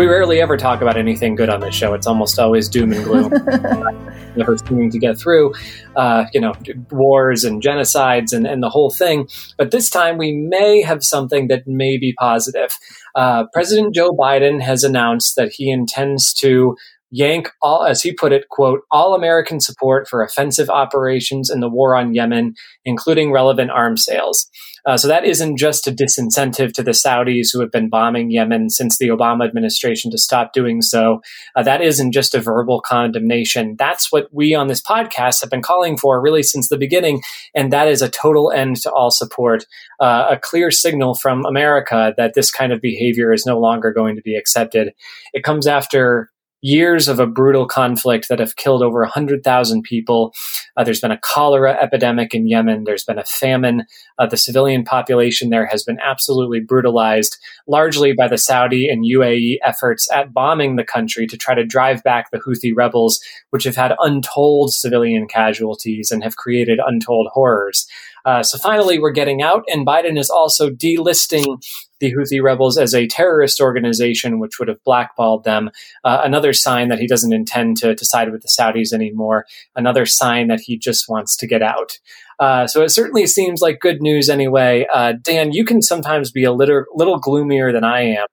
we 0.00 0.06
rarely 0.06 0.40
ever 0.40 0.56
talk 0.56 0.80
about 0.80 0.96
anything 0.96 1.34
good 1.34 1.50
on 1.50 1.60
this 1.60 1.74
show. 1.74 1.92
It's 1.92 2.06
almost 2.06 2.38
always 2.38 2.70
doom 2.70 2.92
and 2.92 3.04
gloom. 3.04 3.30
Never 4.36 4.56
seeming 4.58 4.90
to 4.90 4.98
get 4.98 5.18
through, 5.18 5.54
uh, 5.96 6.26
you 6.32 6.40
know, 6.40 6.54
wars 6.90 7.44
and 7.44 7.62
genocides 7.62 8.32
and, 8.32 8.46
and 8.46 8.62
the 8.62 8.70
whole 8.70 8.90
thing. 8.90 9.28
But 9.56 9.70
this 9.70 9.90
time 9.90 10.18
we 10.18 10.32
may 10.32 10.82
have 10.82 11.02
something 11.02 11.48
that 11.48 11.66
may 11.66 11.98
be 11.98 12.12
positive. 12.12 12.70
Uh, 13.14 13.46
President 13.52 13.94
Joe 13.94 14.12
Biden 14.12 14.60
has 14.62 14.84
announced 14.84 15.36
that 15.36 15.52
he 15.52 15.70
intends 15.70 16.32
to 16.34 16.76
yank 17.10 17.50
all, 17.60 17.84
as 17.84 18.02
he 18.02 18.12
put 18.12 18.32
it, 18.32 18.48
quote, 18.48 18.82
all 18.90 19.14
American 19.14 19.60
support 19.60 20.08
for 20.08 20.22
offensive 20.22 20.70
operations 20.70 21.50
in 21.50 21.60
the 21.60 21.68
war 21.68 21.96
on 21.96 22.14
Yemen, 22.14 22.54
including 22.84 23.32
relevant 23.32 23.70
arms 23.70 24.04
sales. 24.04 24.48
Uh, 24.86 24.96
so 24.96 25.08
that 25.08 25.24
isn't 25.24 25.58
just 25.58 25.86
a 25.86 25.92
disincentive 25.92 26.72
to 26.72 26.82
the 26.82 26.92
Saudis 26.92 27.48
who 27.52 27.60
have 27.60 27.70
been 27.70 27.90
bombing 27.90 28.30
Yemen 28.30 28.70
since 28.70 28.96
the 28.96 29.08
Obama 29.08 29.46
administration 29.46 30.10
to 30.10 30.18
stop 30.18 30.52
doing 30.52 30.80
so. 30.80 31.20
Uh, 31.54 31.62
that 31.62 31.82
isn't 31.82 32.12
just 32.12 32.34
a 32.34 32.40
verbal 32.40 32.80
condemnation. 32.80 33.76
That's 33.78 34.10
what 34.10 34.28
we 34.32 34.54
on 34.54 34.68
this 34.68 34.80
podcast 34.80 35.42
have 35.42 35.50
been 35.50 35.62
calling 35.62 35.98
for 35.98 36.20
really 36.20 36.42
since 36.42 36.68
the 36.68 36.78
beginning. 36.78 37.22
And 37.54 37.72
that 37.72 37.88
is 37.88 38.00
a 38.00 38.08
total 38.08 38.50
end 38.52 38.76
to 38.82 38.92
all 38.92 39.10
support, 39.10 39.66
uh, 40.00 40.28
a 40.30 40.38
clear 40.38 40.70
signal 40.70 41.14
from 41.14 41.44
America 41.44 42.14
that 42.16 42.34
this 42.34 42.50
kind 42.50 42.72
of 42.72 42.80
behavior 42.80 43.32
is 43.32 43.44
no 43.44 43.58
longer 43.58 43.92
going 43.92 44.16
to 44.16 44.22
be 44.22 44.34
accepted. 44.34 44.94
It 45.34 45.44
comes 45.44 45.66
after 45.66 46.30
years 46.62 47.08
of 47.08 47.18
a 47.18 47.26
brutal 47.26 47.66
conflict 47.66 48.28
that 48.28 48.38
have 48.38 48.56
killed 48.56 48.82
over 48.82 49.00
100,000 49.00 49.82
people. 49.82 50.34
Uh, 50.76 50.84
there's 50.84 51.00
been 51.00 51.10
a 51.10 51.18
cholera 51.18 51.76
epidemic 51.80 52.34
in 52.34 52.46
Yemen. 52.46 52.84
There's 52.84 53.04
been 53.04 53.18
a 53.18 53.24
famine. 53.24 53.84
Uh, 54.18 54.26
the 54.26 54.36
civilian 54.36 54.84
population 54.84 55.50
there 55.50 55.66
has 55.66 55.84
been 55.84 55.98
absolutely 56.00 56.60
brutalized, 56.60 57.38
largely 57.66 58.12
by 58.12 58.28
the 58.28 58.38
Saudi 58.38 58.88
and 58.88 59.04
UAE 59.04 59.58
efforts 59.64 60.08
at 60.12 60.32
bombing 60.32 60.76
the 60.76 60.84
country 60.84 61.26
to 61.26 61.36
try 61.36 61.54
to 61.54 61.64
drive 61.64 62.02
back 62.02 62.30
the 62.30 62.38
Houthi 62.38 62.72
rebels, 62.74 63.20
which 63.50 63.64
have 63.64 63.76
had 63.76 63.94
untold 63.98 64.72
civilian 64.72 65.26
casualties 65.26 66.10
and 66.10 66.22
have 66.22 66.36
created 66.36 66.78
untold 66.84 67.28
horrors. 67.32 67.86
Uh, 68.24 68.42
so 68.42 68.58
finally, 68.58 68.98
we're 68.98 69.12
getting 69.12 69.40
out, 69.40 69.64
and 69.68 69.86
Biden 69.86 70.18
is 70.18 70.28
also 70.28 70.68
delisting 70.68 71.62
the 72.00 72.12
Houthi 72.12 72.42
rebels 72.42 72.76
as 72.76 72.94
a 72.94 73.06
terrorist 73.06 73.60
organization, 73.60 74.38
which 74.38 74.58
would 74.58 74.68
have 74.68 74.82
blackballed 74.84 75.44
them. 75.44 75.70
Uh, 76.02 76.20
another 76.24 76.52
sign 76.52 76.88
that 76.88 76.98
he 76.98 77.06
doesn't 77.06 77.32
intend 77.32 77.76
to, 77.78 77.94
to 77.94 78.04
side 78.04 78.32
with 78.32 78.42
the 78.42 78.48
Saudis 78.48 78.92
anymore. 78.92 79.46
Another 79.76 80.06
sign 80.06 80.48
that 80.48 80.60
he 80.60 80.76
just 80.76 81.08
wants 81.08 81.36
to 81.36 81.46
get 81.46 81.62
out. 81.62 81.98
Uh, 82.38 82.66
so 82.66 82.82
it 82.82 82.88
certainly 82.88 83.26
seems 83.26 83.60
like 83.60 83.80
good 83.80 84.00
news 84.00 84.28
anyway. 84.28 84.86
Uh, 84.92 85.12
Dan, 85.12 85.52
you 85.52 85.64
can 85.64 85.82
sometimes 85.82 86.30
be 86.30 86.44
a 86.44 86.52
little, 86.52 86.84
little 86.94 87.18
gloomier 87.18 87.72
than 87.72 87.84
I 87.84 88.00
am. 88.00 88.26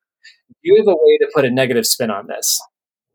You 0.61 0.77
have 0.77 0.87
a 0.87 0.95
way 0.95 1.17
to 1.19 1.29
put 1.35 1.45
a 1.45 1.51
negative 1.51 1.85
spin 1.85 2.09
on 2.09 2.27
this. 2.27 2.61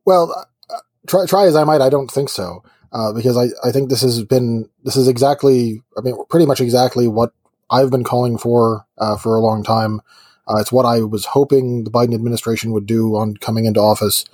Well, 0.05 0.47
uh, 0.71 0.77
try, 1.07 1.27
try 1.27 1.47
as 1.47 1.57
I 1.57 1.65
might, 1.65 1.81
I 1.81 1.89
don't 1.89 2.11
think 2.11 2.29
so. 2.29 2.63
Uh, 2.93 3.11
because 3.13 3.39
I, 3.39 3.47
I 3.67 3.73
think 3.73 3.89
this 3.89 4.03
has 4.03 4.23
been 4.23 4.69
this 4.85 4.97
is 4.97 5.09
exactly 5.09 5.83
I 5.97 6.03
mean 6.03 6.15
pretty 6.29 6.45
much 6.45 6.61
exactly 6.61 7.09
what 7.09 7.33
I've 7.71 7.91
been 7.91 8.05
calling 8.05 8.37
for 8.37 8.87
uh, 8.99 9.17
for 9.17 9.35
a 9.35 9.41
long 9.41 9.65
time. 9.65 10.03
Uh, 10.49 10.57
it's 10.59 10.73
what 10.73 10.85
I 10.85 11.01
was 11.01 11.27
hoping 11.27 11.85
the 11.85 11.91
Biden 11.91 12.15
administration 12.15 12.73
would 12.73 12.87
do 12.87 13.15
on 13.17 13.37
coming 13.37 13.65
into 13.65 13.81
office. 13.81 14.25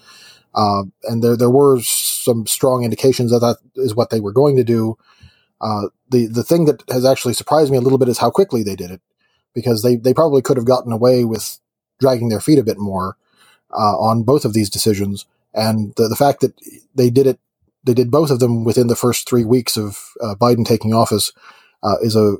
Uh, 0.55 0.85
and 1.05 1.23
there, 1.23 1.37
there 1.37 1.51
were 1.51 1.81
some 1.83 2.47
strong 2.47 2.83
indications 2.83 3.31
that 3.31 3.41
that 3.41 3.59
is 3.77 3.95
what 3.95 4.11
they 4.11 4.21
were 4.21 4.33
going 4.33 4.57
to 4.57 4.65
do. 4.65 4.97
Uh, 5.61 5.89
the, 6.11 6.27
the 6.27 6.43
thing 6.43 6.65
that 6.65 6.83
has 6.89 7.05
actually 7.05 7.35
surprised 7.35 7.71
me 7.71 7.77
a 7.77 7.81
little 7.81 7.99
bit 7.99 8.09
is 8.09 8.19
how 8.19 8.31
quickly 8.31 8.63
they 8.63 8.77
did 8.77 8.91
it, 8.91 9.01
because 9.55 9.83
they, 9.83 9.97
they 9.97 10.15
probably 10.15 10.41
could 10.41 10.57
have 10.57 10.67
gotten 10.67 10.93
away 10.93 11.25
with 11.25 11.61
dragging 12.01 12.29
their 12.29 12.41
feet 12.41 12.59
a 12.59 12.65
bit 12.65 12.79
more, 12.79 13.17
uh, 13.71 13.99
on 13.99 14.23
both 14.23 14.45
of 14.45 14.55
these 14.55 14.71
decisions. 14.71 15.27
And 15.53 15.95
the, 15.97 16.09
the 16.09 16.17
fact 16.17 16.41
that 16.41 16.55
they 16.95 17.11
did 17.11 17.27
it, 17.27 17.39
they 17.85 17.95
did 17.95 18.11
both 18.11 18.31
of 18.31 18.41
them 18.41 18.65
within 18.65 18.87
the 18.87 18.97
first 18.97 19.29
three 19.29 19.45
weeks 19.45 19.77
of 19.77 20.13
uh, 20.23 20.35
Biden 20.35 20.65
taking 20.65 20.95
office 20.95 21.33
uh, 21.83 21.97
is 22.01 22.17
a, 22.17 22.37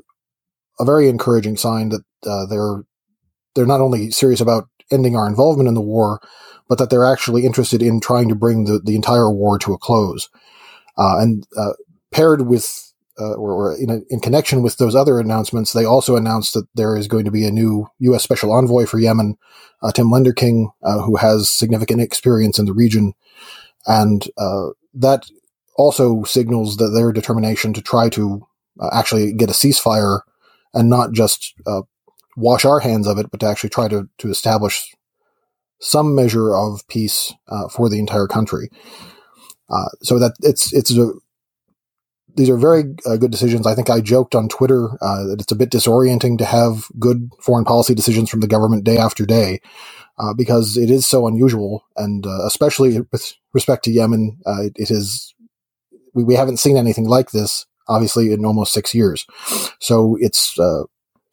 a 0.79 0.85
very 0.85 1.07
encouraging 1.09 1.57
sign 1.57 1.89
that 1.89 2.03
uh, 2.25 2.45
they're, 2.45 2.83
they're 3.59 3.65
not 3.65 3.81
only 3.81 4.09
serious 4.09 4.39
about 4.39 4.69
ending 4.89 5.17
our 5.17 5.27
involvement 5.27 5.67
in 5.67 5.75
the 5.75 5.81
war, 5.81 6.21
but 6.69 6.77
that 6.77 6.89
they're 6.89 7.03
actually 7.03 7.45
interested 7.45 7.81
in 7.81 7.99
trying 7.99 8.29
to 8.29 8.35
bring 8.35 8.63
the, 8.63 8.79
the 8.81 8.95
entire 8.95 9.29
war 9.29 9.59
to 9.59 9.73
a 9.73 9.77
close. 9.77 10.29
Uh, 10.97 11.19
and 11.19 11.45
uh, 11.57 11.73
paired 12.09 12.47
with, 12.47 12.93
uh, 13.19 13.33
or, 13.33 13.51
or 13.51 13.75
in, 13.75 13.89
a, 13.89 13.99
in, 14.09 14.21
connection 14.21 14.61
with 14.61 14.77
those 14.77 14.95
other 14.95 15.19
announcements, 15.19 15.73
they 15.73 15.83
also 15.83 16.15
announced 16.15 16.53
that 16.53 16.67
there 16.73 16.95
is 16.95 17.09
going 17.09 17.25
to 17.25 17.31
be 17.31 17.45
a 17.45 17.51
new 17.51 17.85
U.S. 17.99 18.23
Special 18.23 18.53
Envoy 18.53 18.85
for 18.85 18.97
Yemen, 18.97 19.37
uh, 19.83 19.91
Tim 19.91 20.07
Lenderking, 20.07 20.71
uh, 20.81 21.01
who 21.01 21.17
has 21.17 21.49
significant 21.49 21.99
experience 21.99 22.59
in 22.59 22.65
the 22.65 22.73
region. 22.73 23.13
And 23.85 24.25
uh, 24.37 24.67
that 24.93 25.29
also 25.75 26.23
signals 26.23 26.77
that 26.77 26.91
their 26.91 27.11
determination 27.11 27.73
to 27.73 27.81
try 27.81 28.07
to 28.09 28.47
actually 28.93 29.33
get 29.33 29.49
a 29.49 29.53
ceasefire 29.53 30.21
and 30.73 30.89
not 30.89 31.11
just 31.11 31.53
wash 32.39 32.65
our 32.65 32.79
hands 32.79 33.07
of 33.07 33.17
it, 33.17 33.29
but 33.31 33.39
to 33.41 33.45
actually 33.45 33.69
try 33.69 33.87
to, 33.87 34.07
to 34.17 34.29
establish 34.29 34.93
some 35.79 36.15
measure 36.15 36.55
of 36.55 36.87
peace 36.87 37.33
uh, 37.47 37.67
for 37.69 37.89
the 37.89 37.99
entire 37.99 38.27
country. 38.27 38.69
Uh, 39.69 39.89
so 40.01 40.17
that 40.19 40.33
it's 40.41 40.73
it's 40.73 40.95
a 40.97 41.11
these 42.35 42.49
are 42.49 42.57
very 42.57 42.83
uh, 43.05 43.17
good 43.17 43.31
decisions. 43.31 43.67
I 43.67 43.75
think 43.75 43.89
I 43.89 44.01
joked 44.01 44.33
on 44.33 44.49
Twitter 44.49 44.89
uh, 45.01 45.25
that 45.25 45.41
it's 45.41 45.51
a 45.51 45.55
bit 45.55 45.71
disorienting 45.71 46.37
to 46.37 46.45
have 46.45 46.87
good 46.97 47.29
foreign 47.39 47.65
policy 47.65 47.93
decisions 47.93 48.29
from 48.29 48.39
the 48.39 48.47
government 48.47 48.83
day 48.83 48.97
after 48.97 49.25
day 49.25 49.59
uh, 50.17 50.33
because 50.33 50.75
it 50.75 50.89
is 50.89 51.05
so 51.05 51.27
unusual, 51.27 51.83
and 51.97 52.25
uh, 52.25 52.45
especially 52.45 52.99
with 53.11 53.33
respect 53.53 53.83
to 53.83 53.91
Yemen, 53.91 54.39
it, 54.45 54.73
it 54.75 54.91
is 54.91 55.33
we, 56.13 56.23
we 56.23 56.35
haven't 56.35 56.57
seen 56.57 56.77
anything 56.77 57.05
like 57.05 57.31
this 57.31 57.65
obviously 57.89 58.31
in 58.31 58.45
almost 58.45 58.71
six 58.71 58.93
years. 58.93 59.25
So 59.79 60.15
it's 60.21 60.57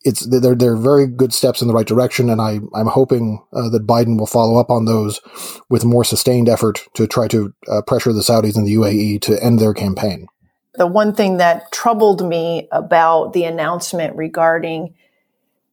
it's 0.06 0.26
they're 0.26 0.54
they're 0.54 0.76
very 0.76 1.06
good 1.06 1.34
steps 1.34 1.60
in 1.60 1.68
the 1.68 1.74
right 1.74 1.86
direction, 1.86 2.30
and 2.30 2.40
I 2.40 2.60
I'm 2.74 2.86
hoping 2.86 3.44
uh, 3.52 3.68
that 3.70 3.86
Biden 3.86 4.18
will 4.18 4.26
follow 4.26 4.58
up 4.58 4.70
on 4.70 4.84
those 4.84 5.20
with 5.68 5.84
more 5.84 6.04
sustained 6.04 6.48
effort 6.48 6.84
to 6.94 7.06
try 7.06 7.26
to 7.28 7.52
uh, 7.68 7.82
pressure 7.82 8.12
the 8.12 8.20
Saudis 8.20 8.56
and 8.56 8.66
the 8.66 8.74
UAE 8.74 9.20
to 9.22 9.42
end 9.42 9.58
their 9.58 9.74
campaign. 9.74 10.28
The 10.74 10.86
one 10.86 11.14
thing 11.14 11.38
that 11.38 11.72
troubled 11.72 12.26
me 12.26 12.68
about 12.70 13.32
the 13.32 13.44
announcement 13.44 14.14
regarding 14.16 14.94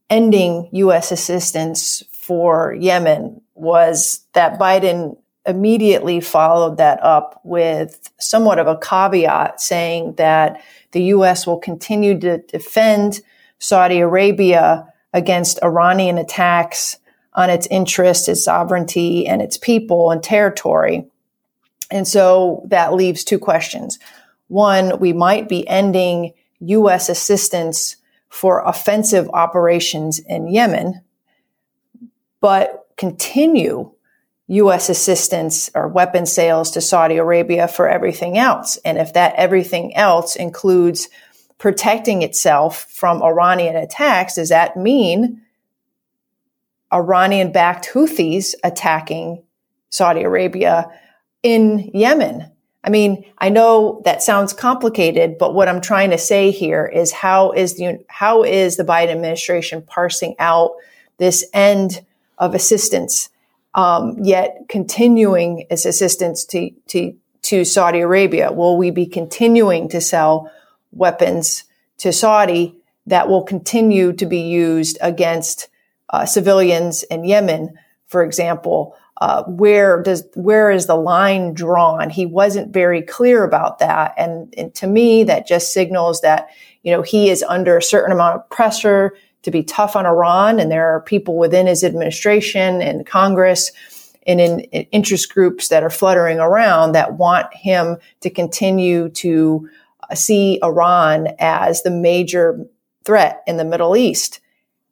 ending 0.10 0.70
U.S. 0.72 1.12
assistance 1.12 2.04
for 2.12 2.74
Yemen 2.74 3.42
was 3.54 4.26
that 4.34 4.60
Biden 4.60 5.18
immediately 5.46 6.22
followed 6.22 6.78
that 6.78 7.04
up 7.04 7.40
with 7.44 8.10
somewhat 8.20 8.60
of 8.60 8.68
a 8.68 8.78
caveat 8.78 9.60
saying 9.60 10.14
that 10.14 10.64
the 10.92 11.04
U.S. 11.04 11.46
will 11.46 11.60
continue 11.60 12.18
to 12.20 12.38
defend 12.38 13.22
Saudi 13.64 14.01
Arabia 14.01 14.91
against 15.14 15.64
Iranian 15.64 16.18
attacks 16.18 16.97
on 17.34 17.49
its 17.49 17.66
interests, 17.68 18.28
its 18.28 18.43
sovereignty, 18.43 19.26
and 19.26 19.41
its 19.41 19.57
people 19.57 20.11
and 20.11 20.22
territory. 20.22 21.07
And 21.89 22.05
so 22.05 22.66
that 22.68 22.93
leaves 22.93 23.24
two 23.24 23.39
questions. 23.39 23.99
One, 24.49 24.99
we 24.99 25.14
might 25.14 25.47
be 25.47 25.66
ending 25.66 26.34
U.S. 26.59 27.07
assistance 27.07 27.95
for 28.28 28.59
offensive 28.66 29.30
operations 29.30 30.20
in 30.20 30.49
Yemen, 30.49 31.01
but 32.41 32.86
continue 32.97 33.93
U.S. 34.47 34.89
assistance 34.89 35.70
or 35.74 35.88
weapon 35.88 36.26
sales 36.26 36.72
to 36.72 36.82
Saudi 36.82 37.16
Arabia 37.16 37.70
for 37.70 37.88
everything 37.88 38.38
else. 38.38 38.78
And 38.84 38.97
if 38.97 39.14
that 39.14 39.36
everything 39.36 39.95
else 39.95 40.36
includes 40.36 41.07
protecting 41.64 42.24
itself 42.24 42.88
from 42.89 43.24
Iranian 43.24 43.78
attacks, 43.78 44.36
does 44.36 44.49
that 44.49 44.76
mean 44.76 45.41
Iranian 46.91 47.53
backed 47.53 47.86
Houthis 47.93 48.53
attacking 48.66 49.41
Saudi 49.89 50.24
Arabia 50.24 50.91
in 51.41 51.89
Yemen? 51.93 52.51
I 52.84 52.89
mean, 52.89 53.24
I 53.38 53.47
know 53.47 54.01
that 54.03 54.22
sounds 54.22 54.51
complicated, 54.51 55.38
but 55.38 55.53
what 55.53 55.70
I'm 55.70 55.80
trying 55.80 56.09
to 56.09 56.18
say 56.18 56.51
here 56.51 56.86
is 56.86 57.14
how 57.14 57.53
is 57.53 57.78
the, 57.78 58.03
how 58.09 58.43
is 58.43 58.76
the 58.76 58.84
Biden 58.84 59.11
administration 59.11 59.84
parsing 59.84 60.36
out 60.39 60.72
this 61.18 61.45
end 61.53 62.05
of 62.38 62.55
assistance, 62.55 63.30
um, 63.74 64.18
yet 64.22 64.66
continuing 64.68 65.66
its 65.70 65.86
assistance 65.86 66.43
to, 66.47 66.72
to, 66.88 67.16
to 67.43 67.64
Saudi 67.64 68.01
Arabia? 68.01 68.51
Will 68.51 68.76
we 68.76 68.91
be 68.91 69.05
continuing 69.05 69.88
to 69.88 70.01
sell 70.01 70.51
weapons 70.96 71.64
to 71.98 72.12
Saudi 72.12 72.76
that 73.06 73.28
will 73.28 73.44
continue 73.44 74.14
to 74.14 74.26
be 74.26 74.41
used 74.41 74.98
against 75.02 75.68
uh, 76.10 76.26
civilians 76.26 77.04
in 77.04 77.24
Yemen, 77.24 77.78
for 78.08 78.24
example. 78.24 78.96
Uh, 79.22 79.44
where 79.44 80.02
does 80.02 80.24
where 80.34 80.72
is 80.72 80.88
the 80.88 80.96
line 80.96 81.54
drawn? 81.54 82.10
He 82.10 82.26
wasn't 82.26 82.74
very 82.74 83.02
clear 83.02 83.44
about 83.44 83.80
that, 83.80 84.14
and, 84.18 84.54
and 84.58 84.74
to 84.76 84.88
me, 84.88 85.24
that 85.26 85.48
just 85.48 85.72
signals 85.72 86.22
that 86.22 86.48
you 86.82 86.91
know 86.91 87.04
he 87.04 87.30
is 87.30 87.44
under 87.44 87.78
a 87.78 87.84
certain 87.84 88.12
amount 88.12 88.36
of 88.36 88.50
pressure 88.50 89.16
to 89.44 89.52
be 89.52 89.64
tough 89.64 89.96
on 89.96 90.06
Iran, 90.06 90.60
and 90.60 90.72
there 90.72 90.94
are 90.94 91.02
people 91.02 91.38
within 91.38 91.68
his 91.68 91.84
administration 91.84 92.82
and 92.82 93.06
Congress 93.06 93.72
and 94.26 94.39
in, 94.39 94.62
in 94.62 94.84
interest 94.91 95.34
groups 95.34 95.68
that 95.68 95.84
are 95.84 95.89
fluttering 95.89 96.39
around 96.39 96.94
that 96.94 97.16
want 97.16 97.54
him 97.54 97.98
to 98.22 98.30
continue 98.30 99.10
to 99.10 99.70
see 100.14 100.59
Iran 100.64 101.30
as 101.39 101.84
the 101.84 101.91
major 101.91 102.66
threat 103.03 103.43
in 103.47 103.57
the 103.57 103.66
Middle 103.66 103.95
East. 103.95 104.39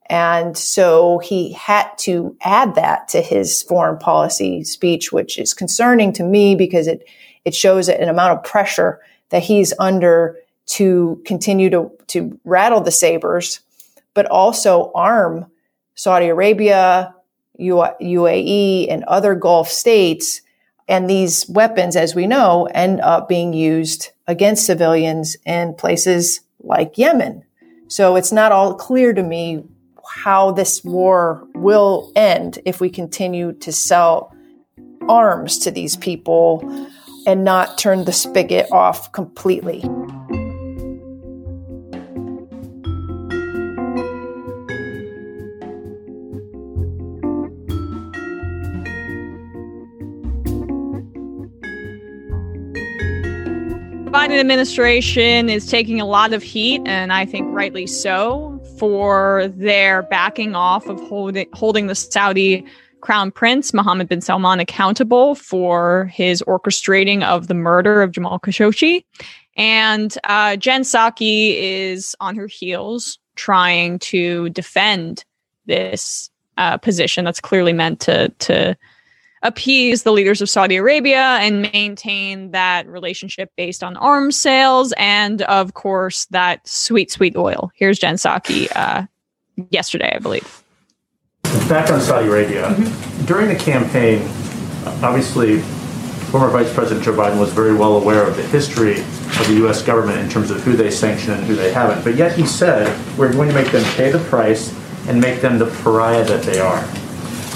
And 0.09 0.57
so 0.57 1.19
he 1.19 1.53
had 1.53 1.89
to 1.99 2.35
add 2.41 2.75
that 2.75 3.07
to 3.09 3.21
his 3.21 3.63
foreign 3.63 3.97
policy 3.97 4.63
speech, 4.63 5.11
which 5.11 5.39
is 5.39 5.53
concerning 5.53 6.11
to 6.13 6.23
me 6.23 6.55
because 6.55 6.87
it, 6.87 7.07
it 7.45 7.55
shows 7.55 7.87
an 7.87 8.09
amount 8.09 8.37
of 8.37 8.43
pressure 8.43 8.99
that 9.29 9.43
he's 9.43 9.73
under 9.79 10.37
to 10.67 11.21
continue 11.25 11.69
to, 11.69 11.91
to 12.07 12.37
rattle 12.43 12.81
the 12.81 12.91
sabers, 12.91 13.61
but 14.13 14.25
also 14.25 14.91
arm 14.93 15.45
Saudi 15.95 16.27
Arabia, 16.27 17.15
UAE, 17.59 18.87
and 18.89 19.03
other 19.05 19.35
Gulf 19.35 19.69
states 19.69 20.41
and 20.91 21.09
these 21.09 21.47
weapons, 21.47 21.95
as 21.95 22.15
we 22.15 22.27
know, 22.27 22.67
end 22.73 22.99
up 22.99 23.29
being 23.29 23.53
used 23.53 24.11
against 24.27 24.65
civilians 24.65 25.37
in 25.45 25.73
places 25.73 26.41
like 26.63 26.97
Yemen. 26.97 27.43
So 27.87 28.15
it's 28.15 28.31
not 28.31 28.51
all 28.51 28.75
clear 28.75 29.13
to 29.13 29.23
me 29.23 29.63
how 30.07 30.51
this 30.51 30.83
war 30.83 31.47
will 31.55 32.11
end 32.15 32.59
if 32.65 32.79
we 32.79 32.89
continue 32.89 33.53
to 33.53 33.71
sell 33.71 34.35
arms 35.07 35.57
to 35.59 35.71
these 35.71 35.95
people 35.95 36.61
and 37.25 37.43
not 37.43 37.77
turn 37.77 38.05
the 38.05 38.13
spigot 38.13 38.71
off 38.71 39.11
completely. 39.11 39.83
Biden 54.31 54.39
administration 54.39 55.49
is 55.49 55.65
taking 55.65 55.99
a 55.99 56.05
lot 56.05 56.31
of 56.31 56.41
heat, 56.41 56.81
and 56.85 57.11
I 57.11 57.25
think 57.25 57.53
rightly 57.53 57.85
so, 57.85 58.63
for 58.79 59.49
their 59.49 60.03
backing 60.03 60.55
off 60.55 60.87
of 60.87 61.01
holding 61.01 61.49
holding 61.51 61.87
the 61.87 61.95
Saudi 61.95 62.65
crown 63.01 63.29
prince 63.29 63.73
Mohammed 63.73 64.07
bin 64.07 64.21
Salman 64.21 64.61
accountable 64.61 65.35
for 65.35 66.05
his 66.13 66.41
orchestrating 66.43 67.23
of 67.23 67.47
the 67.47 67.53
murder 67.53 68.01
of 68.01 68.13
Jamal 68.13 68.39
Khashoggi. 68.39 69.03
And 69.57 70.17
uh, 70.23 70.55
Jen 70.55 70.83
Psaki 70.83 71.57
is 71.57 72.15
on 72.21 72.37
her 72.37 72.47
heels 72.47 73.19
trying 73.35 73.99
to 73.99 74.47
defend 74.51 75.25
this 75.65 76.29
uh, 76.57 76.77
position 76.77 77.25
that's 77.25 77.41
clearly 77.41 77.73
meant 77.73 77.99
to 78.01 78.29
to 78.29 78.77
appease 79.43 80.03
the 80.03 80.11
leaders 80.11 80.41
of 80.41 80.49
Saudi 80.49 80.75
Arabia 80.77 81.37
and 81.41 81.61
maintain 81.73 82.51
that 82.51 82.87
relationship 82.87 83.51
based 83.57 83.83
on 83.83 83.97
arms 83.97 84.37
sales 84.37 84.93
and, 84.97 85.41
of 85.43 85.73
course, 85.73 86.25
that 86.25 86.67
sweet, 86.67 87.11
sweet 87.11 87.35
oil. 87.35 87.71
Here's 87.75 87.99
Jen 87.99 88.15
Psaki 88.15 88.67
uh, 88.75 89.05
yesterday, 89.69 90.13
I 90.15 90.19
believe. 90.19 90.63
Back 91.67 91.91
on 91.91 91.99
Saudi 92.01 92.27
Arabia, 92.27 92.69
mm-hmm. 92.69 93.25
during 93.25 93.47
the 93.47 93.55
campaign, 93.55 94.21
obviously, 95.03 95.59
former 96.31 96.49
Vice 96.49 96.73
President 96.73 97.03
Joe 97.03 97.13
Biden 97.13 97.39
was 97.39 97.51
very 97.51 97.73
well 97.73 97.97
aware 97.97 98.25
of 98.25 98.37
the 98.37 98.43
history 98.43 98.99
of 98.99 99.47
the 99.47 99.55
U.S. 99.55 99.81
government 99.81 100.19
in 100.19 100.29
terms 100.29 100.49
of 100.51 100.61
who 100.63 100.73
they 100.73 100.89
sanction 100.91 101.33
and 101.33 101.43
who 101.43 101.55
they 101.55 101.73
haven't. 101.73 102.03
But 102.03 102.15
yet 102.15 102.37
he 102.37 102.45
said, 102.45 102.87
we're 103.17 103.33
going 103.33 103.49
to 103.49 103.55
make 103.55 103.71
them 103.71 103.83
pay 103.95 104.11
the 104.11 104.19
price 104.19 104.73
and 105.07 105.19
make 105.19 105.41
them 105.41 105.57
the 105.57 105.65
pariah 105.83 106.23
that 106.25 106.43
they 106.43 106.59
are. 106.59 106.81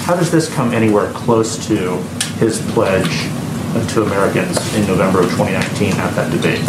How 0.06 0.14
does 0.14 0.30
this 0.30 0.48
come 0.54 0.72
anywhere 0.72 1.12
close 1.14 1.66
to 1.66 1.96
his 2.38 2.62
pledge 2.70 3.10
to 3.92 4.04
Americans 4.04 4.56
in 4.76 4.86
November 4.86 5.18
of 5.18 5.30
2019 5.30 5.94
at 5.94 6.14
that 6.14 6.30
debate? 6.30 6.62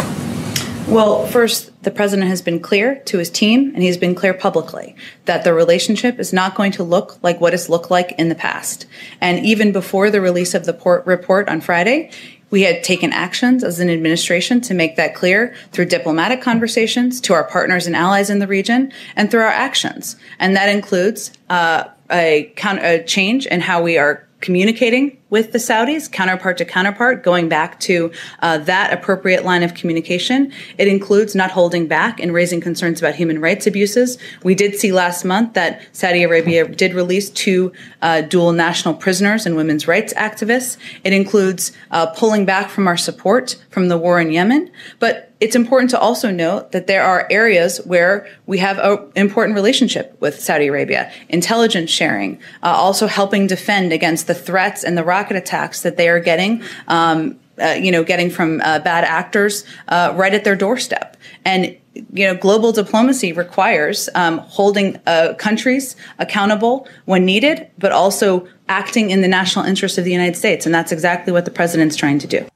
Well, 0.88 1.24
first, 1.24 1.70
the 1.84 1.92
president 1.92 2.30
has 2.30 2.42
been 2.42 2.58
clear 2.58 2.96
to 3.04 3.18
his 3.18 3.30
team, 3.30 3.70
and 3.74 3.82
he's 3.84 3.96
been 3.96 4.16
clear 4.16 4.34
publicly 4.34 4.96
that 5.26 5.44
the 5.44 5.54
relationship 5.54 6.18
is 6.18 6.32
not 6.32 6.56
going 6.56 6.72
to 6.72 6.82
look 6.82 7.22
like 7.22 7.40
what 7.40 7.54
it's 7.54 7.68
looked 7.68 7.92
like 7.92 8.10
in 8.18 8.28
the 8.28 8.34
past. 8.34 8.86
And 9.20 9.46
even 9.46 9.70
before 9.70 10.10
the 10.10 10.20
release 10.20 10.52
of 10.52 10.66
the 10.66 11.02
report 11.06 11.48
on 11.48 11.60
Friday, 11.60 12.10
we 12.50 12.62
had 12.62 12.82
taken 12.82 13.12
actions 13.12 13.62
as 13.62 13.78
an 13.78 13.88
administration 13.88 14.60
to 14.62 14.74
make 14.74 14.96
that 14.96 15.14
clear 15.14 15.54
through 15.70 15.84
diplomatic 15.84 16.42
conversations 16.42 17.20
to 17.20 17.34
our 17.34 17.44
partners 17.44 17.86
and 17.86 17.94
allies 17.94 18.30
in 18.30 18.40
the 18.40 18.48
region 18.48 18.92
and 19.14 19.30
through 19.30 19.42
our 19.42 19.46
actions. 19.46 20.16
And 20.40 20.56
that 20.56 20.68
includes 20.68 21.30
uh, 21.50 21.84
a, 22.10 22.52
a 22.62 23.02
change 23.04 23.46
in 23.46 23.60
how 23.60 23.82
we 23.82 23.98
are 23.98 24.26
communicating 24.40 25.17
with 25.30 25.52
the 25.52 25.58
Saudis, 25.58 26.10
counterpart 26.10 26.56
to 26.58 26.64
counterpart, 26.64 27.22
going 27.22 27.48
back 27.48 27.78
to 27.80 28.10
uh, 28.40 28.58
that 28.58 28.92
appropriate 28.92 29.44
line 29.44 29.62
of 29.62 29.74
communication. 29.74 30.52
It 30.78 30.88
includes 30.88 31.34
not 31.34 31.50
holding 31.50 31.86
back 31.86 32.20
and 32.20 32.32
raising 32.32 32.60
concerns 32.60 33.00
about 33.00 33.14
human 33.14 33.40
rights 33.40 33.66
abuses. 33.66 34.18
We 34.42 34.54
did 34.54 34.74
see 34.74 34.92
last 34.92 35.24
month 35.24 35.54
that 35.54 35.82
Saudi 35.92 36.22
Arabia 36.22 36.66
did 36.66 36.94
release 36.94 37.30
two 37.30 37.72
uh, 38.02 38.22
dual 38.22 38.52
national 38.52 38.94
prisoners 38.94 39.44
and 39.46 39.56
women's 39.56 39.86
rights 39.86 40.14
activists. 40.14 40.76
It 41.04 41.12
includes 41.12 41.72
uh, 41.90 42.06
pulling 42.06 42.44
back 42.44 42.70
from 42.70 42.86
our 42.86 42.96
support 42.96 43.56
from 43.70 43.88
the 43.88 43.98
war 43.98 44.20
in 44.20 44.32
Yemen. 44.32 44.70
But 44.98 45.28
it's 45.40 45.54
important 45.54 45.90
to 45.90 46.00
also 46.00 46.32
note 46.32 46.72
that 46.72 46.88
there 46.88 47.04
are 47.04 47.26
areas 47.30 47.78
where 47.84 48.26
we 48.46 48.58
have 48.58 48.78
an 48.78 49.08
important 49.14 49.54
relationship 49.54 50.16
with 50.20 50.40
Saudi 50.40 50.66
Arabia, 50.66 51.12
intelligence 51.28 51.90
sharing, 51.90 52.40
uh, 52.62 52.70
also 52.70 53.06
helping 53.06 53.46
defend 53.46 53.92
against 53.92 54.26
the 54.26 54.34
threats 54.34 54.82
and 54.82 54.98
the 54.98 55.04
rocket 55.18 55.36
attacks 55.36 55.82
that 55.82 55.96
they 55.96 56.08
are 56.08 56.20
getting. 56.20 56.62
Um, 56.86 57.38
uh, 57.60 57.70
you 57.70 57.90
know, 57.90 58.04
getting 58.04 58.30
from 58.30 58.60
uh, 58.60 58.78
bad 58.78 59.02
actors 59.02 59.64
uh, 59.88 60.12
right 60.14 60.32
at 60.32 60.44
their 60.44 60.54
doorstep, 60.54 61.16
and 61.44 61.76
you 62.12 62.24
know, 62.24 62.36
global 62.36 62.70
diplomacy 62.70 63.32
requires 63.32 64.08
um, 64.14 64.38
holding 64.38 64.96
uh, 65.08 65.34
countries 65.38 65.96
accountable 66.20 66.86
when 67.06 67.24
needed, 67.24 67.68
but 67.76 67.90
also 67.90 68.46
acting 68.68 69.10
in 69.10 69.22
the 69.22 69.26
national 69.26 69.64
interest 69.64 69.98
of 69.98 70.04
the 70.04 70.12
United 70.12 70.36
States, 70.36 70.66
and 70.66 70.72
that's 70.72 70.92
exactly 70.92 71.32
what 71.32 71.46
the 71.46 71.50
president's 71.50 71.96
trying 71.96 72.20
to 72.20 72.28
do. 72.28 72.46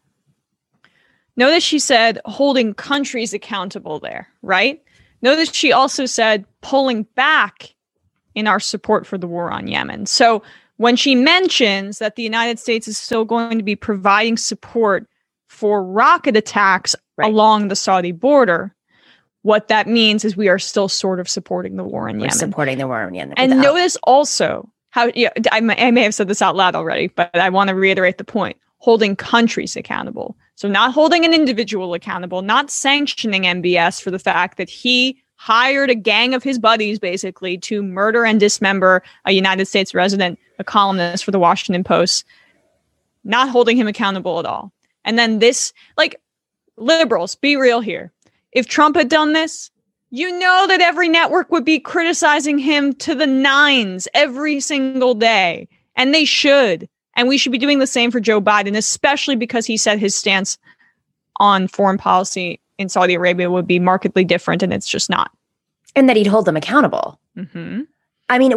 Notice 1.37 1.65
she 1.65 1.81
said 1.81 2.21
holding 2.25 2.73
countries 2.73 3.35
accountable 3.35 3.99
there, 3.99 4.29
right? 4.41 4.81
Notice 5.21 5.51
she 5.53 5.73
also 5.73 6.07
said 6.07 6.45
pulling 6.61 7.03
back 7.17 7.75
in 8.37 8.47
our 8.47 8.61
support 8.61 9.05
for 9.07 9.19
the 9.19 9.27
war 9.27 9.51
on 9.51 9.67
Yemen. 9.67 10.07
So 10.07 10.45
when 10.83 10.97
she 10.97 11.14
mentions 11.14 12.01
that 12.01 12.16
the 12.16 12.24
United 12.24 12.59
States 12.59 12.89
is 12.89 12.99
still 12.99 13.24
going 13.24 13.57
to 13.57 13.62
be 13.62 13.76
providing 13.76 14.37
support 14.37 15.07
for 15.49 15.85
rocket 15.85 16.37
attacks 16.37 16.97
right. 17.16 17.30
along 17.30 17.68
the 17.68 17.76
Saudi 17.76 18.11
border, 18.11 18.74
what 19.43 19.68
that 19.68 19.87
means 19.87 20.24
is 20.24 20.37
we 20.37 20.49
are 20.49 20.59
still 20.59 20.89
sort 20.89 21.20
of 21.20 21.28
supporting 21.28 21.76
the 21.76 21.85
war 21.85 22.09
in 22.09 22.16
We're 22.16 22.22
Yemen. 22.22 22.37
Supporting 22.37 22.78
the 22.78 22.89
war 22.89 23.01
in 23.05 23.14
Yemen. 23.14 23.35
And 23.37 23.61
notice 23.61 23.97
also 24.03 24.68
how 24.91 25.12
yeah, 25.14 25.30
I, 25.53 25.59
I 25.59 25.91
may 25.93 26.03
have 26.03 26.14
said 26.14 26.26
this 26.26 26.43
out 26.43 26.57
loud 26.57 26.74
already, 26.74 27.07
but 27.07 27.30
I 27.37 27.49
want 27.49 27.68
to 27.68 27.76
reiterate 27.76 28.18
the 28.18 28.24
point 28.24 28.57
holding 28.78 29.14
countries 29.14 29.76
accountable. 29.76 30.37
So, 30.57 30.66
not 30.66 30.93
holding 30.93 31.24
an 31.24 31.33
individual 31.33 31.95
accountable, 31.95 32.43
not 32.43 32.72
sanctioning 32.72 33.45
MBS 33.45 34.03
for 34.03 34.11
the 34.11 34.18
fact 34.18 34.59
that 34.59 34.68
he 34.68 35.22
hired 35.37 35.91
a 35.91 35.95
gang 35.97 36.35
of 36.35 36.43
his 36.45 36.57
buddies 36.57 37.01
basically 37.01 37.59
to 37.59 37.83
murder 37.83 38.24
and 38.24 38.39
dismember 38.39 39.03
a 39.24 39.33
United 39.33 39.66
States 39.66 39.93
resident, 39.93 40.39
a 40.63 40.65
columnist 40.65 41.25
for 41.25 41.31
the 41.31 41.39
Washington 41.39 41.85
Post, 41.85 42.25
not 43.25 43.51
holding 43.51 43.77
him 43.77 43.87
accountable 43.87 44.39
at 44.39 44.47
all. 44.47 44.73
And 45.05 45.19
then 45.19 45.39
this, 45.39 45.73
like, 45.97 46.21
liberals, 46.77 47.35
be 47.35 47.57
real 47.57 47.81
here. 47.81 48.13
If 48.53 48.67
Trump 48.67 48.97
had 48.97 49.09
done 49.09 49.33
this, 49.33 49.71
you 50.11 50.39
know 50.39 50.67
that 50.69 50.81
every 50.81 51.09
network 51.09 51.51
would 51.51 51.65
be 51.65 51.81
criticizing 51.81 52.59
him 52.59 52.93
to 52.95 53.15
the 53.15 53.27
nines 53.27 54.09
every 54.15 54.61
single 54.61 55.15
day. 55.15 55.69
And 55.97 56.15
they 56.15 56.25
should. 56.25 56.89
And 57.15 57.29
we 57.29 57.39
should 57.39 57.53
be 57.53 57.59
doing 57.59 57.79
the 57.79 57.87
same 57.87 58.11
for 58.11 58.21
Joe 58.21 58.41
Biden, 58.41 58.77
especially 58.77 59.37
because 59.37 59.67
he 59.67 59.77
said 59.77 59.99
his 59.99 60.15
stance 60.15 60.59
on 61.37 61.69
foreign 61.69 61.99
policy 61.99 62.61
in 62.79 62.89
Saudi 62.89 63.15
Arabia 63.15 63.51
would 63.51 63.67
be 63.67 63.79
markedly 63.79 64.25
different, 64.25 64.63
and 64.63 64.73
it's 64.73 64.89
just 64.89 65.11
not. 65.11 65.31
And 65.95 66.09
that 66.09 66.17
he'd 66.17 66.27
hold 66.27 66.47
them 66.47 66.57
accountable. 66.57 67.19
Mm-hmm. 67.37 67.83
I 68.33 68.39
mean, 68.39 68.55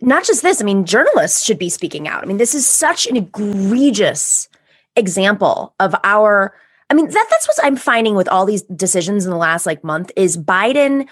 not 0.00 0.24
just 0.24 0.42
this. 0.42 0.62
I 0.62 0.64
mean, 0.64 0.86
journalists 0.86 1.44
should 1.44 1.58
be 1.58 1.68
speaking 1.68 2.08
out. 2.08 2.22
I 2.22 2.26
mean, 2.26 2.38
this 2.38 2.54
is 2.54 2.66
such 2.66 3.06
an 3.06 3.16
egregious 3.16 4.48
example 4.96 5.74
of 5.78 5.94
our. 6.04 6.54
I 6.88 6.94
mean, 6.94 7.06
that 7.06 7.26
that's 7.30 7.46
what 7.46 7.58
I'm 7.62 7.76
finding 7.76 8.14
with 8.14 8.28
all 8.28 8.46
these 8.46 8.62
decisions 8.62 9.26
in 9.26 9.30
the 9.30 9.36
last 9.36 9.66
like 9.66 9.84
month 9.84 10.10
is 10.16 10.38
Biden 10.38 11.06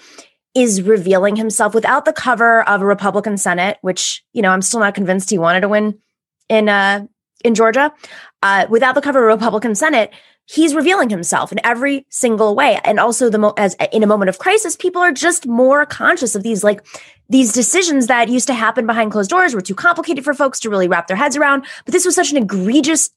is 0.55 0.81
revealing 0.81 1.35
himself 1.35 1.75
without 1.75 2.05
the 2.05 2.13
cover 2.13 2.67
of 2.67 2.81
a 2.81 2.85
Republican 2.85 3.37
Senate, 3.37 3.77
which 3.81 4.23
you 4.33 4.41
know 4.41 4.49
I'm 4.49 4.63
still 4.63 4.79
not 4.79 4.95
convinced 4.95 5.29
he 5.29 5.37
wanted 5.37 5.61
to 5.61 5.69
win 5.69 5.99
in 6.49 6.67
uh, 6.67 7.05
in 7.43 7.53
Georgia, 7.53 7.93
uh, 8.41 8.65
without 8.69 8.95
the 8.95 9.01
cover 9.01 9.19
of 9.19 9.25
a 9.25 9.35
Republican 9.35 9.75
Senate, 9.75 10.11
he's 10.45 10.75
revealing 10.75 11.09
himself 11.09 11.51
in 11.51 11.59
every 11.63 12.05
single 12.09 12.55
way. 12.55 12.79
And 12.83 12.99
also, 12.99 13.29
the 13.29 13.37
mo- 13.37 13.53
as 13.57 13.75
in 13.91 14.03
a 14.03 14.07
moment 14.07 14.29
of 14.29 14.39
crisis, 14.39 14.75
people 14.75 15.01
are 15.01 15.11
just 15.11 15.47
more 15.47 15.85
conscious 15.85 16.35
of 16.35 16.43
these 16.43 16.63
like 16.63 16.85
these 17.31 17.53
decisions 17.53 18.07
that 18.07 18.27
used 18.27 18.45
to 18.47 18.53
happen 18.53 18.85
behind 18.85 19.11
closed 19.13 19.29
doors 19.29 19.55
were 19.55 19.61
too 19.61 19.73
complicated 19.73 20.25
for 20.25 20.33
folks 20.33 20.59
to 20.59 20.69
really 20.69 20.89
wrap 20.89 21.07
their 21.07 21.15
heads 21.15 21.37
around. 21.37 21.65
But 21.85 21.93
this 21.93 22.05
was 22.05 22.13
such 22.13 22.31
an 22.31 22.37
egregious, 22.37 23.09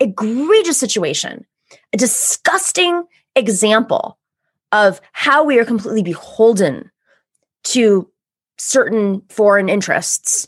egregious 0.00 0.78
situation, 0.78 1.44
a 1.92 1.98
disgusting 1.98 3.04
example 3.36 4.18
of 4.72 5.02
how 5.12 5.44
we 5.44 5.58
are 5.58 5.66
completely 5.66 6.02
beholden 6.02 6.90
to 7.64 8.10
certain 8.56 9.20
foreign 9.28 9.68
interests 9.68 10.46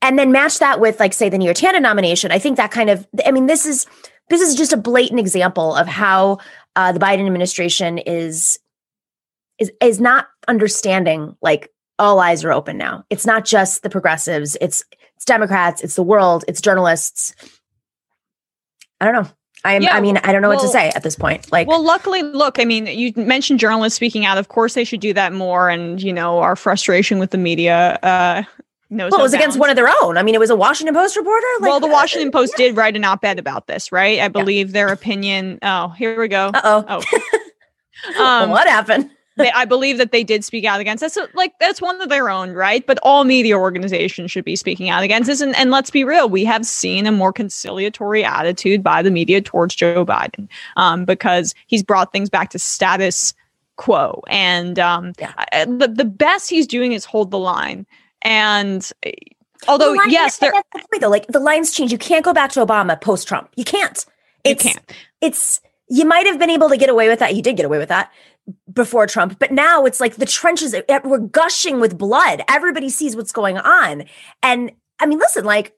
and 0.00 0.18
then 0.18 0.32
match 0.32 0.58
that 0.58 0.80
with 0.80 0.98
like 0.98 1.12
say 1.12 1.28
the 1.28 1.36
Tanden 1.36 1.82
nomination. 1.82 2.32
I 2.32 2.38
think 2.38 2.56
that 2.56 2.70
kind 2.70 2.88
of 2.88 3.06
I 3.26 3.32
mean 3.32 3.46
this 3.46 3.66
is 3.66 3.86
this 4.30 4.40
is 4.40 4.54
just 4.54 4.72
a 4.72 4.78
blatant 4.78 5.20
example 5.20 5.74
of 5.74 5.86
how 5.86 6.38
uh, 6.74 6.92
the 6.92 7.00
Biden 7.00 7.26
administration 7.26 7.98
is 7.98 8.58
is 9.58 9.70
is 9.82 10.00
not 10.00 10.28
understanding 10.48 11.36
like 11.42 11.70
all 11.98 12.20
eyes 12.20 12.44
are 12.44 12.52
open 12.52 12.76
now. 12.76 13.04
It's 13.10 13.26
not 13.26 13.44
just 13.44 13.82
the 13.82 13.90
progressives, 13.90 14.56
it's 14.60 14.84
it's 15.14 15.24
Democrats, 15.24 15.82
it's 15.82 15.96
the 15.96 16.02
world, 16.02 16.44
it's 16.48 16.60
journalists. 16.60 17.34
I 19.00 19.04
don't 19.04 19.14
know. 19.14 19.30
I, 19.64 19.78
yeah, 19.78 19.96
I 19.96 20.00
mean, 20.00 20.16
I 20.18 20.32
don't 20.32 20.42
know 20.42 20.48
well, 20.48 20.58
what 20.58 20.64
to 20.64 20.70
say 20.70 20.90
at 20.90 21.02
this 21.02 21.16
point. 21.16 21.50
Like, 21.50 21.66
well, 21.66 21.82
luckily, 21.82 22.22
look, 22.22 22.60
I 22.60 22.64
mean, 22.64 22.86
you 22.86 23.12
mentioned 23.16 23.58
journalists 23.58 23.96
speaking 23.96 24.24
out. 24.24 24.38
Of 24.38 24.48
course, 24.48 24.74
they 24.74 24.84
should 24.84 25.00
do 25.00 25.12
that 25.14 25.32
more. 25.32 25.68
And 25.68 26.00
you 26.00 26.12
know, 26.12 26.38
our 26.38 26.54
frustration 26.54 27.18
with 27.18 27.30
the 27.30 27.38
media 27.38 27.98
uh, 28.02 28.42
knows 28.90 29.10
well, 29.10 29.20
it 29.20 29.24
was 29.24 29.34
against 29.34 29.58
one 29.58 29.70
of 29.70 29.76
their 29.76 29.88
own. 30.02 30.18
I 30.18 30.22
mean, 30.22 30.34
it 30.34 30.38
was 30.38 30.50
a 30.50 30.56
Washington 30.56 30.94
Post 30.94 31.16
reporter. 31.16 31.46
Like, 31.60 31.68
well, 31.68 31.80
the 31.80 31.88
Washington 31.88 32.28
uh, 32.28 32.32
Post 32.32 32.54
yeah. 32.58 32.66
did 32.66 32.76
write 32.76 32.96
an 32.96 33.04
op-ed 33.04 33.38
about 33.38 33.66
this, 33.66 33.90
right? 33.90 34.20
I 34.20 34.28
believe 34.28 34.68
yeah. 34.68 34.72
their 34.72 34.88
opinion. 34.88 35.58
Oh, 35.62 35.88
here 35.88 36.20
we 36.20 36.28
go. 36.28 36.50
Uh-oh. 36.54 37.02
Oh, 38.16 38.24
um, 38.42 38.50
what 38.50 38.68
happened? 38.68 39.10
They, 39.36 39.50
I 39.52 39.66
believe 39.66 39.98
that 39.98 40.12
they 40.12 40.24
did 40.24 40.44
speak 40.44 40.64
out 40.64 40.80
against 40.80 41.02
this. 41.02 41.12
So, 41.12 41.26
like 41.34 41.58
that's 41.58 41.80
one 41.80 42.00
of 42.00 42.08
their 42.08 42.30
own, 42.30 42.52
right? 42.52 42.86
But 42.86 42.98
all 43.02 43.24
media 43.24 43.58
organizations 43.58 44.30
should 44.30 44.44
be 44.44 44.56
speaking 44.56 44.88
out 44.88 45.02
against 45.02 45.26
this. 45.26 45.40
And, 45.40 45.54
and 45.56 45.70
let's 45.70 45.90
be 45.90 46.04
real, 46.04 46.28
we 46.28 46.44
have 46.44 46.64
seen 46.64 47.06
a 47.06 47.12
more 47.12 47.32
conciliatory 47.32 48.24
attitude 48.24 48.82
by 48.82 49.02
the 49.02 49.10
media 49.10 49.42
towards 49.42 49.74
Joe 49.74 50.06
Biden 50.06 50.48
um, 50.76 51.04
because 51.04 51.54
he's 51.66 51.82
brought 51.82 52.12
things 52.12 52.30
back 52.30 52.50
to 52.50 52.58
status 52.58 53.34
quo. 53.76 54.22
And 54.28 54.78
um, 54.78 55.12
yeah. 55.18 55.32
I, 55.36 55.66
the 55.66 55.88
the 55.88 56.04
best 56.04 56.48
he's 56.48 56.66
doing 56.66 56.92
is 56.92 57.04
hold 57.04 57.30
the 57.30 57.38
line. 57.38 57.86
And 58.22 58.90
eh, 59.02 59.12
although, 59.68 59.92
the 59.92 59.98
line, 59.98 60.10
yes, 60.10 60.38
there, 60.38 60.52
the 60.52 60.78
point, 60.78 61.02
though, 61.02 61.10
like 61.10 61.26
the 61.26 61.40
lines 61.40 61.72
change. 61.72 61.92
You 61.92 61.98
can't 61.98 62.24
go 62.24 62.32
back 62.32 62.52
to 62.52 62.64
Obama 62.64 62.98
post 62.98 63.28
Trump. 63.28 63.50
You 63.56 63.64
can't. 63.64 64.04
It's, 64.44 64.64
you 64.64 64.72
can't. 64.72 64.92
It's 65.20 65.60
you 65.88 66.06
might 66.06 66.26
have 66.26 66.38
been 66.38 66.50
able 66.50 66.70
to 66.70 66.76
get 66.78 66.88
away 66.88 67.08
with 67.08 67.18
that. 67.18 67.36
You 67.36 67.42
did 67.42 67.56
get 67.56 67.66
away 67.66 67.78
with 67.78 67.90
that 67.90 68.10
before 68.72 69.06
Trump, 69.06 69.38
but 69.38 69.52
now 69.52 69.84
it's 69.84 70.00
like 70.00 70.16
the 70.16 70.26
trenches 70.26 70.74
we're 71.04 71.18
gushing 71.18 71.80
with 71.80 71.98
blood. 71.98 72.42
Everybody 72.48 72.88
sees 72.88 73.16
what's 73.16 73.32
going 73.32 73.58
on, 73.58 74.04
and 74.42 74.72
I 75.00 75.06
mean, 75.06 75.18
listen, 75.18 75.44
like 75.44 75.74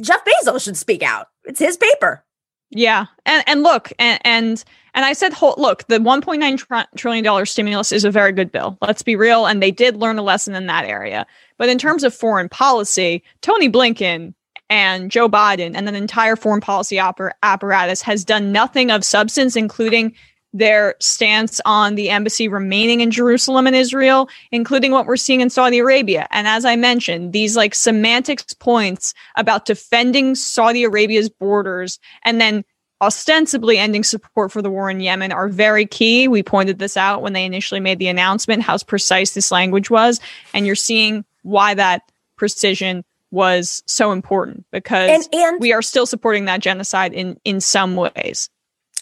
Jeff 0.00 0.24
Bezos 0.24 0.64
should 0.64 0.76
speak 0.76 1.02
out. 1.02 1.28
It's 1.44 1.60
his 1.60 1.76
paper. 1.76 2.24
Yeah, 2.70 3.06
and 3.26 3.44
and 3.46 3.62
look, 3.62 3.92
and 3.98 4.20
and 4.24 4.64
and 4.94 5.04
I 5.04 5.12
said, 5.12 5.34
look, 5.40 5.86
the 5.88 5.98
1.9 5.98 6.58
tr- 6.58 6.96
trillion 6.96 7.24
dollar 7.24 7.46
stimulus 7.46 7.92
is 7.92 8.04
a 8.04 8.10
very 8.10 8.32
good 8.32 8.52
bill. 8.52 8.76
Let's 8.80 9.02
be 9.02 9.16
real, 9.16 9.46
and 9.46 9.62
they 9.62 9.70
did 9.70 9.96
learn 9.96 10.18
a 10.18 10.22
lesson 10.22 10.54
in 10.54 10.66
that 10.66 10.84
area. 10.84 11.26
But 11.58 11.68
in 11.68 11.78
terms 11.78 12.04
of 12.04 12.14
foreign 12.14 12.48
policy, 12.48 13.22
Tony 13.40 13.70
Blinken 13.70 14.34
and 14.70 15.10
Joe 15.10 15.28
Biden 15.28 15.72
and 15.74 15.86
the 15.86 15.94
entire 15.94 16.34
foreign 16.36 16.60
policy 16.60 16.96
oper- 16.96 17.32
apparatus 17.42 18.00
has 18.02 18.24
done 18.24 18.52
nothing 18.52 18.90
of 18.90 19.04
substance, 19.04 19.54
including 19.54 20.14
their 20.52 20.94
stance 21.00 21.60
on 21.64 21.94
the 21.94 22.10
embassy 22.10 22.48
remaining 22.48 23.00
in 23.00 23.10
Jerusalem 23.10 23.66
and 23.66 23.74
Israel, 23.74 24.28
including 24.50 24.92
what 24.92 25.06
we're 25.06 25.16
seeing 25.16 25.40
in 25.40 25.50
Saudi 25.50 25.78
Arabia. 25.78 26.26
And 26.30 26.46
as 26.46 26.64
I 26.64 26.76
mentioned, 26.76 27.32
these 27.32 27.56
like 27.56 27.74
semantics 27.74 28.52
points 28.52 29.14
about 29.36 29.64
defending 29.64 30.34
Saudi 30.34 30.84
Arabia's 30.84 31.28
borders 31.28 31.98
and 32.24 32.40
then 32.40 32.64
ostensibly 33.00 33.78
ending 33.78 34.04
support 34.04 34.52
for 34.52 34.62
the 34.62 34.70
war 34.70 34.88
in 34.88 35.00
Yemen 35.00 35.32
are 35.32 35.48
very 35.48 35.86
key. 35.86 36.28
We 36.28 36.42
pointed 36.42 36.78
this 36.78 36.96
out 36.96 37.20
when 37.20 37.32
they 37.32 37.44
initially 37.44 37.80
made 37.80 37.98
the 37.98 38.08
announcement, 38.08 38.62
how 38.62 38.78
precise 38.78 39.34
this 39.34 39.50
language 39.50 39.90
was. 39.90 40.20
And 40.54 40.66
you're 40.66 40.76
seeing 40.76 41.24
why 41.42 41.74
that 41.74 42.02
precision 42.36 43.04
was 43.32 43.82
so 43.86 44.12
important 44.12 44.66
because 44.70 45.10
and, 45.10 45.34
and, 45.34 45.60
we 45.60 45.72
are 45.72 45.82
still 45.82 46.06
supporting 46.06 46.44
that 46.44 46.60
genocide 46.60 47.14
in 47.14 47.40
in 47.44 47.60
some 47.60 47.96
ways. 47.96 48.50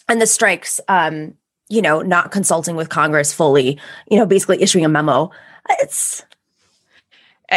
And 0.07 0.21
the 0.21 0.25
strikes, 0.25 0.79
um, 0.87 1.35
you 1.71 1.81
know, 1.81 2.01
not 2.01 2.31
consulting 2.31 2.75
with 2.75 2.89
Congress 2.89 3.33
fully, 3.33 3.79
you 4.09 4.17
know, 4.17 4.25
basically 4.25 4.61
issuing 4.61 4.83
a 4.83 4.89
memo. 4.89 5.31
It's 5.79 6.23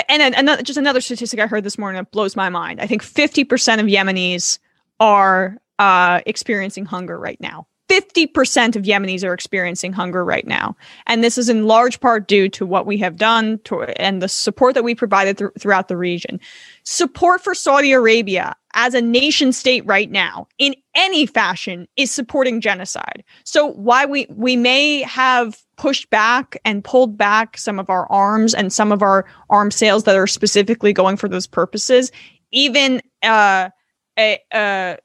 and 0.09 0.35
another, 0.35 0.63
just 0.63 0.79
another 0.79 1.01
statistic 1.01 1.39
I 1.39 1.47
heard 1.47 1.65
this 1.65 1.79
morning 1.79 2.01
that 2.01 2.11
blows 2.11 2.35
my 2.35 2.49
mind. 2.49 2.81
I 2.81 2.87
think 2.87 3.03
50% 3.05 3.79
of 3.79 3.87
Yemenis 3.87 4.59
are 4.99 5.57
uh, 5.79 6.21
experiencing 6.27 6.85
hunger 6.85 7.19
right 7.19 7.41
now. 7.41 7.67
50% 7.89 8.77
of 8.77 8.83
Yemenis 8.83 9.25
are 9.25 9.35
experiencing 9.35 9.93
hunger 9.93 10.25
right 10.25 10.47
now. 10.47 10.75
And 11.07 11.23
this 11.23 11.39
is 11.39 11.49
in 11.49 11.67
large 11.67 12.01
part 12.01 12.27
due 12.27 12.49
to 12.51 12.67
what 12.67 12.87
we 12.87 12.97
have 12.99 13.17
done 13.17 13.61
to, 13.65 13.83
and 14.01 14.21
the 14.21 14.29
support 14.29 14.75
that 14.75 14.83
we 14.83 14.95
provided 14.95 15.39
th- 15.39 15.51
throughout 15.59 15.89
the 15.89 15.97
region. 15.97 16.41
Support 16.83 17.45
for 17.45 17.55
Saudi 17.55 17.93
Arabia 17.93 18.57
as 18.75 18.95
a 18.95 19.01
nation 19.01 19.53
state 19.53 19.85
right 19.87 20.11
now 20.11 20.47
in 20.59 20.75
any 20.95 21.27
fashion 21.27 21.89
is 21.97 22.11
supporting 22.11 22.61
genocide. 22.61 23.25
So 23.45 23.69
why 23.73 24.05
we, 24.05 24.27
we 24.31 24.57
may 24.57 25.03
have 25.03 25.59
pushed 25.77 26.11
back 26.11 26.57
and 26.65 26.85
pulled 26.85 27.17
back 27.17 27.57
some 27.57 27.79
of 27.79 27.89
our 27.89 28.11
arms 28.11 28.55
and 28.55 28.73
some 28.73 28.93
of 28.93 29.03
our 29.03 29.25
arms 29.51 29.75
sales 29.75 30.05
that 30.05 30.17
are 30.17 30.27
specifically 30.27 30.93
going 30.93 31.17
for 31.17 31.29
those 31.29 31.47
purposes, 31.47 32.13
even, 32.51 33.01
uh, 33.23 33.71
a, 34.19 34.39
uh, 34.53 34.97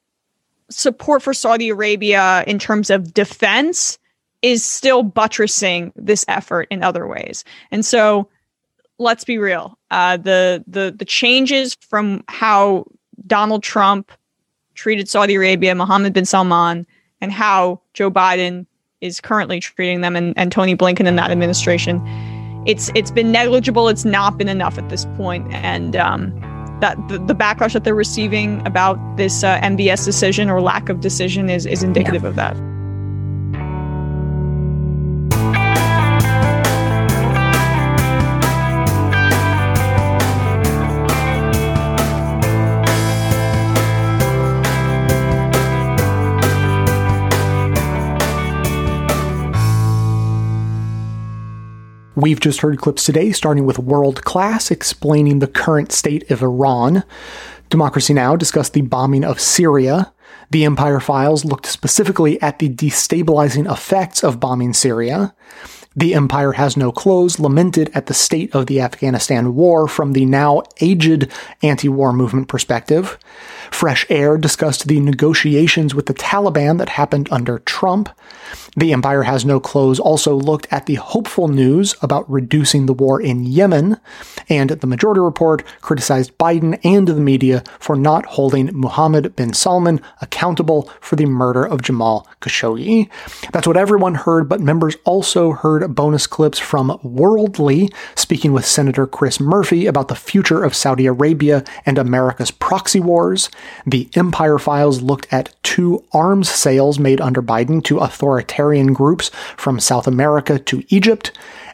support 0.69 1.23
for 1.23 1.33
Saudi 1.33 1.69
Arabia 1.69 2.43
in 2.45 2.59
terms 2.59 2.89
of 2.89 3.13
defense 3.13 3.97
is 4.41 4.63
still 4.63 5.03
buttressing 5.03 5.91
this 5.95 6.23
effort 6.27 6.67
in 6.69 6.83
other 6.83 7.07
ways. 7.07 7.43
And 7.71 7.85
so 7.85 8.29
let's 8.99 9.23
be 9.23 9.37
real. 9.37 9.77
Uh, 9.89 10.17
the 10.17 10.63
the 10.67 10.93
the 10.95 11.05
changes 11.05 11.75
from 11.81 12.23
how 12.27 12.85
Donald 13.27 13.63
Trump 13.63 14.11
treated 14.75 15.09
Saudi 15.09 15.35
Arabia, 15.35 15.75
Mohammed 15.75 16.13
bin 16.13 16.25
Salman, 16.25 16.85
and 17.21 17.31
how 17.31 17.81
Joe 17.93 18.09
Biden 18.09 18.65
is 19.01 19.19
currently 19.19 19.59
treating 19.59 20.01
them 20.01 20.15
and, 20.15 20.33
and 20.37 20.51
Tony 20.51 20.75
Blinken 20.75 21.05
in 21.05 21.15
that 21.15 21.31
administration. 21.31 22.01
It's 22.65 22.91
it's 22.95 23.11
been 23.11 23.31
negligible. 23.31 23.87
It's 23.87 24.05
not 24.05 24.37
been 24.37 24.49
enough 24.49 24.77
at 24.77 24.89
this 24.89 25.05
point, 25.15 25.51
and 25.53 25.95
um, 25.95 26.37
that 26.81 26.95
the, 27.07 27.19
the, 27.19 27.35
backlash 27.35 27.73
that 27.73 27.83
they're 27.83 27.95
receiving 27.95 28.65
about 28.65 28.97
this 29.17 29.43
uh, 29.43 29.59
MBS 29.61 30.05
decision 30.05 30.49
or 30.49 30.61
lack 30.61 30.89
of 30.89 31.01
decision 31.01 31.49
is, 31.49 31.65
is 31.65 31.83
indicative 31.83 32.23
yeah. 32.23 32.29
of 32.29 32.35
that. 32.35 32.68
We've 52.19 52.39
just 52.41 52.59
heard 52.59 52.79
clips 52.79 53.05
today, 53.05 53.31
starting 53.31 53.65
with 53.65 53.79
World 53.79 54.25
Class 54.25 54.71
explaining 54.71 55.39
the 55.39 55.47
current 55.47 55.93
state 55.93 56.29
of 56.29 56.41
Iran. 56.41 57.05
Democracy 57.69 58.13
Now! 58.13 58.35
discussed 58.35 58.73
the 58.73 58.81
bombing 58.81 59.23
of 59.23 59.39
Syria. 59.39 60.11
The 60.49 60.65
Empire 60.65 60.99
Files 60.99 61.45
looked 61.45 61.65
specifically 61.65 62.41
at 62.41 62.59
the 62.59 62.67
destabilizing 62.67 63.71
effects 63.71 64.21
of 64.21 64.41
bombing 64.41 64.73
Syria. 64.73 65.33
The 65.95 66.13
Empire 66.13 66.51
Has 66.53 66.75
No 66.75 66.91
Clothes 66.91 67.39
lamented 67.39 67.89
at 67.93 68.07
the 68.07 68.13
state 68.13 68.53
of 68.53 68.65
the 68.65 68.81
Afghanistan 68.81 69.55
war 69.55 69.87
from 69.87 70.11
the 70.11 70.25
now 70.25 70.63
aged 70.81 71.31
anti 71.61 71.87
war 71.87 72.11
movement 72.11 72.49
perspective. 72.49 73.17
Fresh 73.71 74.05
Air 74.09 74.37
discussed 74.37 74.87
the 74.87 74.99
negotiations 74.99 75.95
with 75.95 76.07
the 76.07 76.13
Taliban 76.13 76.77
that 76.77 76.89
happened 76.89 77.27
under 77.31 77.59
Trump. 77.59 78.09
The 78.75 78.93
Empire 78.93 79.23
Has 79.23 79.45
No 79.45 79.59
Clothes 79.59 79.99
also 79.99 80.35
looked 80.35 80.67
at 80.71 80.85
the 80.85 80.95
hopeful 80.95 81.47
news 81.47 81.95
about 82.01 82.29
reducing 82.29 82.85
the 82.85 82.93
war 82.93 83.21
in 83.21 83.45
Yemen, 83.45 83.97
and 84.47 84.69
the 84.69 84.87
Majority 84.87 85.21
Report 85.21 85.63
criticized 85.81 86.37
Biden 86.37 86.79
and 86.83 87.07
the 87.07 87.15
media 87.15 87.63
for 87.79 87.95
not 87.95 88.25
holding 88.25 88.69
Mohammed 88.73 89.35
bin 89.35 89.53
Salman 89.53 90.01
accountable 90.21 90.89
for 91.01 91.15
the 91.15 91.25
murder 91.25 91.65
of 91.65 91.81
Jamal 91.81 92.27
Khashoggi. 92.41 93.09
That's 93.51 93.67
what 93.67 93.77
everyone 93.77 94.15
heard, 94.15 94.47
but 94.47 94.61
members 94.61 94.95
also 95.03 95.51
heard 95.51 95.95
bonus 95.95 96.27
clips 96.27 96.59
from 96.59 96.99
Worldly 97.03 97.89
speaking 98.15 98.53
with 98.53 98.65
Senator 98.65 99.07
Chris 99.07 99.39
Murphy 99.39 99.85
about 99.85 100.07
the 100.07 100.15
future 100.15 100.63
of 100.63 100.75
Saudi 100.75 101.05
Arabia 101.05 101.63
and 101.85 101.97
America's 101.97 102.51
proxy 102.51 102.99
wars. 102.99 103.49
The 103.85 104.09
Empire 104.15 104.57
Files 104.57 105.01
looked 105.01 105.27
at 105.31 105.53
two 105.63 106.03
arms 106.13 106.49
sales 106.49 106.99
made 106.99 107.21
under 107.21 107.41
Biden 107.41 107.83
to 107.85 107.99
authoritarian 107.99 108.93
groups 108.93 109.29
from 109.57 109.79
South 109.79 110.07
America 110.07 110.59
to 110.59 110.83
Egypt, 110.89 111.31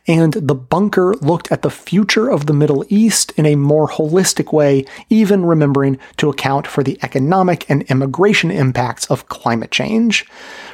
and 0.08 0.34
The 0.34 0.56
Bunker 0.56 1.16
looked 1.16 1.52
at 1.52 1.64
the 1.64 1.70
future 1.72 2.30
of 2.30 2.46
the 2.46 2.54
Middle 2.54 2.86
East 2.90 3.32
in 3.38 3.46
a 3.46 3.56
more 3.56 3.88
holistic 3.88 4.54
way, 4.54 4.86
even 5.10 5.46
remembering 5.46 5.98
to 6.18 6.30
account 6.30 6.68
for 6.68 6.84
the 6.84 7.00
economic 7.02 7.68
and 7.70 7.82
immigration 7.84 8.52
impacts 8.52 9.06
of 9.08 9.28
climate 9.30 9.72
change. 9.72 10.26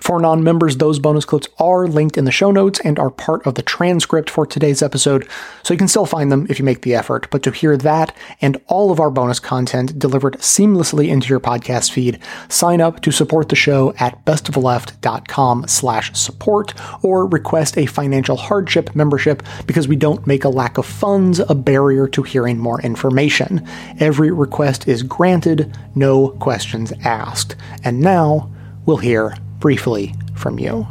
For 0.02 0.20
non 0.20 0.44
members, 0.44 0.78
those 0.78 1.00
bonus 1.00 1.24
clips 1.24 1.48
are 1.60 1.88
linked 1.88 2.18
in 2.18 2.26
the 2.26 2.32
show 2.32 2.52
notes 2.52 2.82
and 2.84 3.00
are 3.00 3.10
part 3.10 3.46
of 3.48 3.56
the 3.56 3.62
transcript 3.62 4.30
for 4.30 4.46
today's 4.46 4.82
episode, 4.82 5.28
so 5.64 5.74
you 5.74 5.78
can 5.78 5.88
still 5.88 6.06
find 6.06 6.32
them 6.32 6.48
if 6.50 6.60
you 6.60 6.66
make 6.66 6.82
the 6.82 6.96
effort. 6.96 7.28
But 7.32 7.44
to 7.44 7.52
hear 7.52 7.78
that 7.78 8.16
and 8.42 8.60
all 8.68 8.92
of 8.92 9.00
our 9.00 9.12
bonus 9.12 9.40
content 9.40 9.98
delivered 9.98 10.40
seamlessly 10.40 11.08
into 11.08 11.30
your 11.30 11.40
podcast 11.40 11.92
feed, 11.92 12.20
sign 12.50 12.82
up 12.82 13.02
to 13.02 13.12
support 13.12 13.48
the 13.48 13.56
show 13.56 13.94
at 13.98 14.26
bestoftheleft.com 14.26 15.68
slash 15.68 16.14
support 16.18 16.74
or 17.02 17.28
request 17.28 17.78
a 17.78 17.86
financial 17.86 18.36
hardship 18.36 18.94
membership 18.96 19.21
because 19.68 19.88
we 19.88 19.96
don't 19.96 20.26
make 20.26 20.44
a 20.44 20.50
lack 20.50 20.78
of 20.78 20.86
funds 20.86 21.40
a 21.40 21.56
barrier 21.56 22.08
to 22.08 22.24
hearing 22.24 22.58
more 22.58 22.82
information. 22.82 23.68
Every 24.00 24.32
request 24.32 24.88
is 24.88 25.04
granted, 25.04 25.78
no 25.96 26.30
questions 26.30 26.94
asked. 27.04 27.56
And 27.84 28.02
now 28.02 28.52
we'll 28.86 28.98
hear 28.98 29.36
briefly 29.60 30.16
from 30.36 30.60
you. 30.60 30.88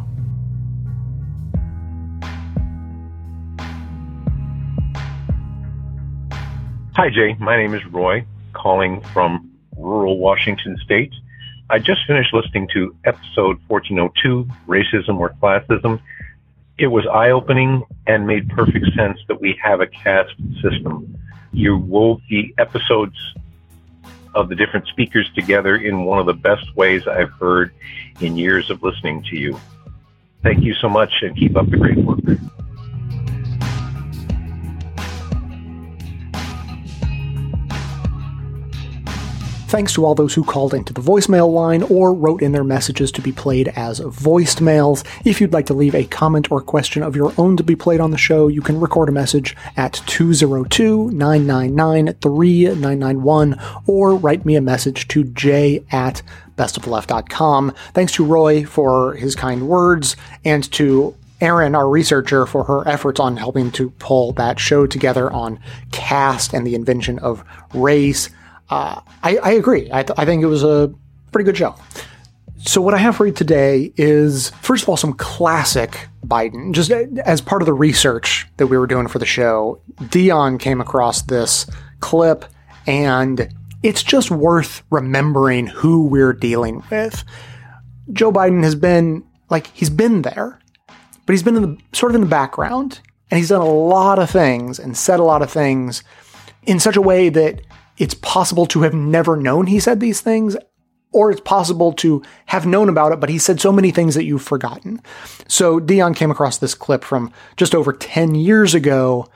Hi, 6.94 7.08
Jay. 7.08 7.34
My 7.38 7.56
name 7.56 7.72
is 7.72 7.84
Roy, 7.86 8.26
calling 8.52 9.00
from 9.12 9.50
rural 9.76 10.18
Washington 10.18 10.76
State. 10.84 11.12
I 11.70 11.78
just 11.78 12.00
finished 12.06 12.34
listening 12.34 12.68
to 12.74 12.94
episode 13.04 13.58
1402 13.68 14.46
Racism 14.66 15.18
or 15.18 15.30
Classism. 15.40 16.00
It 16.80 16.86
was 16.86 17.06
eye 17.06 17.28
opening 17.28 17.84
and 18.06 18.26
made 18.26 18.48
perfect 18.48 18.86
sense 18.96 19.18
that 19.28 19.38
we 19.38 19.54
have 19.62 19.82
a 19.82 19.86
caste 19.86 20.34
system. 20.62 21.14
You 21.52 21.76
wove 21.76 22.22
the 22.30 22.54
episodes 22.56 23.18
of 24.34 24.48
the 24.48 24.54
different 24.54 24.86
speakers 24.86 25.30
together 25.34 25.76
in 25.76 26.06
one 26.06 26.18
of 26.18 26.24
the 26.24 26.32
best 26.32 26.74
ways 26.76 27.06
I've 27.06 27.32
heard 27.32 27.74
in 28.22 28.38
years 28.38 28.70
of 28.70 28.82
listening 28.82 29.22
to 29.24 29.36
you. 29.36 29.60
Thank 30.42 30.64
you 30.64 30.72
so 30.72 30.88
much 30.88 31.12
and 31.20 31.36
keep 31.36 31.54
up 31.54 31.68
the 31.68 31.76
great 31.76 31.98
work. 31.98 32.18
Thanks 39.70 39.92
to 39.92 40.04
all 40.04 40.16
those 40.16 40.34
who 40.34 40.42
called 40.42 40.74
into 40.74 40.92
the 40.92 41.00
voicemail 41.00 41.48
line 41.48 41.84
or 41.84 42.12
wrote 42.12 42.42
in 42.42 42.50
their 42.50 42.64
messages 42.64 43.12
to 43.12 43.22
be 43.22 43.30
played 43.30 43.68
as 43.76 44.00
voiced 44.00 44.60
mails. 44.60 45.04
If 45.24 45.40
you'd 45.40 45.52
like 45.52 45.66
to 45.66 45.74
leave 45.74 45.94
a 45.94 46.06
comment 46.06 46.50
or 46.50 46.60
question 46.60 47.04
of 47.04 47.14
your 47.14 47.32
own 47.38 47.56
to 47.56 47.62
be 47.62 47.76
played 47.76 48.00
on 48.00 48.10
the 48.10 48.18
show, 48.18 48.48
you 48.48 48.62
can 48.62 48.80
record 48.80 49.08
a 49.08 49.12
message 49.12 49.56
at 49.76 49.92
202 50.06 51.12
999 51.12 52.14
3991 52.14 53.60
or 53.86 54.16
write 54.16 54.44
me 54.44 54.56
a 54.56 54.60
message 54.60 55.06
to 55.06 55.22
j 55.22 55.84
at 55.92 56.20
bestoftheleft.com. 56.56 57.72
Thanks 57.94 58.12
to 58.14 58.24
Roy 58.24 58.64
for 58.64 59.14
his 59.14 59.36
kind 59.36 59.68
words 59.68 60.16
and 60.44 60.68
to 60.72 61.14
Erin, 61.40 61.76
our 61.76 61.88
researcher, 61.88 62.44
for 62.44 62.64
her 62.64 62.88
efforts 62.88 63.20
on 63.20 63.36
helping 63.36 63.70
to 63.70 63.90
pull 63.90 64.32
that 64.32 64.58
show 64.58 64.88
together 64.88 65.32
on 65.32 65.60
caste 65.92 66.52
and 66.54 66.66
the 66.66 66.74
invention 66.74 67.20
of 67.20 67.44
race 67.72 68.30
uh, 68.70 69.00
I, 69.22 69.36
I, 69.38 69.50
agree. 69.52 69.90
I, 69.92 70.02
th- 70.04 70.18
I, 70.18 70.24
think 70.24 70.42
it 70.42 70.46
was 70.46 70.62
a 70.62 70.94
pretty 71.32 71.44
good 71.44 71.56
show. 71.56 71.74
So, 72.58 72.80
what 72.80 72.94
I 72.94 72.98
have 72.98 73.16
for 73.16 73.26
you 73.26 73.32
today 73.32 73.92
is, 73.96 74.50
first 74.62 74.84
of 74.84 74.88
all, 74.88 74.96
some 74.96 75.14
classic 75.14 76.08
Biden. 76.26 76.72
Just 76.72 76.90
as 76.90 77.40
part 77.40 77.62
of 77.62 77.66
the 77.66 77.72
research 77.72 78.46
that 78.58 78.68
we 78.68 78.78
were 78.78 78.86
doing 78.86 79.08
for 79.08 79.18
the 79.18 79.26
show, 79.26 79.80
Dion 80.10 80.58
came 80.58 80.80
across 80.80 81.22
this 81.22 81.66
clip, 82.00 82.44
and 82.86 83.52
it's 83.82 84.02
just 84.02 84.30
worth 84.30 84.82
remembering 84.90 85.66
who 85.66 86.06
we're 86.06 86.32
dealing 86.32 86.82
with. 86.90 87.24
Joe 88.12 88.30
Biden 88.30 88.62
has 88.62 88.74
been, 88.74 89.24
like, 89.48 89.68
he's 89.68 89.90
been 89.90 90.22
there, 90.22 90.60
but 91.26 91.32
he's 91.32 91.42
been 91.42 91.56
in 91.56 91.62
the 91.62 91.78
sort 91.92 92.12
of 92.12 92.16
in 92.16 92.20
the 92.20 92.26
background, 92.28 93.00
and 93.30 93.38
he's 93.38 93.48
done 93.48 93.62
a 93.62 93.64
lot 93.64 94.18
of 94.18 94.30
things 94.30 94.78
and 94.78 94.96
said 94.96 95.18
a 95.18 95.24
lot 95.24 95.42
of 95.42 95.50
things 95.50 96.04
in 96.64 96.78
such 96.78 96.96
a 96.96 97.02
way 97.02 97.30
that 97.30 97.62
it's 98.00 98.14
possible 98.14 98.66
to 98.66 98.82
have 98.82 98.94
never 98.94 99.36
known 99.36 99.66
he 99.66 99.78
said 99.78 100.00
these 100.00 100.20
things 100.20 100.56
or 101.12 101.30
it's 101.30 101.40
possible 101.40 101.92
to 101.92 102.22
have 102.46 102.66
known 102.66 102.88
about 102.88 103.12
it, 103.12 103.20
but 103.20 103.28
he 103.28 103.38
said 103.38 103.60
so 103.60 103.72
many 103.72 103.90
things 103.90 104.14
that 104.14 104.24
you've 104.24 104.42
forgotten. 104.42 105.02
So 105.48 105.80
Dion 105.80 106.14
came 106.14 106.30
across 106.30 106.58
this 106.58 106.74
clip 106.74 107.04
from 107.04 107.32
just 107.56 107.74
over 107.74 107.92
10 107.92 108.34
years 108.36 108.74
ago, 108.74 109.28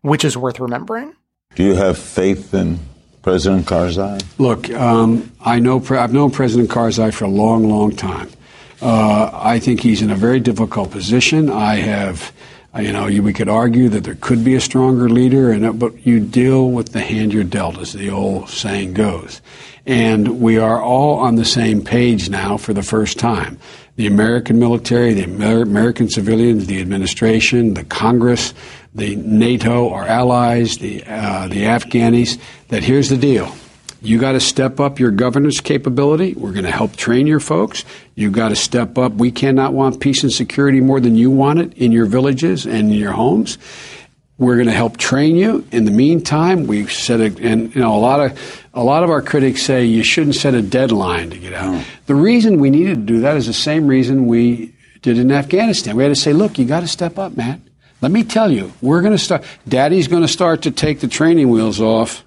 which 0.00 0.24
is 0.24 0.36
worth 0.36 0.58
remembering. 0.58 1.14
Do 1.54 1.64
you 1.64 1.74
have 1.74 1.98
faith 1.98 2.54
in 2.54 2.78
President 3.22 3.66
Karzai? 3.66 4.24
Look, 4.38 4.70
um, 4.70 5.30
I 5.40 5.58
know 5.58 5.84
I've 5.90 6.14
known 6.14 6.30
President 6.30 6.70
Karzai 6.70 7.12
for 7.12 7.26
a 7.26 7.28
long, 7.28 7.68
long 7.68 7.94
time. 7.94 8.30
Uh, 8.80 9.30
I 9.34 9.58
think 9.58 9.80
he's 9.80 10.02
in 10.02 10.10
a 10.10 10.14
very 10.16 10.40
difficult 10.40 10.90
position. 10.90 11.50
I 11.50 11.76
have, 11.76 12.32
you 12.78 12.92
know, 12.92 13.06
we 13.06 13.32
could 13.32 13.48
argue 13.48 13.88
that 13.88 14.04
there 14.04 14.16
could 14.20 14.44
be 14.44 14.54
a 14.54 14.60
stronger 14.60 15.08
leader, 15.08 15.50
and 15.50 15.78
but 15.78 16.06
you 16.06 16.20
deal 16.20 16.70
with 16.70 16.92
the 16.92 17.00
hand 17.00 17.32
you're 17.32 17.44
dealt, 17.44 17.78
as 17.78 17.92
the 17.92 18.10
old 18.10 18.48
saying 18.48 18.94
goes. 18.94 19.40
And 19.84 20.40
we 20.40 20.58
are 20.58 20.80
all 20.80 21.18
on 21.18 21.36
the 21.36 21.44
same 21.44 21.82
page 21.82 22.28
now 22.28 22.56
for 22.56 22.72
the 22.72 22.82
first 22.82 23.18
time. 23.18 23.58
The 23.96 24.06
American 24.06 24.58
military, 24.58 25.12
the 25.12 25.24
Amer- 25.24 25.62
American 25.62 26.08
civilians, 26.08 26.66
the 26.66 26.80
administration, 26.80 27.74
the 27.74 27.84
Congress, 27.84 28.54
the 28.94 29.16
NATO, 29.16 29.90
our 29.90 30.06
allies, 30.06 30.78
the, 30.78 31.02
uh, 31.04 31.48
the 31.48 31.62
Afghanis, 31.64 32.38
that 32.68 32.84
here's 32.84 33.08
the 33.08 33.16
deal. 33.16 33.52
You 34.00 34.18
got 34.18 34.32
to 34.32 34.40
step 34.40 34.78
up 34.78 35.00
your 35.00 35.10
governance 35.10 35.60
capability. 35.60 36.34
We're 36.34 36.52
going 36.52 36.64
to 36.64 36.70
help 36.70 36.94
train 36.94 37.26
your 37.26 37.40
folks. 37.40 37.84
You've 38.14 38.32
got 38.32 38.50
to 38.50 38.56
step 38.56 38.96
up. 38.96 39.14
We 39.14 39.32
cannot 39.32 39.72
want 39.72 40.00
peace 40.00 40.22
and 40.22 40.32
security 40.32 40.80
more 40.80 41.00
than 41.00 41.16
you 41.16 41.30
want 41.30 41.58
it 41.58 41.74
in 41.74 41.90
your 41.90 42.06
villages 42.06 42.64
and 42.64 42.92
in 42.92 42.98
your 42.98 43.12
homes. 43.12 43.58
We're 44.38 44.54
going 44.54 44.68
to 44.68 44.72
help 44.72 44.98
train 44.98 45.34
you. 45.34 45.66
In 45.72 45.84
the 45.84 45.90
meantime, 45.90 46.68
we 46.68 46.86
set 46.86 47.20
a, 47.20 47.24
and 47.44 47.74
you 47.74 47.80
know, 47.80 47.96
a 47.96 47.98
lot 47.98 48.20
of, 48.20 48.66
a 48.72 48.84
lot 48.84 49.02
of 49.02 49.10
our 49.10 49.20
critics 49.20 49.62
say 49.62 49.84
you 49.84 50.04
shouldn't 50.04 50.36
set 50.36 50.54
a 50.54 50.62
deadline 50.62 51.30
to 51.30 51.38
get 51.38 51.54
out. 51.54 51.74
Mm. 51.74 51.84
The 52.06 52.14
reason 52.14 52.60
we 52.60 52.70
needed 52.70 52.94
to 52.94 53.02
do 53.02 53.20
that 53.22 53.36
is 53.36 53.48
the 53.48 53.52
same 53.52 53.88
reason 53.88 54.28
we 54.28 54.72
did 55.02 55.18
in 55.18 55.32
Afghanistan. 55.32 55.96
We 55.96 56.04
had 56.04 56.10
to 56.10 56.16
say, 56.16 56.32
look, 56.32 56.56
you 56.56 56.66
got 56.66 56.80
to 56.80 56.88
step 56.88 57.18
up, 57.18 57.36
man. 57.36 57.68
Let 58.00 58.12
me 58.12 58.22
tell 58.22 58.52
you, 58.52 58.72
we're 58.80 59.00
going 59.02 59.14
to 59.14 59.18
start, 59.18 59.42
daddy's 59.66 60.06
going 60.06 60.22
to 60.22 60.28
start 60.28 60.62
to 60.62 60.70
take 60.70 61.00
the 61.00 61.08
training 61.08 61.50
wheels 61.50 61.80
off 61.80 62.24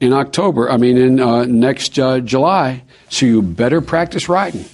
in 0.00 0.12
October. 0.12 0.70
I 0.70 0.76
mean, 0.76 0.96
in 0.96 1.20
uh, 1.20 1.44
next 1.44 1.98
uh, 1.98 2.20
July. 2.20 2.84
So 3.08 3.26
you 3.26 3.42
better 3.42 3.80
practice 3.80 4.28
riding. 4.28 4.64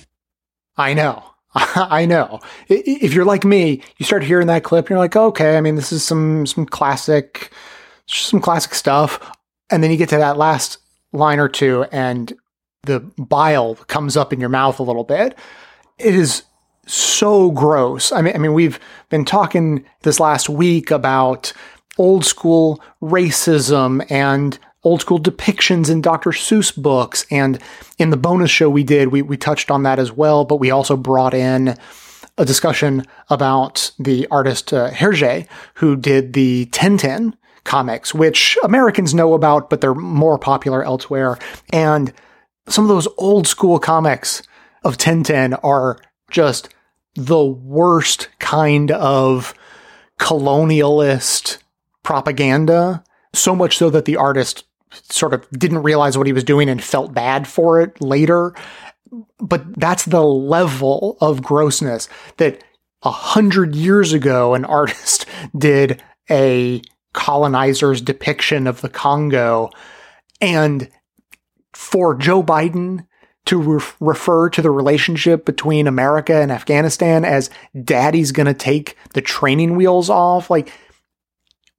I 0.76 0.94
know. 0.94 1.24
I 1.54 2.06
know. 2.06 2.40
If 2.68 3.12
you're 3.12 3.24
like 3.24 3.44
me, 3.44 3.82
you 3.98 4.06
start 4.06 4.24
hearing 4.24 4.46
that 4.46 4.64
clip 4.64 4.86
and 4.86 4.90
you're 4.90 4.98
like, 4.98 5.16
okay, 5.16 5.56
I 5.56 5.60
mean, 5.60 5.76
this 5.76 5.92
is 5.92 6.02
some, 6.02 6.46
some 6.46 6.66
classic, 6.66 7.52
some 8.06 8.40
classic 8.40 8.74
stuff. 8.74 9.36
And 9.70 9.82
then 9.82 9.90
you 9.90 9.96
get 9.96 10.08
to 10.10 10.16
that 10.16 10.36
last 10.36 10.78
line 11.12 11.38
or 11.38 11.48
two 11.48 11.84
and 11.92 12.32
the 12.84 13.00
bile 13.18 13.74
comes 13.74 14.16
up 14.16 14.32
in 14.32 14.40
your 14.40 14.48
mouth 14.48 14.80
a 14.80 14.82
little 14.82 15.04
bit. 15.04 15.38
It 15.98 16.14
is 16.14 16.42
so 16.86 17.50
gross. 17.50 18.10
I 18.12 18.22
mean, 18.22 18.34
I 18.34 18.38
mean, 18.38 18.54
we've 18.54 18.80
been 19.08 19.24
talking 19.24 19.84
this 20.02 20.18
last 20.18 20.48
week 20.48 20.90
about 20.90 21.52
old 21.98 22.24
school 22.24 22.82
racism 23.02 24.04
and 24.10 24.58
old 24.84 25.00
school 25.00 25.18
depictions 25.18 25.90
in 25.90 26.00
Dr. 26.00 26.30
Seuss 26.30 26.74
books. 26.74 27.24
And 27.30 27.58
in 27.98 28.10
the 28.10 28.16
bonus 28.16 28.50
show 28.50 28.68
we 28.68 28.84
did, 28.84 29.08
we, 29.08 29.22
we 29.22 29.36
touched 29.36 29.70
on 29.70 29.84
that 29.84 29.98
as 29.98 30.12
well, 30.12 30.44
but 30.44 30.56
we 30.56 30.70
also 30.70 30.96
brought 30.96 31.34
in 31.34 31.76
a 32.38 32.44
discussion 32.44 33.06
about 33.28 33.92
the 33.98 34.26
artist 34.30 34.72
uh, 34.72 34.90
Hergé, 34.90 35.46
who 35.74 35.96
did 35.96 36.32
the 36.32 36.66
Tintin 36.66 37.34
comics, 37.64 38.14
which 38.14 38.58
Americans 38.64 39.14
know 39.14 39.34
about, 39.34 39.70
but 39.70 39.80
they're 39.80 39.94
more 39.94 40.38
popular 40.38 40.82
elsewhere. 40.82 41.38
And 41.72 42.12
some 42.68 42.84
of 42.84 42.88
those 42.88 43.08
old 43.18 43.46
school 43.46 43.78
comics 43.78 44.42
of 44.82 44.96
Tintin 44.96 45.58
are 45.62 45.98
just 46.30 46.70
the 47.14 47.44
worst 47.44 48.28
kind 48.38 48.90
of 48.90 49.54
colonialist 50.18 51.58
propaganda. 52.02 53.04
So 53.34 53.54
much 53.54 53.76
so 53.78 53.90
that 53.90 54.04
the 54.04 54.16
artist 54.16 54.64
sort 55.10 55.34
of 55.34 55.48
didn't 55.50 55.82
realize 55.82 56.16
what 56.16 56.26
he 56.26 56.32
was 56.32 56.44
doing 56.44 56.68
and 56.68 56.82
felt 56.82 57.14
bad 57.14 57.46
for 57.46 57.80
it 57.80 58.00
later. 58.00 58.54
But 59.40 59.78
that's 59.78 60.04
the 60.04 60.22
level 60.22 61.18
of 61.20 61.42
grossness 61.42 62.08
that 62.38 62.62
a 63.02 63.10
hundred 63.10 63.74
years 63.74 64.12
ago, 64.12 64.54
an 64.54 64.64
artist 64.64 65.26
did 65.56 66.02
a 66.30 66.82
colonizer's 67.12 68.00
depiction 68.00 68.66
of 68.66 68.80
the 68.80 68.88
Congo. 68.88 69.70
And 70.40 70.88
for 71.72 72.14
Joe 72.14 72.42
Biden 72.42 73.06
to 73.44 73.58
re- 73.58 73.84
refer 74.00 74.48
to 74.50 74.62
the 74.62 74.70
relationship 74.70 75.44
between 75.44 75.86
America 75.86 76.34
and 76.34 76.52
Afghanistan 76.52 77.24
as 77.24 77.50
daddy's 77.84 78.32
going 78.32 78.46
to 78.46 78.54
take 78.54 78.96
the 79.14 79.20
training 79.20 79.76
wheels 79.76 80.08
off, 80.08 80.48
like, 80.48 80.72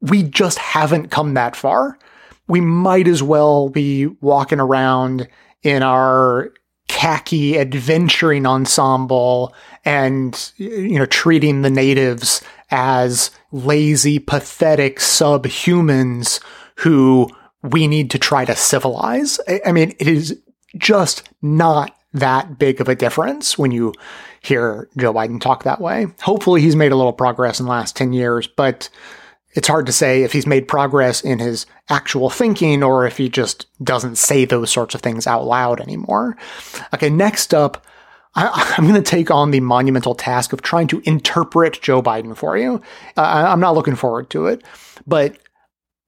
we 0.02 0.22
just 0.22 0.58
haven't 0.58 1.10
come 1.10 1.34
that 1.36 1.56
far 1.56 1.98
we 2.48 2.62
might 2.62 3.08
as 3.08 3.24
well 3.24 3.70
be 3.70 4.08
walking 4.22 4.60
around 4.60 5.28
in 5.62 5.82
our 5.84 6.54
khaki 6.88 7.58
adventuring 7.58 8.46
ensemble 8.46 9.56
and 9.86 10.52
you 10.58 11.00
know 11.00 11.06
treating 11.06 11.62
the 11.62 11.70
natives 11.70 12.42
as 12.72 13.32
lazy 13.52 14.20
pathetic 14.20 15.00
subhumans 15.00 16.42
who 16.78 17.28
we 17.62 17.88
need 17.88 18.12
to 18.12 18.20
try 18.20 18.44
to 18.44 18.56
civilize. 18.56 19.40
I 19.66 19.72
mean 19.72 19.96
it 20.00 20.08
is 20.08 20.40
just 20.78 21.28
not 21.42 21.96
that 22.14 22.60
big 22.60 22.80
of 22.80 22.90
a 22.90 22.96
difference 22.96 23.58
when 23.58 23.72
you 23.72 23.94
hear 24.42 24.88
joe 24.98 25.14
biden 25.14 25.40
talk 25.40 25.64
that 25.64 25.82
way. 25.82 26.08
Hopefully 26.22 26.62
he's 26.62 26.76
made 26.76 26.92
a 26.92 26.98
little 26.98 27.14
progress 27.14 27.60
in 27.60 27.66
the 27.66 27.72
last 27.72 27.96
10 27.96 28.14
years 28.14 28.48
but 28.48 28.90
it's 29.56 29.68
hard 29.68 29.86
to 29.86 29.92
say 29.92 30.24
if 30.24 30.34
he's 30.34 30.48
made 30.48 30.68
progress 30.68 31.22
in 31.22 31.40
his 31.40 31.66
actual 31.90 32.30
thinking 32.30 32.84
or 32.84 33.06
if 33.06 33.18
he 33.18 33.30
just 33.30 33.68
doesn't 33.84 34.18
say 34.18 34.46
those 34.46 34.72
sorts 34.72 34.96
of 34.96 35.02
things 35.02 35.28
out 35.28 35.46
loud 35.46 35.80
anymore. 35.80 36.38
Okay, 36.94 37.10
next 37.10 37.54
up, 37.54 37.86
I, 38.36 38.76
am 38.78 38.88
going 38.88 39.02
to 39.02 39.02
take 39.02 39.30
on 39.30 39.52
the 39.52 39.60
monumental 39.60 40.16
task 40.16 40.54
of 40.54 40.62
trying 40.62 40.88
to 40.88 41.02
interpret 41.06 41.82
Joe 41.82 42.02
Biden 42.02 42.36
for 42.36 42.58
you. 42.58 42.82
Uh, 43.16 43.46
I'm 43.48 43.60
not 43.60 43.76
looking 43.76 43.96
forward 43.96 44.30
to 44.32 44.48
it, 44.48 44.64
but 45.06 45.38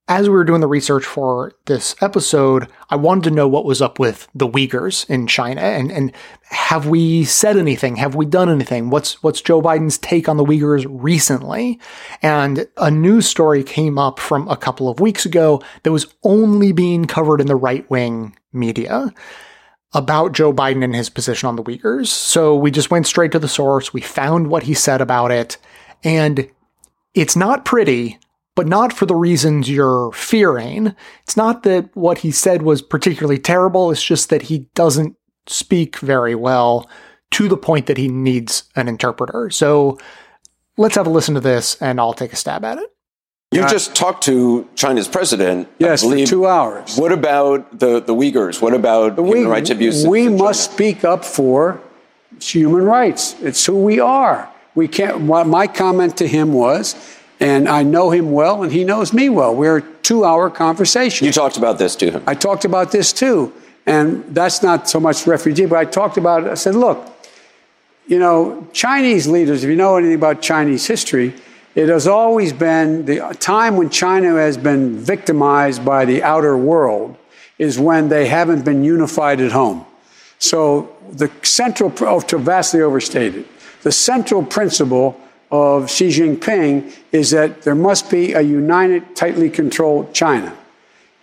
as 0.08 0.30
we 0.30 0.36
were 0.36 0.44
doing 0.44 0.62
the 0.62 0.68
research 0.68 1.04
for 1.04 1.54
this 1.66 1.96
episode, 2.00 2.68
I 2.92 2.96
wanted 2.96 3.24
to 3.24 3.36
know 3.36 3.48
what 3.48 3.66
was 3.66 3.82
up 3.82 3.98
with 3.98 4.28
the 4.36 4.48
Uyghurs 4.48 5.10
in 5.10 5.26
China 5.26 5.62
and, 5.62 5.92
and 5.92 6.12
have 6.50 6.86
we 6.88 7.24
said 7.26 7.58
anything? 7.58 7.96
Have 7.96 8.14
we 8.14 8.28
done 8.28 8.48
anything? 8.50 8.92
What's 8.92 9.24
what's 9.24 9.42
Joe 9.42 9.64
Biden's 9.64 9.98
take 9.98 10.30
on 10.30 10.38
the 10.38 10.46
Uyghurs 10.46 10.86
recently? 10.88 11.80
And 12.22 12.68
a 12.78 12.92
news 12.92 13.28
story 13.28 13.64
came 13.64 13.98
up 13.98 14.20
from 14.20 14.48
a 14.48 14.58
couple 14.58 14.90
of 14.90 15.00
weeks 15.00 15.26
ago 15.26 15.64
that 15.82 15.92
was 15.92 16.14
only 16.24 16.72
being 16.72 17.06
covered 17.06 17.42
in 17.42 17.48
the 17.48 17.56
right-wing 17.56 18.38
media 18.54 19.12
about 19.94 20.34
Joe 20.34 20.54
Biden 20.54 20.84
and 20.84 20.96
his 20.96 21.10
position 21.10 21.48
on 21.48 21.56
the 21.56 21.64
Uyghurs. 21.64 22.08
So 22.08 22.56
we 22.56 22.70
just 22.70 22.92
went 22.92 23.08
straight 23.08 23.32
to 23.32 23.40
the 23.40 23.48
source. 23.48 23.92
We 23.92 24.02
found 24.02 24.48
what 24.48 24.64
he 24.64 24.76
said 24.76 25.02
about 25.02 25.32
it 25.32 25.58
and 26.04 26.48
it's 27.16 27.36
not 27.36 27.66
pretty, 27.66 28.20
but 28.56 28.68
not 28.68 28.94
for 28.94 29.06
the 29.06 29.16
reasons 29.16 29.70
you're 29.70 30.12
fearing. 30.14 30.96
It's 31.24 31.38
not 31.38 31.64
that 31.64 31.96
what 31.96 32.20
he 32.20 32.32
said 32.32 32.62
was 32.62 32.82
particularly 32.82 33.38
terrible, 33.38 33.92
it's 33.92 34.04
just 34.04 34.30
that 34.30 34.44
he 34.44 34.60
doesn't 34.74 35.16
speak 35.48 35.98
very 35.98 36.36
well 36.36 36.90
to 37.32 37.48
the 37.48 37.58
point 37.58 37.86
that 37.88 37.98
he 37.98 38.08
needs 38.08 38.64
an 38.76 38.88
interpreter. 38.88 39.50
So 39.50 40.00
let's 40.78 40.96
have 40.96 41.06
a 41.06 41.10
listen 41.10 41.36
to 41.36 41.42
this 41.42 41.80
and 41.82 42.00
I'll 42.00 42.14
take 42.14 42.34
a 42.34 42.38
stab 42.38 42.64
at 42.64 42.78
it. 42.78 42.92
You 43.52 43.62
just 43.68 43.96
talked 43.96 44.24
to 44.26 44.68
China's 44.76 45.08
president. 45.08 45.70
Yes, 45.80 46.04
for 46.04 46.26
two 46.26 46.46
hours. 46.46 46.98
What 46.98 47.14
about 47.14 47.80
the, 47.80 48.02
the 48.02 48.14
Uyghurs? 48.14 48.62
What 48.62 48.74
about 48.74 49.16
the 49.16 49.24
human 49.24 49.48
rights 49.48 49.70
abuses? 49.70 50.06
We 50.06 50.28
must 50.28 50.74
speak 50.74 51.06
up 51.06 51.24
for 51.24 51.80
human 52.42 52.84
rights. 52.84 53.36
It's 53.42 53.66
who 53.66 53.82
we 53.82 54.00
are. 54.00 54.52
We 54.74 54.90
can't. 54.90 55.22
My 55.22 55.68
comment 55.68 56.18
to 56.18 56.28
him 56.28 56.52
was 56.52 56.96
and 57.40 57.68
I 57.68 57.84
know 57.84 58.12
him 58.12 58.32
well, 58.32 58.64
and 58.64 58.72
he 58.72 58.84
knows 58.84 59.14
me 59.14 59.30
well. 59.30 59.54
We're 59.56 59.78
a 59.78 59.82
two 60.02 60.24
hour 60.24 60.50
conversation. 60.50 61.26
You 61.26 61.34
talked 61.34 61.58
about 61.58 61.78
this 61.78 61.96
to 61.98 62.12
him. 62.12 62.24
I 62.26 62.36
talked 62.36 62.66
about 62.66 62.92
this 62.92 63.12
too. 63.12 63.54
And 63.86 64.24
that's 64.34 64.64
not 64.64 64.90
so 64.90 65.00
much 65.00 65.28
refugee, 65.28 65.66
but 65.66 65.78
I 65.78 65.86
talked 65.86 66.18
about 66.18 66.44
it. 66.44 66.50
I 66.50 66.56
said, 66.56 66.76
look, 66.76 67.12
you 68.08 68.20
know, 68.20 68.68
Chinese 68.74 69.28
leaders, 69.28 69.64
if 69.64 69.70
you 69.70 69.76
know 69.76 69.98
anything 69.98 70.16
about 70.16 70.42
Chinese 70.42 70.88
history, 70.88 71.34
it 71.76 71.90
has 71.90 72.08
always 72.08 72.54
been 72.54 73.06
the 73.06 73.36
time 73.40 73.76
when 73.76 73.90
China 73.90 74.36
has 74.36 74.58
been 74.58 74.98
victimized 74.98 75.84
by 75.84 76.06
the 76.06 76.24
outer 76.24 76.58
world 76.58 77.18
is 77.58 77.78
when 77.78 78.10
they 78.10 78.28
haven't 78.28 78.64
been 78.64 78.84
unified 78.84 79.42
at 79.42 79.52
home. 79.52 79.86
So 80.40 80.96
the 81.12 81.30
central, 81.44 81.94
oh, 82.02 82.22
to 82.22 82.38
vastly 82.38 82.82
overstated, 82.82 83.46
the 83.84 83.92
central 83.92 84.44
principle 84.44 85.20
of 85.52 85.90
Xi 85.90 86.10
Jinping 86.10 86.94
is 87.12 87.32
that 87.32 87.62
there 87.62 87.76
must 87.76 88.10
be 88.10 88.34
a 88.34 88.42
united, 88.42 89.16
tightly 89.16 89.50
controlled 89.50 90.14
China. 90.14 90.56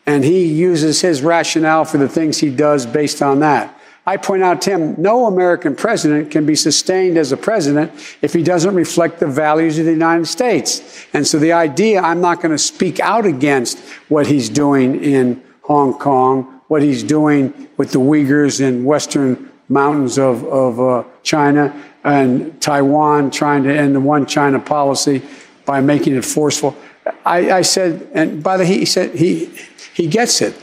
And 0.07 0.25
he 0.25 0.47
uses 0.47 1.01
his 1.01 1.23
rationale 1.23 1.85
for 1.85 1.99
the 1.99 2.09
things 2.09 2.39
he 2.39 2.51
does 2.51 2.87
based 2.87 3.23
on 3.23 3.41
that. 3.41 3.79
I 4.05 4.17
point 4.17 4.43
out 4.43 4.61
to 4.63 4.71
him 4.71 4.97
no 4.99 5.27
American 5.27 5.77
president 5.77 6.33
can 6.33 6.45
be 6.45 6.57
sustained 6.57 7.17
as 7.17 7.31
a 7.31 7.37
president 7.37 7.93
if 8.21 8.33
he 8.33 8.43
doesn't 8.43 8.75
reflect 8.75 9.21
the 9.21 9.29
values 9.29 9.79
of 9.79 9.85
the 9.85 9.93
United 9.93 10.27
States. 10.27 11.07
And 11.13 11.25
so 11.25 11.39
the 11.39 11.53
idea 11.53 12.01
I'm 12.01 12.21
not 12.21 12.43
going 12.43 12.51
to 12.51 12.59
speak 12.59 12.99
out 12.99 13.27
against 13.27 13.79
what 14.09 14.27
he's 14.27 14.49
doing 14.49 15.03
in 15.05 15.41
Hong 15.63 15.95
Kong, 15.95 16.61
what 16.67 16.83
he's 16.83 17.05
doing 17.05 17.69
with 17.77 17.93
the 17.93 18.01
Uyghurs 18.01 18.61
in 18.61 18.85
western 18.85 19.53
mountains 19.69 20.19
of, 20.19 20.45
of 20.45 20.81
uh, 20.81 21.05
China, 21.23 21.73
and 22.05 22.61
Taiwan 22.61 23.31
trying 23.31 23.63
to 23.65 23.75
end 23.75 23.95
the 23.95 24.01
one 24.01 24.27
China 24.27 24.59
policy 24.59 25.23
by 25.65 25.81
making 25.81 26.15
it 26.15 26.25
forceful. 26.25 26.77
I, 27.25 27.51
I 27.51 27.63
said, 27.63 28.09
and 28.15 28.43
by 28.43 28.57
the 28.57 28.65
he 28.65 28.85
said 28.85 29.15
he 29.15 29.47
he 29.95 30.07
gets 30.07 30.41
it. 30.41 30.55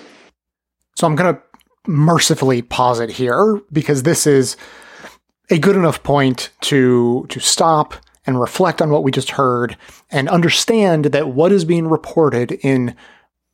So 0.95 1.07
I'm 1.07 1.15
going 1.15 1.35
to 1.35 1.41
mercifully 1.87 2.61
pause 2.61 2.99
it 2.99 3.09
here 3.09 3.61
because 3.71 4.03
this 4.03 4.27
is 4.27 4.57
a 5.49 5.57
good 5.57 5.75
enough 5.75 6.03
point 6.03 6.51
to 6.61 7.25
to 7.29 7.39
stop 7.39 7.95
and 8.25 8.39
reflect 8.39 8.81
on 8.81 8.89
what 8.91 9.03
we 9.03 9.11
just 9.11 9.31
heard 9.31 9.77
and 10.11 10.29
understand 10.29 11.05
that 11.05 11.29
what 11.29 11.51
is 11.51 11.65
being 11.65 11.87
reported 11.87 12.51
in 12.51 12.95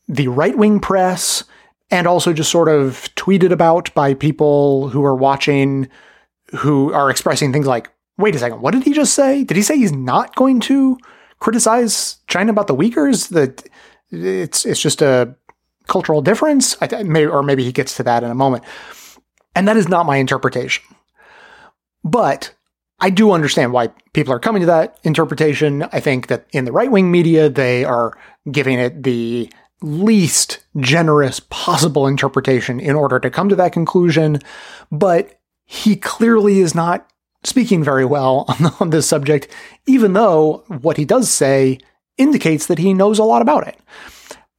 the 0.07 0.27
right-wing 0.27 0.79
press 0.79 1.43
and 1.91 2.07
also 2.07 2.33
just 2.33 2.51
sort 2.51 2.67
of 2.67 3.09
tweeted 3.15 3.51
about 3.51 3.93
by 3.93 4.13
people 4.13 4.89
who 4.89 5.03
are 5.03 5.15
watching 5.15 5.87
who 6.51 6.93
are 6.93 7.09
expressing 7.09 7.51
things 7.51 7.67
like 7.67 7.91
wait 8.17 8.35
a 8.35 8.39
second 8.39 8.61
what 8.61 8.73
did 8.73 8.83
he 8.83 8.93
just 8.93 9.13
say 9.13 9.43
did 9.43 9.57
he 9.57 9.63
say 9.63 9.77
he's 9.77 9.91
not 9.91 10.35
going 10.35 10.59
to 10.59 10.97
criticize 11.39 12.17
China 12.27 12.51
about 12.51 12.67
the 12.67 12.75
Uyghurs 12.75 13.29
that 13.29 13.67
it's 14.11 14.65
it's 14.65 14.79
just 14.79 15.01
a 15.01 15.35
cultural 15.87 16.21
difference, 16.21 16.75
may, 17.03 17.25
or 17.25 17.43
maybe 17.43 17.63
he 17.63 17.71
gets 17.71 17.95
to 17.97 18.03
that 18.03 18.23
in 18.23 18.31
a 18.31 18.35
moment. 18.35 18.63
And 19.55 19.67
that 19.67 19.77
is 19.77 19.87
not 19.87 20.05
my 20.05 20.17
interpretation. 20.17 20.83
But 22.03 22.53
I 22.99 23.09
do 23.09 23.31
understand 23.31 23.73
why 23.73 23.89
people 24.13 24.33
are 24.33 24.39
coming 24.39 24.61
to 24.61 24.65
that 24.67 24.99
interpretation. 25.03 25.83
I 25.91 25.99
think 25.99 26.27
that 26.27 26.47
in 26.51 26.65
the 26.65 26.71
right 26.71 26.91
wing 26.91 27.11
media, 27.11 27.49
they 27.49 27.83
are 27.83 28.17
giving 28.51 28.79
it 28.79 29.03
the 29.03 29.51
least 29.81 30.65
generous 30.79 31.39
possible 31.39 32.07
interpretation 32.07 32.79
in 32.79 32.95
order 32.95 33.19
to 33.19 33.29
come 33.29 33.49
to 33.49 33.55
that 33.55 33.73
conclusion. 33.73 34.39
But 34.91 35.39
he 35.65 35.95
clearly 35.95 36.59
is 36.59 36.75
not 36.75 37.09
speaking 37.43 37.83
very 37.83 38.05
well 38.05 38.45
on, 38.47 38.73
on 38.79 38.89
this 38.91 39.07
subject, 39.07 39.47
even 39.85 40.13
though 40.13 40.63
what 40.67 40.97
he 40.97 41.05
does 41.05 41.29
say 41.29 41.79
indicates 42.17 42.67
that 42.67 42.79
he 42.79 42.93
knows 42.93 43.19
a 43.19 43.23
lot 43.23 43.41
about 43.41 43.67
it. 43.67 43.77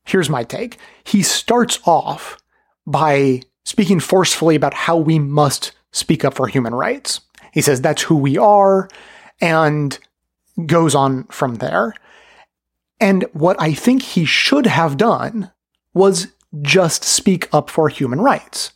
Here's 0.04 0.30
my 0.30 0.44
take. 0.44 0.78
He 1.04 1.22
starts 1.22 1.80
off 1.84 2.38
by 2.86 3.42
speaking 3.64 3.98
forcefully 3.98 4.54
about 4.54 4.74
how 4.74 4.96
we 4.96 5.18
must 5.18 5.72
speak 5.90 6.24
up 6.24 6.34
for 6.34 6.46
human 6.46 6.74
rights. 6.74 7.20
He 7.52 7.62
says 7.62 7.80
that's 7.80 8.02
who 8.02 8.16
we 8.16 8.38
are 8.38 8.88
and 9.40 9.98
goes 10.66 10.94
on 10.94 11.24
from 11.24 11.56
there. 11.56 11.94
And 13.00 13.24
what 13.32 13.60
I 13.60 13.74
think 13.74 14.02
he 14.02 14.24
should 14.24 14.66
have 14.66 14.96
done 14.96 15.50
was 15.92 16.28
just 16.62 17.04
speak 17.04 17.48
up 17.52 17.68
for 17.68 17.88
human 17.88 18.20
rights. 18.20 18.72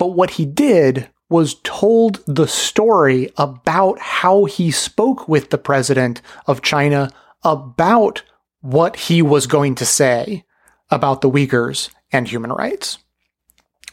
But 0.00 0.14
what 0.14 0.30
he 0.30 0.46
did 0.46 1.10
was 1.28 1.60
told 1.62 2.24
the 2.26 2.48
story 2.48 3.30
about 3.36 3.98
how 3.98 4.46
he 4.46 4.70
spoke 4.70 5.28
with 5.28 5.50
the 5.50 5.58
president 5.58 6.22
of 6.46 6.62
China 6.62 7.12
about 7.44 8.22
what 8.62 8.96
he 8.96 9.20
was 9.20 9.46
going 9.46 9.74
to 9.74 9.84
say 9.84 10.46
about 10.90 11.20
the 11.20 11.30
Uyghurs 11.30 11.90
and 12.10 12.26
human 12.26 12.50
rights, 12.50 12.96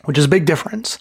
which 0.06 0.18
is 0.18 0.24
a 0.24 0.30
big 0.30 0.46
difference. 0.46 0.98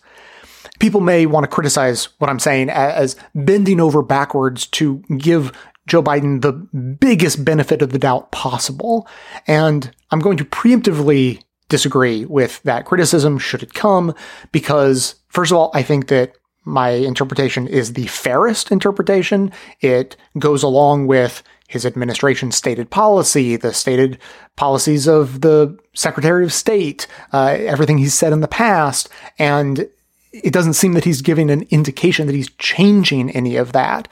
People 0.81 1.01
may 1.01 1.25
want 1.25 1.45
to 1.45 1.55
criticize 1.55 2.07
what 2.19 2.29
I'm 2.29 2.41
saying 2.41 2.69
as 2.69 3.15
bending 3.33 3.79
over 3.79 4.03
backwards 4.03 4.67
to 4.67 5.05
give 5.19 5.53
Joe 5.87 6.03
Biden 6.03 6.43
the 6.43 6.53
biggest 6.53 7.45
benefit 7.45 7.81
of 7.81 7.93
the 7.93 7.99
doubt 8.01 8.33
possible. 8.33 9.07
And 9.47 9.95
I'm 10.11 10.19
going 10.19 10.37
to 10.39 10.45
preemptively 10.45 11.43
disagree 11.69 12.25
with 12.25 12.63
that 12.63 12.85
criticism 12.85 13.39
should 13.39 13.63
it 13.63 13.75
come, 13.75 14.15
because 14.53 15.17
first 15.29 15.51
of 15.53 15.59
all, 15.59 15.71
I 15.75 15.83
think 15.83 16.09
that 16.09 16.37
my 16.65 16.91
interpretation 16.91 17.67
is 17.69 17.93
the 17.93 18.07
fairest 18.09 18.73
interpretation. 18.73 19.53
It 19.81 20.17
goes 20.39 20.63
along 20.63 21.07
with 21.07 21.43
his 21.69 21.85
administration's 21.85 22.57
stated 22.57 22.91
policy, 22.91 23.57
the 23.57 23.73
stated 23.73 24.19
policies 24.57 25.09
of 25.09 25.41
the 25.41 25.77
Secretary 25.95 26.45
of 26.45 26.53
State, 26.53 27.07
uh, 27.33 27.57
everything 27.59 27.99
he's 27.99 28.15
said 28.15 28.33
in 28.33 28.41
the 28.41 28.49
past, 28.49 29.09
and 29.39 29.89
it 30.33 30.53
doesn't 30.53 30.75
seem 30.75 30.93
that 30.93 31.05
he's 31.05 31.23
giving 31.23 31.51
an 31.51 31.67
indication 31.71 32.27
that 32.27 32.37
he's 32.37 32.51
changing 32.59 33.31
any 33.31 33.57
of 33.57 33.73
that. 33.73 34.07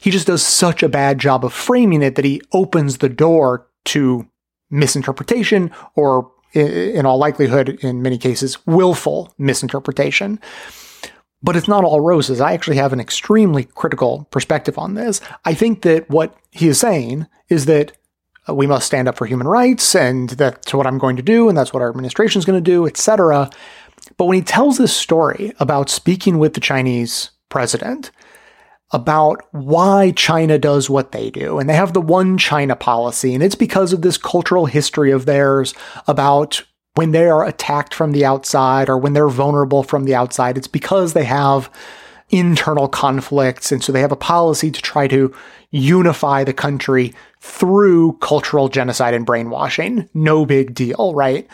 He 0.00 0.10
just 0.10 0.28
does 0.28 0.42
such 0.42 0.82
a 0.82 0.88
bad 0.88 1.18
job 1.18 1.44
of 1.44 1.52
framing 1.52 2.02
it 2.02 2.14
that 2.14 2.24
he 2.24 2.40
opens 2.52 2.98
the 2.98 3.08
door 3.08 3.66
to 3.86 4.28
misinterpretation 4.70 5.70
or, 5.94 6.30
in 6.52 7.06
all 7.06 7.18
likelihood, 7.18 7.78
in 7.82 8.02
many 8.02 8.18
cases, 8.18 8.64
willful 8.66 9.32
misinterpretation. 9.38 10.40
But 11.42 11.56
it's 11.56 11.68
not 11.68 11.84
all 11.84 12.00
roses. 12.00 12.40
I 12.40 12.52
actually 12.52 12.78
have 12.78 12.92
an 12.92 13.00
extremely 13.00 13.64
critical 13.64 14.26
perspective 14.30 14.76
on 14.76 14.94
this. 14.94 15.20
I 15.44 15.54
think 15.54 15.82
that 15.82 16.08
what 16.10 16.36
he 16.50 16.68
is 16.68 16.80
saying 16.80 17.26
is 17.48 17.66
that 17.66 17.92
uh, 18.48 18.54
we 18.54 18.66
must 18.66 18.86
stand 18.86 19.06
up 19.06 19.16
for 19.16 19.26
human 19.26 19.46
rights, 19.46 19.94
and 19.94 20.30
that's 20.30 20.74
what 20.74 20.86
I'm 20.86 20.98
going 20.98 21.16
to 21.16 21.22
do, 21.22 21.48
and 21.48 21.56
that's 21.56 21.72
what 21.72 21.82
our 21.82 21.90
administration 21.90 22.38
is 22.40 22.44
going 22.44 22.62
to 22.62 22.70
do, 22.70 22.86
etc. 22.86 23.50
But 24.16 24.24
when 24.24 24.36
he 24.36 24.42
tells 24.42 24.78
this 24.78 24.94
story 24.94 25.52
about 25.60 25.90
speaking 25.90 26.38
with 26.38 26.54
the 26.54 26.60
Chinese 26.60 27.30
president, 27.50 28.10
about 28.90 29.42
why 29.52 30.12
China 30.12 30.58
does 30.58 30.88
what 30.88 31.12
they 31.12 31.30
do. 31.30 31.58
And 31.58 31.68
they 31.68 31.74
have 31.74 31.92
the 31.92 32.00
one 32.00 32.38
China 32.38 32.74
policy, 32.74 33.34
and 33.34 33.42
it's 33.42 33.54
because 33.54 33.92
of 33.92 34.02
this 34.02 34.16
cultural 34.16 34.66
history 34.66 35.10
of 35.10 35.26
theirs 35.26 35.74
about 36.06 36.62
when 36.94 37.12
they 37.12 37.28
are 37.28 37.46
attacked 37.46 37.94
from 37.94 38.12
the 38.12 38.24
outside 38.24 38.88
or 38.88 38.98
when 38.98 39.12
they're 39.12 39.28
vulnerable 39.28 39.84
from 39.84 40.04
the 40.04 40.16
outside, 40.16 40.58
it's 40.58 40.66
because 40.66 41.12
they 41.12 41.24
have 41.24 41.70
internal 42.30 42.88
conflicts. 42.88 43.70
And 43.70 43.84
so 43.84 43.92
they 43.92 44.00
have 44.00 44.10
a 44.10 44.16
policy 44.16 44.70
to 44.70 44.82
try 44.82 45.06
to 45.06 45.32
unify 45.70 46.42
the 46.42 46.52
country 46.52 47.14
through 47.40 48.14
cultural 48.14 48.68
genocide 48.68 49.14
and 49.14 49.24
brainwashing. 49.24 50.08
No 50.12 50.44
big 50.44 50.74
deal, 50.74 51.14
right? 51.14 51.46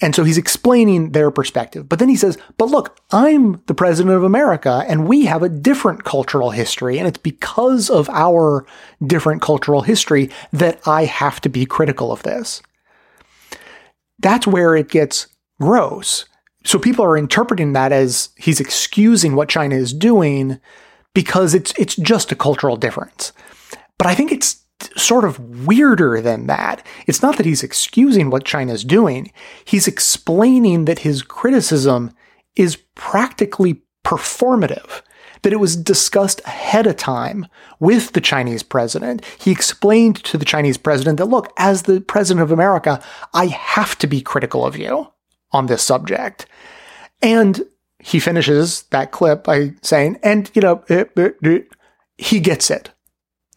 And 0.00 0.14
so 0.14 0.22
he's 0.22 0.38
explaining 0.38 1.10
their 1.10 1.30
perspective. 1.32 1.88
But 1.88 1.98
then 1.98 2.08
he 2.08 2.14
says, 2.14 2.38
but 2.56 2.68
look, 2.68 3.00
I'm 3.10 3.62
the 3.66 3.74
president 3.74 4.14
of 4.14 4.22
America 4.22 4.84
and 4.86 5.08
we 5.08 5.24
have 5.24 5.42
a 5.42 5.48
different 5.48 6.04
cultural 6.04 6.50
history. 6.50 6.98
And 6.98 7.08
it's 7.08 7.18
because 7.18 7.90
of 7.90 8.08
our 8.10 8.64
different 9.04 9.42
cultural 9.42 9.82
history 9.82 10.30
that 10.52 10.80
I 10.86 11.04
have 11.04 11.40
to 11.40 11.48
be 11.48 11.66
critical 11.66 12.12
of 12.12 12.22
this 12.22 12.62
that's 14.18 14.46
where 14.46 14.76
it 14.76 14.88
gets 14.88 15.26
gross. 15.60 16.24
So 16.64 16.78
people 16.78 17.04
are 17.04 17.16
interpreting 17.16 17.72
that 17.72 17.92
as 17.92 18.30
he's 18.36 18.60
excusing 18.60 19.34
what 19.34 19.48
China 19.48 19.76
is 19.76 19.92
doing 19.92 20.60
because 21.14 21.54
it's 21.54 21.72
it's 21.78 21.96
just 21.96 22.32
a 22.32 22.36
cultural 22.36 22.76
difference. 22.76 23.32
But 23.96 24.06
I 24.06 24.14
think 24.14 24.32
it's 24.32 24.64
sort 24.96 25.24
of 25.24 25.66
weirder 25.66 26.20
than 26.20 26.46
that. 26.46 26.86
It's 27.06 27.22
not 27.22 27.36
that 27.36 27.46
he's 27.46 27.62
excusing 27.62 28.30
what 28.30 28.44
China 28.44 28.72
is 28.72 28.84
doing. 28.84 29.32
He's 29.64 29.88
explaining 29.88 30.84
that 30.84 31.00
his 31.00 31.22
criticism 31.22 32.12
is 32.56 32.76
practically 32.94 33.82
performative 34.04 35.02
that 35.42 35.52
it 35.52 35.60
was 35.60 35.76
discussed 35.76 36.40
ahead 36.46 36.86
of 36.86 36.96
time 36.96 37.46
with 37.78 38.12
the 38.12 38.20
Chinese 38.20 38.62
president. 38.62 39.24
He 39.38 39.50
explained 39.50 40.16
to 40.24 40.36
the 40.36 40.44
Chinese 40.44 40.76
president 40.76 41.18
that, 41.18 41.26
look, 41.26 41.52
as 41.56 41.82
the 41.82 42.00
president 42.00 42.42
of 42.42 42.52
America, 42.52 43.02
I 43.32 43.46
have 43.46 43.96
to 43.98 44.06
be 44.06 44.20
critical 44.20 44.64
of 44.64 44.76
you 44.76 45.08
on 45.52 45.66
this 45.66 45.82
subject. 45.82 46.46
And 47.22 47.62
he 48.00 48.20
finishes 48.20 48.82
that 48.90 49.12
clip 49.12 49.44
by 49.44 49.74
saying, 49.82 50.18
and, 50.22 50.50
you 50.54 50.62
know, 50.62 50.84
he 52.16 52.40
gets 52.40 52.70
it. 52.70 52.90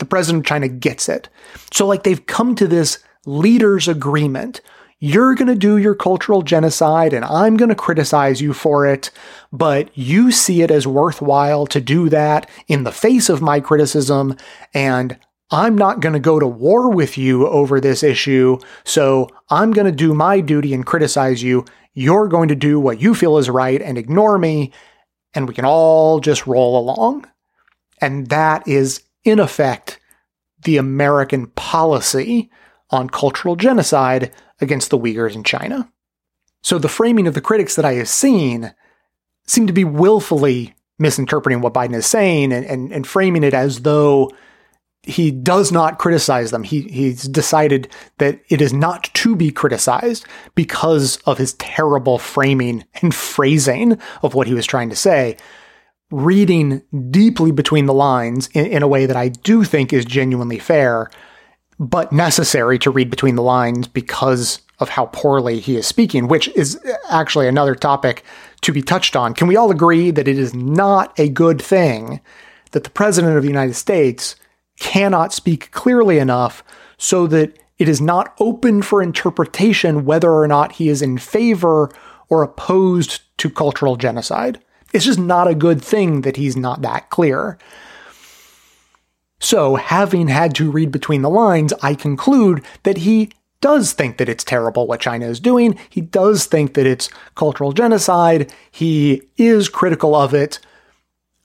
The 0.02 0.06
president 0.06 0.44
of 0.44 0.50
China 0.50 0.68
gets 0.68 1.08
it. 1.08 1.30
So, 1.72 1.86
like, 1.86 2.02
they've 2.02 2.26
come 2.26 2.56
to 2.56 2.66
this 2.66 2.98
leaders' 3.28 3.88
agreement. 3.88 4.60
you're 5.04 5.34
going 5.34 5.48
to 5.48 5.56
do 5.56 5.78
your 5.78 5.96
cultural 5.96 6.44
genocide 6.44 7.12
and 7.12 7.26
I'm 7.26 7.58
going 7.58 7.70
to 7.70 7.76
criticize 7.76 8.40
you 8.40 8.54
for 8.54 8.86
it, 8.86 9.10
but 9.52 9.90
you 9.98 10.32
see 10.32 10.62
it 10.62 10.70
as 10.70 10.86
worthwhile 10.86 11.66
to 11.68 11.82
do 11.82 12.08
that 12.10 12.48
in 12.68 12.84
the 12.84 12.92
face 12.92 13.28
of 13.28 13.42
my 13.42 13.60
criticism, 13.60 14.38
and 14.76 15.18
I'm 15.50 15.76
not 15.76 16.00
going 16.00 16.14
to 16.14 16.20
go 16.20 16.40
to 16.40 16.48
war 16.48 16.92
with 16.92 17.18
you 17.18 17.48
over 17.48 17.82
this 17.82 18.04
issue, 18.04 18.60
so 18.86 19.28
I'm 19.50 19.72
going 19.72 19.88
to 19.88 19.92
do 19.92 20.14
my 20.14 20.40
duty 20.40 20.74
and 20.74 20.86
criticize 20.86 21.42
you. 21.42 21.66
You're 21.94 22.28
going 22.28 22.48
to 22.50 22.56
do 22.56 22.80
what 22.80 23.02
you 23.02 23.16
feel 23.16 23.40
is 23.40 23.50
right 23.50 23.82
and 23.82 23.98
ignore 23.98 24.38
me, 24.38 24.72
and 25.34 25.48
we 25.48 25.56
can 25.56 25.66
all 25.66 26.20
just 26.20 26.46
roll 26.46 26.78
along. 26.78 27.28
And 28.00 28.28
that 28.28 28.68
is, 28.68 29.02
in 29.24 29.40
effect, 29.40 30.00
the 30.64 30.78
American 30.78 31.48
policy 31.48 32.50
on 32.90 33.10
cultural 33.10 33.56
genocide 33.56 34.32
against 34.60 34.90
the 34.90 34.98
Uyghurs 34.98 35.36
in 35.36 35.44
China. 35.44 35.92
So 36.64 36.78
the 36.78 36.90
framing 36.90 37.28
of 37.28 37.34
the 37.34 37.42
critics 37.42 37.76
that 37.76 37.86
I 37.86 37.94
have 37.94 38.10
seen 38.10 38.74
seem 39.48 39.68
to 39.68 39.74
be 39.74 39.84
willfully 39.84 40.76
misinterpreting 41.00 41.62
what 41.62 41.74
Biden 41.74 41.96
is 41.96 42.06
saying 42.06 42.54
and, 42.54 42.66
and, 42.66 42.92
and 42.92 43.08
framing 43.08 43.44
it 43.44 43.54
as 43.54 43.82
though 43.82 44.32
he 45.04 45.32
does 45.32 45.72
not 45.72 45.98
criticize 45.98 46.52
them. 46.52 46.64
He 46.64 46.82
he's 46.82 47.24
decided 47.24 47.92
that 48.20 48.40
it 48.50 48.62
is 48.62 48.72
not 48.72 49.06
to 49.16 49.36
be 49.36 49.52
criticized 49.52 50.26
because 50.54 51.18
of 51.26 51.40
his 51.40 51.54
terrible 51.54 52.20
framing 52.20 52.86
and 53.02 53.14
phrasing 53.16 53.98
of 54.22 54.36
what 54.36 54.48
he 54.48 54.54
was 54.54 54.68
trying 54.68 54.90
to 54.90 54.96
say. 54.96 55.38
Reading 56.12 56.82
deeply 57.10 57.52
between 57.52 57.86
the 57.86 57.94
lines 57.94 58.48
in, 58.54 58.66
in 58.66 58.84
a 58.84 58.88
way 58.88 59.06
that 59.06 59.18
I 59.18 59.30
do 59.30 59.64
think 59.64 59.94
is 59.94 60.06
genuinely 60.06 60.60
fair, 60.60 61.10
but 61.80 62.12
necessary 62.12 62.78
to 62.80 62.92
read 62.92 63.10
between 63.10 63.36
the 63.36 63.42
lines 63.42 63.88
because 63.88 64.60
of 64.80 64.90
how 64.90 65.06
poorly 65.08 65.60
he 65.60 65.78
is 65.78 65.88
speaking, 65.88 66.28
which 66.28 66.48
is 66.50 66.80
actually 67.10 67.48
another 67.48 67.76
topic 67.76 68.24
to 68.62 68.72
be 68.72 68.82
touched 68.82 69.16
on. 69.16 69.34
Can 69.34 69.48
we 69.48 69.56
all 69.56 69.72
agree 69.72 70.12
that 70.12 70.28
it 70.28 70.38
is 70.38 70.54
not 70.54 71.18
a 71.20 71.30
good 71.30 71.62
thing 71.62 72.20
that 72.72 72.84
the 72.84 72.90
President 72.90 73.38
of 73.38 73.44
the 73.44 73.50
United 73.50 73.76
States 73.76 74.36
cannot 74.80 75.34
speak 75.34 75.72
clearly 75.72 76.18
enough 76.18 76.64
so 76.98 77.28
that 77.28 77.58
it 77.78 77.88
is 77.88 78.02
not 78.02 78.34
open 78.40 78.82
for 78.82 79.02
interpretation 79.02 80.06
whether 80.06 80.32
or 80.32 80.48
not 80.48 80.74
he 80.74 80.90
is 80.90 81.02
in 81.02 81.18
favor 81.18 81.92
or 82.30 82.44
opposed 82.44 83.22
to 83.38 83.50
cultural 83.50 83.96
genocide? 83.96 84.60
It's 84.94 85.06
just 85.06 85.20
not 85.20 85.48
a 85.48 85.56
good 85.56 85.82
thing 85.82 86.22
that 86.22 86.38
he's 86.38 86.58
not 86.58 86.82
that 86.82 87.10
clear. 87.10 87.58
So, 89.40 89.76
having 89.76 90.28
had 90.28 90.54
to 90.56 90.70
read 90.70 90.92
between 90.92 91.24
the 91.24 91.30
lines, 91.30 91.74
I 91.82 91.96
conclude 91.96 92.64
that 92.84 92.98
he 92.98 93.32
does 93.60 93.94
think 93.94 94.18
that 94.18 94.30
it's 94.30 94.44
terrible 94.44 94.88
what 94.88 95.00
China 95.00 95.28
is 95.28 95.40
doing. 95.40 95.80
He 95.90 96.02
does 96.02 96.46
think 96.46 96.74
that 96.74 96.86
it's 96.86 97.10
cultural 97.36 97.72
genocide. 97.72 98.54
He 98.72 99.24
is 99.38 99.70
critical 99.70 100.16
of 100.16 100.34
it. 100.34 100.60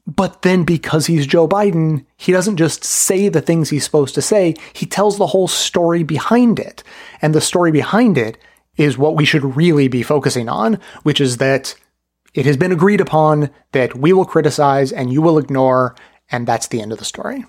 But 0.07 0.43
then, 0.43 0.65
because 0.65 1.07
he's 1.07 1.27
Joe 1.27 1.49
Biden, 1.49 2.05
he 2.17 2.33
doesn't 2.33 2.59
just 2.59 2.85
say 2.85 3.29
the 3.29 3.41
things 3.41 3.71
he's 3.71 3.85
supposed 3.85 4.15
to 4.15 4.23
say, 4.23 4.55
he 4.73 4.87
tells 4.87 5.19
the 5.19 5.27
whole 5.27 5.49
story 5.49 6.03
behind 6.05 6.59
it. 6.59 6.83
And 7.21 7.35
the 7.35 7.41
story 7.41 7.73
behind 7.73 8.17
it 8.17 8.39
is 8.77 8.99
what 8.99 9.17
we 9.17 9.25
should 9.25 9.57
really 9.57 9.89
be 9.89 10.03
focusing 10.03 10.49
on, 10.49 10.79
which 11.03 11.21
is 11.21 11.39
that 11.39 11.75
it 12.37 12.45
has 12.45 12.57
been 12.57 12.71
agreed 12.71 13.01
upon 13.01 13.51
that 13.73 13.97
we 13.97 14.13
will 14.13 14.27
criticize 14.27 14.93
and 14.93 15.13
you 15.13 15.23
will 15.23 15.39
ignore, 15.39 15.97
and 16.31 16.47
that's 16.47 16.69
the 16.69 16.83
end 16.83 16.93
of 16.93 16.99
the 16.99 17.05
story. 17.05 17.45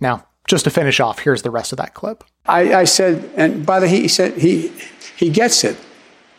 Now, 0.00 0.26
just 0.46 0.64
to 0.64 0.70
finish 0.70 1.00
off, 1.00 1.20
here's 1.20 1.42
the 1.42 1.50
rest 1.50 1.72
of 1.72 1.78
that 1.78 1.94
clip. 1.94 2.22
I, 2.46 2.74
I 2.74 2.84
said, 2.84 3.30
and 3.36 3.64
by 3.64 3.80
the 3.80 3.86
way, 3.86 4.02
he 4.02 4.08
said 4.08 4.36
he 4.38 4.68
he 5.16 5.30
gets 5.30 5.64
it. 5.64 5.76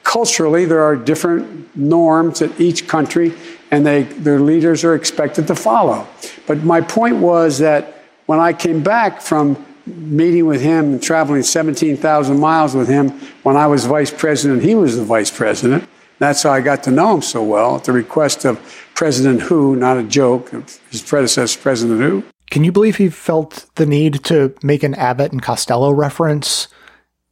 Culturally, 0.04 0.66
there 0.66 0.82
are 0.82 0.96
different 0.96 1.76
norms 1.76 2.42
at 2.42 2.60
each 2.62 2.88
country, 2.88 3.34
and 3.72 3.86
they 3.86 4.04
their 4.04 4.40
leaders 4.40 4.84
are 4.84 4.96
expected 4.96 5.48
to 5.48 5.56
follow. 5.56 6.08
But 6.48 6.64
my 6.64 6.82
point 6.82 7.18
was 7.18 7.58
that 7.60 8.04
when 8.28 8.40
I 8.40 8.54
came 8.54 8.84
back 8.84 9.22
from 9.22 9.66
meeting 9.86 10.46
with 10.46 10.62
him 10.62 10.94
and 10.94 11.02
traveling 11.02 11.42
17,000 11.42 12.40
miles 12.40 12.76
with 12.76 12.88
him 12.88 13.10
when 13.42 13.58
I 13.58 13.66
was 13.66 13.86
vice 13.86 14.12
president, 14.12 14.62
he 14.62 14.76
was 14.76 14.96
the 14.96 15.04
vice 15.04 15.32
president. 15.32 15.90
That's 16.20 16.44
how 16.44 16.52
I 16.52 16.62
got 16.62 16.84
to 16.84 16.92
know 16.92 17.16
him 17.16 17.22
so 17.22 17.42
well 17.42 17.78
at 17.78 17.86
the 17.86 17.94
request 17.94 18.46
of 18.46 18.60
President 18.94 19.42
Hu, 19.44 19.76
not 19.76 19.98
a 19.98 20.04
joke, 20.04 20.52
his 20.92 21.02
predecessor, 21.02 21.60
President 21.60 22.02
Hu. 22.02 22.24
Can 22.52 22.64
you 22.64 22.72
believe 22.72 22.98
he 22.98 23.10
felt 23.10 23.66
the 23.76 23.86
need 23.86 24.24
to 24.26 24.54
make 24.62 24.84
an 24.84 24.96
Abbott 24.96 25.32
and 25.32 25.42
Costello 25.42 25.92
reference 25.92 26.68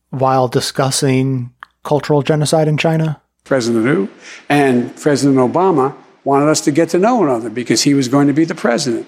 while 0.09 0.47
discussing 0.47 1.53
cultural 1.83 2.21
genocide 2.21 2.67
in 2.67 2.77
China? 2.77 3.21
President 3.43 3.85
Hu 3.85 4.09
and 4.47 4.95
President 4.95 5.37
Obama 5.37 5.95
wanted 6.23 6.47
us 6.47 6.61
to 6.61 6.71
get 6.71 6.89
to 6.89 6.99
know 6.99 7.17
one 7.17 7.29
another 7.29 7.49
because 7.49 7.81
he 7.81 7.93
was 7.93 8.07
going 8.07 8.27
to 8.27 8.33
be 8.33 8.45
the 8.45 8.55
president. 8.55 9.07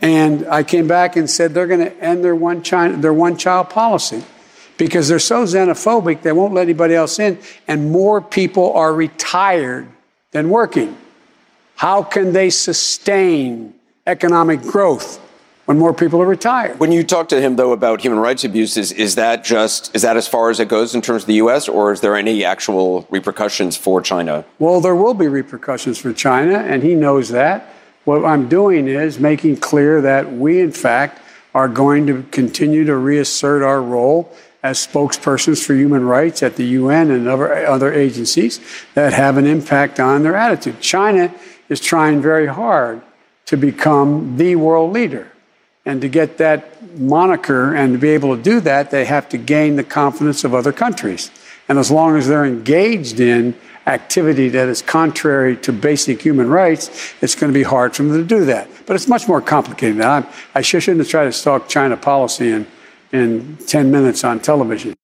And 0.00 0.46
I 0.46 0.62
came 0.62 0.86
back 0.86 1.16
and 1.16 1.28
said 1.28 1.54
they're 1.54 1.66
going 1.66 1.80
to 1.80 1.96
end 2.02 2.22
their 2.24 2.36
one 2.36 2.62
China, 2.62 2.96
their 2.96 3.14
one 3.14 3.36
child 3.36 3.70
policy 3.70 4.22
because 4.78 5.08
they're 5.08 5.18
so 5.18 5.44
xenophobic 5.44 6.22
they 6.22 6.32
won't 6.32 6.54
let 6.54 6.62
anybody 6.62 6.94
else 6.94 7.18
in, 7.18 7.38
and 7.66 7.90
more 7.90 8.22
people 8.22 8.72
are 8.72 8.94
retired 8.94 9.86
than 10.30 10.48
working. 10.48 10.96
How 11.76 12.02
can 12.02 12.32
they 12.32 12.48
sustain 12.48 13.74
economic 14.06 14.62
growth? 14.62 15.20
when 15.68 15.78
more 15.78 15.92
people 15.92 16.22
are 16.22 16.26
retired. 16.26 16.80
When 16.80 16.92
you 16.92 17.04
talk 17.04 17.28
to 17.28 17.42
him 17.42 17.56
though 17.56 17.72
about 17.72 18.00
human 18.00 18.18
rights 18.18 18.42
abuses, 18.42 18.90
is 18.90 19.16
that 19.16 19.44
just 19.44 19.94
is 19.94 20.00
that 20.00 20.16
as 20.16 20.26
far 20.26 20.48
as 20.48 20.60
it 20.60 20.68
goes 20.68 20.94
in 20.94 21.02
terms 21.02 21.24
of 21.24 21.26
the 21.26 21.34
U.S. 21.34 21.68
or 21.68 21.92
is 21.92 22.00
there 22.00 22.16
any 22.16 22.42
actual 22.42 23.06
repercussions 23.10 23.76
for 23.76 24.00
China? 24.00 24.46
Well, 24.58 24.80
there 24.80 24.94
will 24.94 25.12
be 25.12 25.28
repercussions 25.28 25.98
for 25.98 26.14
China, 26.14 26.54
and 26.54 26.82
he 26.82 26.94
knows 26.94 27.28
that. 27.28 27.70
What 28.06 28.24
I'm 28.24 28.48
doing 28.48 28.88
is 28.88 29.20
making 29.20 29.58
clear 29.58 30.00
that 30.00 30.32
we, 30.32 30.60
in 30.60 30.72
fact, 30.72 31.20
are 31.54 31.68
going 31.68 32.06
to 32.06 32.22
continue 32.30 32.86
to 32.86 32.96
reassert 32.96 33.62
our 33.62 33.82
role 33.82 34.34
as 34.62 34.84
spokespersons 34.84 35.64
for 35.64 35.74
human 35.74 36.04
rights 36.04 36.42
at 36.42 36.56
the 36.56 36.64
UN 36.64 37.10
and 37.10 37.28
other, 37.28 37.66
other 37.66 37.92
agencies 37.92 38.60
that 38.94 39.12
have 39.12 39.36
an 39.36 39.46
impact 39.46 40.00
on 40.00 40.22
their 40.22 40.36
attitude. 40.36 40.80
China 40.80 41.32
is 41.68 41.80
trying 41.80 42.20
very 42.20 42.46
hard 42.46 43.00
to 43.46 43.56
become 43.56 44.36
the 44.36 44.56
world 44.56 44.92
leader. 44.92 45.30
And 45.86 46.00
to 46.02 46.08
get 46.08 46.38
that 46.38 46.98
moniker 46.98 47.74
and 47.74 47.94
to 47.94 47.98
be 47.98 48.10
able 48.10 48.36
to 48.36 48.42
do 48.42 48.60
that, 48.60 48.90
they 48.90 49.04
have 49.06 49.28
to 49.30 49.38
gain 49.38 49.76
the 49.76 49.84
confidence 49.84 50.44
of 50.44 50.52
other 50.54 50.72
countries. 50.72 51.30
And 51.68 51.78
as 51.78 51.90
long 51.90 52.16
as 52.16 52.26
they're 52.28 52.44
engaged 52.44 53.20
in 53.20 53.54
activity 53.86 54.50
that 54.50 54.68
is 54.68 54.82
contrary 54.82 55.56
to 55.56 55.72
basic 55.72 56.20
human 56.20 56.48
rights, 56.48 57.14
it's 57.22 57.34
going 57.34 57.50
to 57.50 57.58
be 57.58 57.62
hard 57.62 57.96
for 57.96 58.02
them 58.02 58.12
to 58.12 58.24
do 58.24 58.44
that. 58.44 58.68
But 58.86 58.96
it's 58.96 59.08
much 59.08 59.26
more 59.26 59.40
complicated 59.40 59.96
now. 59.96 60.28
I 60.54 60.60
shouldn't 60.60 61.08
tried 61.08 61.32
to 61.32 61.42
talk 61.42 61.68
China 61.68 61.96
policy 61.96 62.50
in, 62.50 62.66
in 63.12 63.56
10 63.66 63.90
minutes 63.90 64.24
on 64.24 64.40
television. 64.40 64.94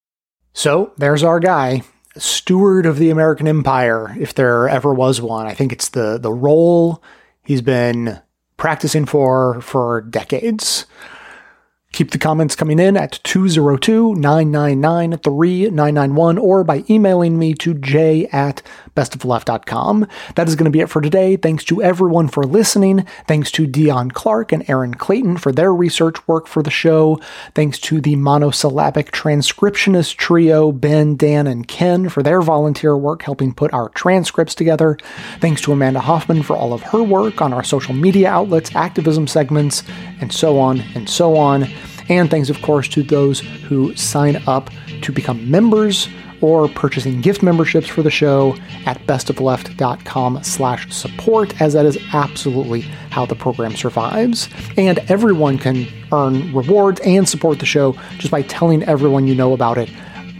So 0.52 0.92
there's 0.96 1.22
our 1.22 1.40
guy, 1.40 1.82
steward 2.16 2.86
of 2.86 2.98
the 2.98 3.10
American 3.10 3.48
empire, 3.48 4.14
if 4.18 4.34
there 4.34 4.68
ever 4.68 4.94
was 4.94 5.20
one. 5.20 5.46
I 5.46 5.54
think 5.54 5.72
it's 5.72 5.88
the, 5.88 6.18
the 6.18 6.32
role 6.32 7.02
he's 7.44 7.62
been 7.62 8.20
practicing 8.56 9.04
for 9.04 9.60
for 9.60 10.00
decades. 10.02 10.86
Keep 11.92 12.10
the 12.10 12.18
comments 12.18 12.56
coming 12.56 12.80
in 12.80 12.96
at 12.96 13.20
202 13.22 14.16
999 14.16 15.18
3991 15.18 16.38
or 16.38 16.64
by 16.64 16.82
emailing 16.90 17.38
me 17.38 17.54
to 17.54 17.74
j 17.74 18.26
at 18.32 18.62
bestoftheleft.com. 18.94 20.06
That 20.36 20.48
is 20.48 20.56
going 20.56 20.64
to 20.64 20.70
be 20.70 20.80
it 20.80 20.88
for 20.88 21.00
today. 21.00 21.36
Thanks 21.36 21.64
to 21.64 21.82
everyone 21.82 22.28
for 22.28 22.44
listening. 22.44 23.06
Thanks 23.26 23.50
to 23.52 23.66
Dion 23.66 24.10
Clark 24.10 24.52
and 24.52 24.68
Aaron 24.68 24.94
Clayton 24.94 25.36
for 25.38 25.52
their 25.52 25.74
research 25.74 26.26
work 26.28 26.46
for 26.46 26.62
the 26.62 26.70
show. 26.70 27.20
Thanks 27.54 27.78
to 27.80 28.00
the 28.00 28.16
monosyllabic 28.16 29.12
transcriptionist 29.12 30.16
trio, 30.16 30.72
Ben, 30.72 31.16
Dan, 31.16 31.46
and 31.46 31.66
Ken, 31.66 32.08
for 32.08 32.22
their 32.22 32.40
volunteer 32.40 32.96
work 32.96 33.22
helping 33.22 33.52
put 33.52 33.72
our 33.72 33.88
transcripts 33.90 34.54
together. 34.54 34.98
Thanks 35.40 35.60
to 35.62 35.72
Amanda 35.72 36.00
Hoffman 36.00 36.42
for 36.42 36.56
all 36.56 36.72
of 36.72 36.82
her 36.82 37.02
work 37.02 37.42
on 37.42 37.52
our 37.52 37.64
social 37.64 37.94
media 37.94 38.28
outlets, 38.28 38.74
activism 38.74 39.26
segments, 39.26 39.82
and 40.20 40.32
so 40.32 40.58
on 40.58 40.80
and 40.94 41.08
so 41.08 41.36
on. 41.36 41.66
And 42.08 42.30
thanks, 42.30 42.50
of 42.50 42.60
course, 42.60 42.88
to 42.88 43.02
those 43.02 43.40
who 43.40 43.94
sign 43.96 44.42
up 44.46 44.70
to 45.02 45.12
become 45.12 45.50
members 45.50 46.08
or 46.44 46.68
purchasing 46.68 47.22
gift 47.22 47.42
memberships 47.42 47.88
for 47.88 48.02
the 48.02 48.10
show 48.10 48.54
at 48.84 48.98
bestoftheleft.com 49.06 50.44
slash 50.44 50.92
support, 50.92 51.58
as 51.58 51.72
that 51.72 51.86
is 51.86 51.98
absolutely 52.12 52.82
how 52.82 53.24
the 53.24 53.34
program 53.34 53.74
survives. 53.74 54.50
And 54.76 54.98
everyone 55.10 55.56
can 55.56 55.86
earn 56.12 56.54
rewards 56.54 57.00
and 57.00 57.26
support 57.26 57.60
the 57.60 57.66
show 57.66 57.96
just 58.18 58.30
by 58.30 58.42
telling 58.42 58.82
everyone 58.82 59.26
you 59.26 59.34
know 59.34 59.54
about 59.54 59.78
it 59.78 59.90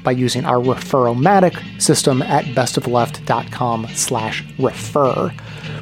by 0.02 0.12
using 0.12 0.44
our 0.44 0.56
referomatic 0.56 1.80
system 1.80 2.20
at 2.20 2.44
bestoftheleft.com 2.44 3.88
slash 3.94 4.44
refer. 4.58 5.32